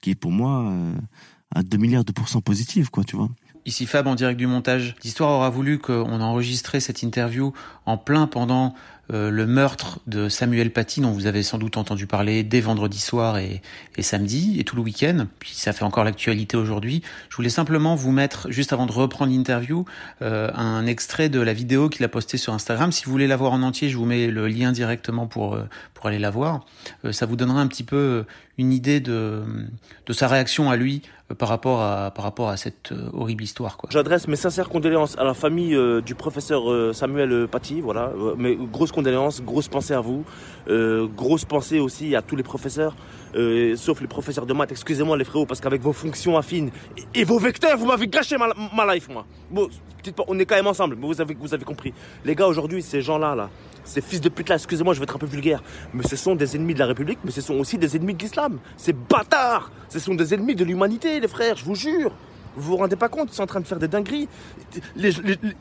[0.00, 0.94] qui est pour moi euh,
[1.54, 3.28] à 2 milliards de pourcents positive, quoi, tu vois.
[3.66, 4.94] Ici Fab en direct du montage.
[5.04, 7.52] L'histoire aura voulu qu'on enregistrait cette interview
[7.84, 8.74] en plein pendant
[9.12, 12.98] euh, le meurtre de Samuel Paty, dont vous avez sans doute entendu parler dès vendredi
[12.98, 13.62] soir et,
[14.00, 17.02] samedi, et tout le week-end, puis ça fait encore l'actualité aujourd'hui.
[17.28, 19.84] Je voulais simplement vous mettre, juste avant de reprendre l'interview,
[20.22, 22.92] euh, un extrait de la vidéo qu'il a postée sur Instagram.
[22.92, 25.64] Si vous voulez la voir en entier, je vous mets le lien directement pour, euh,
[26.00, 26.64] pour aller la voir.
[27.10, 28.24] ça vous donnera un petit peu
[28.56, 29.42] une idée de,
[30.06, 31.02] de sa réaction à lui
[31.36, 33.76] par rapport à, par rapport à cette horrible histoire.
[33.90, 39.42] J'adresse mes sincères condoléances à la famille du professeur Samuel Paty, voilà, mais grosse condoléances,
[39.42, 40.24] grosse pensée à vous,
[40.68, 42.96] euh, grosse pensée aussi à tous les professeurs,
[43.34, 46.70] euh, sauf les professeurs de maths, excusez-moi les frérots, parce qu'avec vos fonctions affines
[47.14, 49.24] et, vos vecteurs, vous m'avez gâché ma, life, moi.
[49.50, 49.68] Bon,
[50.26, 51.92] on est quand même ensemble, mais vous avez, compris.
[52.24, 53.50] Les gars, aujourd'hui, ces gens-là, là,
[53.84, 55.62] ces fils de pute là, excusez-moi, je vais être un peu vulgaire,
[55.94, 58.22] mais ce sont des ennemis de la République, mais ce sont aussi des ennemis de
[58.22, 58.58] l'islam.
[58.76, 62.12] Ces bâtards, ce sont des ennemis de l'humanité, les frères, je vous jure.
[62.56, 64.28] Vous vous rendez pas compte, ils sont en train de faire des dingueries.
[64.96, 65.12] Les,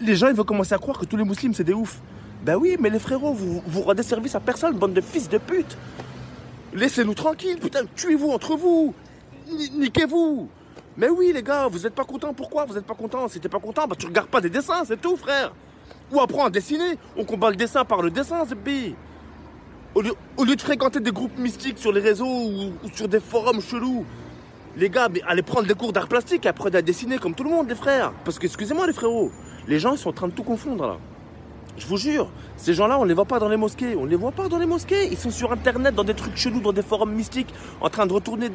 [0.02, 2.00] les gens, ils vont commencer à croire que tous les musulmans, c'est des oufs.
[2.44, 5.38] Ben oui, mais les frérots, vous, vous rendez service à personne, bande de fils de
[5.38, 5.78] pute.
[6.74, 8.94] Laissez-nous tranquilles, putain, tuez-vous entre vous.
[9.48, 10.50] Niquez-vous.
[10.98, 13.28] Mais oui, les gars, vous n'êtes pas contents, pourquoi Vous n'êtes pas contents?
[13.28, 15.54] Si t'es pas content, bah tu regardes pas des dessins, c'est tout, frère.
[16.12, 16.98] Ou apprends à dessiner.
[17.18, 18.58] On combat le dessin par le dessin, c'est
[19.96, 23.20] Au lieu, au lieu de fréquenter des groupes mystiques sur les réseaux ou, sur des
[23.20, 24.06] forums chelous,
[24.78, 27.50] les gars, allez prendre des cours d'art plastique et apprenez à dessiner comme tout le
[27.50, 28.14] monde, les frères.
[28.24, 29.32] Parce que, excusez-moi, les frérots,
[29.68, 30.98] les gens, ils sont en train de tout confondre, là.
[31.78, 33.96] Je vous jure, ces gens-là, on les voit pas dans les mosquées.
[33.96, 35.08] On les voit pas dans les mosquées.
[35.12, 38.12] Ils sont sur Internet, dans des trucs chelous, dans des forums mystiques, en train de
[38.12, 38.52] retourner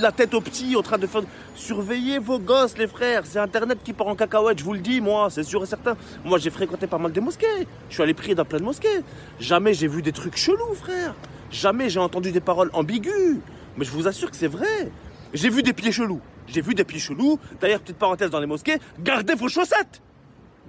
[0.00, 1.22] la tête aux petits, en train de faire...
[1.54, 3.22] Surveillez vos gosses, les frères.
[3.24, 5.96] C'est Internet qui part en cacahuète, je vous le dis, moi, c'est sûr et certain.
[6.24, 7.46] Moi, j'ai fréquenté pas mal des mosquées.
[7.88, 9.02] Je suis allé prier dans plein de mosquées.
[9.38, 11.14] Jamais j'ai vu des trucs chelous, frère.
[11.52, 13.38] Jamais j'ai entendu des paroles ambiguës.
[13.76, 14.90] Mais je vous assure que c'est vrai.
[15.32, 16.20] J'ai vu des pieds chelous.
[16.48, 17.38] J'ai vu des pieds chelous.
[17.60, 20.02] D'ailleurs, petite parenthèse dans les mosquées, gardez vos chaussettes.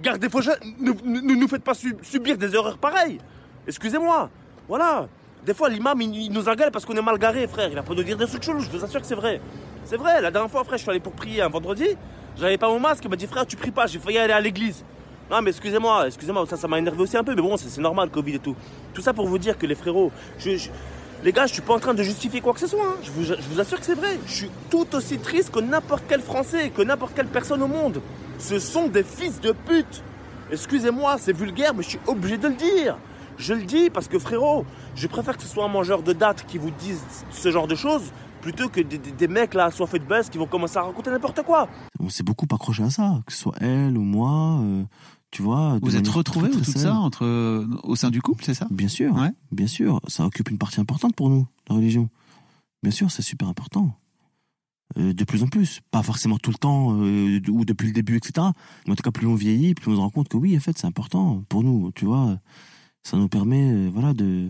[0.00, 3.18] Gardez vos ne, ne, nous faites pas subir des erreurs pareilles.
[3.66, 4.30] Excusez-moi.
[4.68, 5.08] Voilà.
[5.44, 7.68] Des fois, l'imam, il, nous engueule parce qu'on est mal garé, frère.
[7.70, 9.40] Il a pas de dire des trucs chelous, je vous assure que c'est vrai.
[9.84, 11.86] C'est vrai, la dernière fois, frère, je suis allé pour prier un vendredi.
[12.36, 14.40] J'avais pas mon masque, il m'a dit, frère, tu pries pas, j'ai failli aller à
[14.40, 14.84] l'église.
[15.30, 18.10] Non, mais excusez-moi, excusez-moi, ça, ça m'a énervé aussi un peu, mais bon, c'est normal,
[18.10, 18.54] Covid et tout.
[18.92, 20.12] Tout ça pour vous dire que les frérots,
[21.26, 22.86] les gars, je suis pas en train de justifier quoi que ce soit.
[22.86, 22.98] Hein.
[23.02, 24.16] Je, vous, assure que c'est vrai.
[24.28, 28.00] Je suis tout aussi triste que n'importe quel Français, que n'importe quelle personne au monde.
[28.38, 30.04] Ce sont des fils de pute.
[30.52, 32.96] Excusez-moi, c'est vulgaire, mais je suis obligé de le dire.
[33.38, 34.64] Je le dis parce que frérot,
[34.94, 37.02] je préfère que ce soit un mangeur de dates qui vous dise
[37.32, 40.78] ce genre de choses plutôt que des, mecs là fait de baisse qui vont commencer
[40.78, 41.68] à raconter n'importe quoi.
[41.98, 44.60] On s'est beaucoup accroché à ça, que ce soit elle ou moi.
[44.62, 44.84] Euh,
[45.36, 48.66] tu vois, vous êtes retrouvés tout ça entre au sein du couple, c'est ça?
[48.70, 49.32] Bien sûr, ouais.
[49.52, 50.00] bien sûr.
[50.06, 52.08] Ça occupe une partie importante pour nous, la religion.
[52.82, 53.94] Bien sûr, c'est super important.
[54.96, 55.82] Euh, de plus en plus.
[55.90, 58.46] Pas forcément tout le temps euh, ou depuis le début, etc.
[58.86, 60.60] Mais en tout cas, plus on vieillit, plus on se rend compte que oui, en
[60.60, 61.92] fait, c'est important pour nous.
[61.92, 62.38] Tu vois,
[63.02, 64.48] ça nous permet, euh, voilà, de,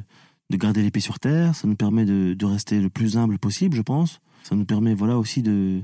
[0.51, 1.57] de garder les pieds sur terre.
[1.57, 4.21] Ça nous permet de, de rester le plus humble possible, je pense.
[4.45, 5.83] Ça nous permet, voilà, aussi de,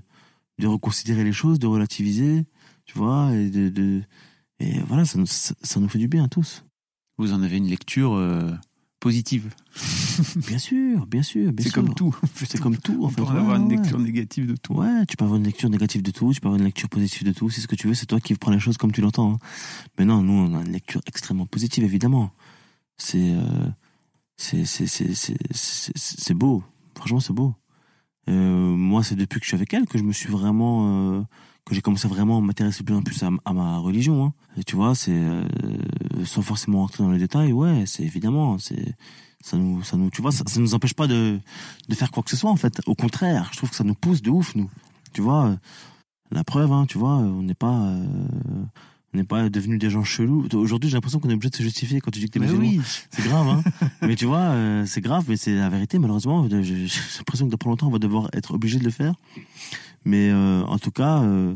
[0.60, 2.44] de reconsidérer les choses, de relativiser,
[2.84, 4.02] tu vois, et de, de
[4.62, 6.64] et voilà, ça nous, ça, nous fait du bien à tous.
[7.18, 8.16] Vous en avez une lecture
[9.02, 9.52] positive.
[10.46, 12.16] bien sûr, bien sûr, C'est comme tout.
[12.36, 13.04] C'est comme tout.
[13.04, 13.16] En fait.
[13.20, 14.74] Peut avoir une lecture négative de tout.
[14.74, 17.26] Ouais, tu peux avoir une lecture négative de tout, tu peux avoir une lecture positive
[17.26, 17.50] de tout.
[17.50, 19.34] C'est ce que tu veux, c'est toi qui prends les choses comme tu l'entends.
[19.34, 19.38] Hein.
[19.98, 22.30] Mais non, nous, on a une lecture extrêmement positive, évidemment.
[22.96, 23.68] C'est, euh,
[24.36, 26.62] c'est, c'est, c'est, c'est, beau.
[26.94, 27.54] Franchement, c'est beau.
[28.28, 31.22] Euh, moi, c'est depuis que je suis avec elle que je me suis vraiment euh,
[31.64, 34.24] que j'ai commencé vraiment à m'intéresser plus en plus à, ma religion.
[34.24, 34.32] Hein.
[34.56, 35.44] Et tu vois, c'est euh,
[36.24, 38.94] sans forcément rentrer dans les détails, ouais, c'est évidemment, c'est
[39.42, 41.38] ça nous, ça nous, tu vois, ça, ça nous empêche pas de,
[41.88, 42.80] de faire quoi que ce soit en fait.
[42.86, 44.70] Au contraire, je trouve que ça nous pousse de ouf, nous.
[45.12, 45.56] Tu vois,
[46.30, 48.04] la preuve, hein, tu vois, on n'est pas, euh,
[49.12, 50.48] on n'est pas devenus des gens chelous.
[50.54, 52.62] Aujourd'hui, j'ai l'impression qu'on est obligé de se justifier quand tu dis que t'es musulman.
[52.62, 52.80] Oui.
[53.10, 53.62] C'est grave, hein.
[54.02, 55.98] mais tu vois, euh, c'est grave, mais c'est la vérité.
[55.98, 56.86] Malheureusement, j'ai
[57.18, 59.14] l'impression que dans pas longtemps, on va devoir être obligé de le faire.
[60.04, 61.54] Mais euh, en tout cas, euh,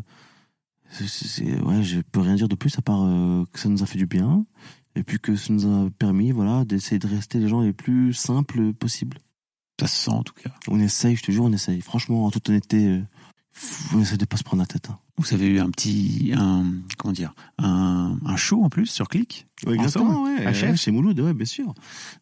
[0.91, 3.87] c'est, ouais, je peux rien dire de plus à part euh, que ça nous a
[3.87, 4.47] fait du bien
[4.95, 8.15] et puis que ça nous a permis, voilà, d'essayer de rester les gens les plus
[8.15, 9.19] simples possibles.
[9.79, 10.55] Ça se sent en tout cas.
[10.69, 11.83] On essaye, je te jure, on essaye.
[11.83, 13.03] Franchement, en toute honnêteté,
[13.95, 14.89] on essaie de pas se prendre la tête.
[14.91, 14.99] Hein.
[15.19, 16.65] Vous avez eu un petit, un,
[16.99, 20.53] comment dire, un, un show en plus sur Click oui, Exactement, ouais.
[20.53, 20.77] HF.
[20.77, 21.75] Chez Mouloud, ouais, bien sûr.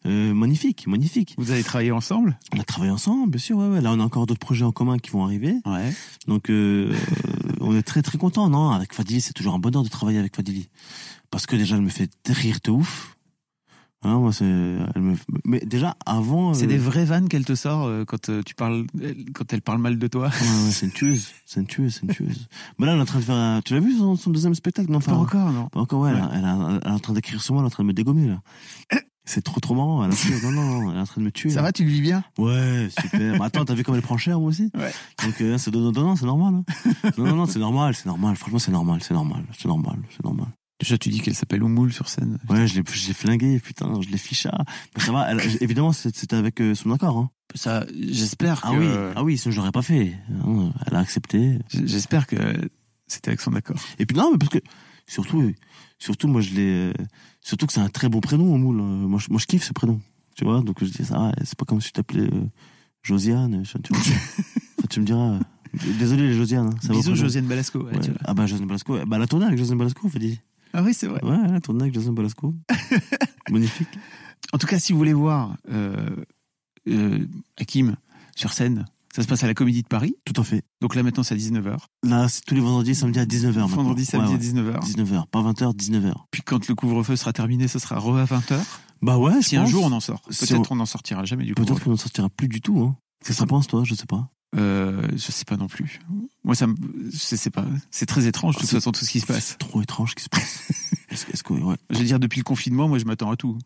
[0.05, 1.35] Euh, magnifique, magnifique.
[1.37, 2.37] Vous avez travaillé ensemble?
[2.55, 3.81] On a travaillé ensemble, bien sûr, ouais, ouais.
[3.81, 5.55] Là, on a encore d'autres projets en commun qui vont arriver.
[5.65, 5.93] Ouais.
[6.27, 6.95] Donc, euh,
[7.59, 8.69] on est très, très content, non?
[8.69, 10.69] Avec Fadili, c'est toujours un bonheur de travailler avec Fadili.
[11.29, 13.14] Parce que déjà, elle me fait rire de ouf.
[14.03, 15.15] Ah, moi, c'est, elle me,
[15.45, 16.53] mais déjà, avant.
[16.53, 18.85] C'est euh, des vraies vannes qu'elle te sort euh, quand euh, tu parles,
[19.33, 20.27] quand elle parle mal de toi.
[20.27, 21.31] Ouais, ouais, c'est une tueuse.
[21.45, 22.47] C'est une tueuse, c'est une tueuse.
[22.77, 24.53] Mais là, elle est en train de faire, un- tu l'as vu son, son deuxième
[24.53, 24.91] spectacle?
[24.91, 25.69] Non, Pas encore, non.
[25.69, 27.87] Pas encore, ouais, Elle, est en train d'écrire sur moi, elle est en train de
[27.87, 28.41] me dégommer, là.
[29.27, 30.05] C'est trop, trop marrant.
[30.05, 31.49] Elle fait, non, non, non, elle est en train de me tuer.
[31.49, 31.61] Ça là.
[31.63, 32.23] va, tu le vis bien?
[32.37, 33.39] Ouais, super.
[33.39, 34.69] Bah, attends, t'as vu comme elle prend cher, moi aussi?
[34.77, 34.91] Ouais.
[35.23, 36.53] Donc, euh, c'est donnant, donnant, c'est normal.
[36.53, 36.63] hein.
[37.17, 38.35] Non, non, non, c'est normal, c'est normal.
[38.35, 40.45] Franchement, c'est normal, c'est normal, c'est normal, c'est normal.
[40.79, 42.37] Déjà, tu dis qu'elle s'appelle Oumoul sur scène.
[42.49, 44.51] Ouais, je l'ai, je l'ai flingué, putain, je l'ai ficha.
[44.97, 47.29] Mais ça va, elle- évidemment, c'était avec euh, son accord, hein.
[47.53, 48.67] Ça, j'espère que.
[48.67, 50.13] Ah oui, ah oui, sinon je l'aurais pas fait.
[50.45, 51.59] Hein, Elle a accepté.
[51.69, 52.35] J'espère que
[53.07, 53.77] c'était avec son accord.
[53.99, 54.57] Et puis non, mais parce que
[55.07, 55.53] surtout,
[55.99, 56.93] surtout moi je l'ai, euh,
[57.39, 58.79] surtout que c'est un très bon prénom au moule.
[58.81, 60.01] Euh, Moi, je, moi je kiffe ce prénom,
[60.35, 60.61] tu vois.
[60.61, 62.49] Donc je dis ça, va, c'est pas comme si tu t'appelais euh,
[63.03, 63.63] Josiane.
[63.63, 64.01] Tu, vois.
[64.79, 65.35] Enfin, tu me diras.
[65.35, 65.39] euh,
[65.99, 66.67] Désolé les Josiane.
[66.73, 67.15] hein, Bisous.
[67.15, 67.79] Josiane Balasco.
[67.83, 67.93] ouais.
[68.25, 68.97] Ah bah Josiane Balasco.
[69.05, 70.39] Bah elle a tourné avec Josiane Balasco, fait dit.
[70.77, 71.23] Ah oui, c'est vrai.
[71.23, 72.53] Ouais, tourné avec Josiane Balasco.
[73.49, 73.87] Magnifique.
[74.51, 76.09] En tout cas, si vous voulez voir euh,
[76.89, 77.25] euh,
[77.57, 77.95] Hakim
[78.35, 80.15] sur scène, ça se passe à la Comédie de Paris.
[80.25, 80.63] Tout à fait.
[80.81, 81.77] Donc là, maintenant, c'est à 19h.
[82.03, 83.67] Là, c'est tous les vendredis, samedi à 19h.
[83.67, 84.79] Vendredi, samedi à 19h.
[84.81, 86.13] 19h, pas 20h, 19h.
[86.31, 88.59] Puis quand le couvre-feu sera terminé, ça sera re à 20h.
[89.01, 89.71] Bah ouais, Si un pense.
[89.71, 90.21] jour on en sort.
[90.29, 91.85] Si Peut-être on n'en sortira jamais du Peut-être couvre-feu.
[91.85, 92.79] qu'on n'en sortira plus du tout.
[92.81, 92.97] Hein.
[93.23, 93.83] Que t'en penses, toi?
[93.85, 94.29] Je sais pas.
[94.55, 95.99] Euh, je sais pas non plus.
[96.43, 96.75] Moi, ça me,
[97.11, 97.65] je sais pas.
[97.91, 99.45] C'est très étrange, de toute C'est- façon, tout ce qui se passe.
[99.45, 100.61] C'est trop étrange ce qui se passe.
[101.09, 101.75] Est-ce que- est-ce que, ouais.
[101.91, 103.57] Je veux dire, depuis le confinement, moi, je m'attends à tout.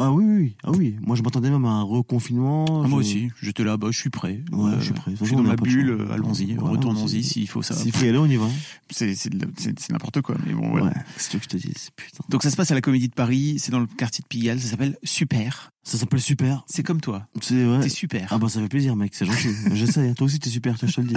[0.00, 0.96] Ah oui, oui, ah oui.
[1.00, 2.64] Moi, je m'attendais même à un reconfinement.
[2.68, 3.30] Ah, je- moi aussi.
[3.42, 4.44] J'étais là, bah, je suis prêt.
[4.52, 5.10] Ouais, Euh, je suis prêt.
[5.12, 5.90] De toute Je suis dans ma bulle.
[5.90, 6.56] euh, Allons-y.
[6.56, 7.74] Ouais, Retournons-y c'est- s'il faut ça.
[7.74, 8.46] S'il faut y aller, on y va.
[8.90, 10.36] C'est c'est c'est- c'est n'importe quoi.
[10.46, 10.86] Mais bon, voilà.
[10.86, 10.92] Ouais.
[11.16, 12.24] Tu veux que je te dise Putain.
[12.28, 13.56] Donc ça se passe à la Comédie de Paris.
[13.58, 14.60] C'est dans le quartier de Pigalle.
[14.60, 15.70] Ça s'appelle Super.
[15.84, 16.64] Ça s'appelle super.
[16.68, 17.26] C'est comme toi.
[17.40, 17.80] C'est ouais.
[17.80, 18.28] T'es super.
[18.30, 19.14] Ah bah ça fait plaisir, mec.
[19.14, 19.48] C'est gentil.
[19.74, 20.12] J'essaie.
[20.14, 20.76] Toi aussi, t'es super.
[20.76, 21.14] Je te le dis.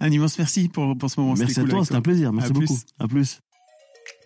[0.00, 1.34] Un immense merci pour, pour ce moment.
[1.36, 1.84] Merci à cool toi.
[1.84, 2.32] C'était un plaisir.
[2.32, 2.66] Merci À plus.
[2.66, 2.80] beaucoup.
[2.98, 3.40] À plus.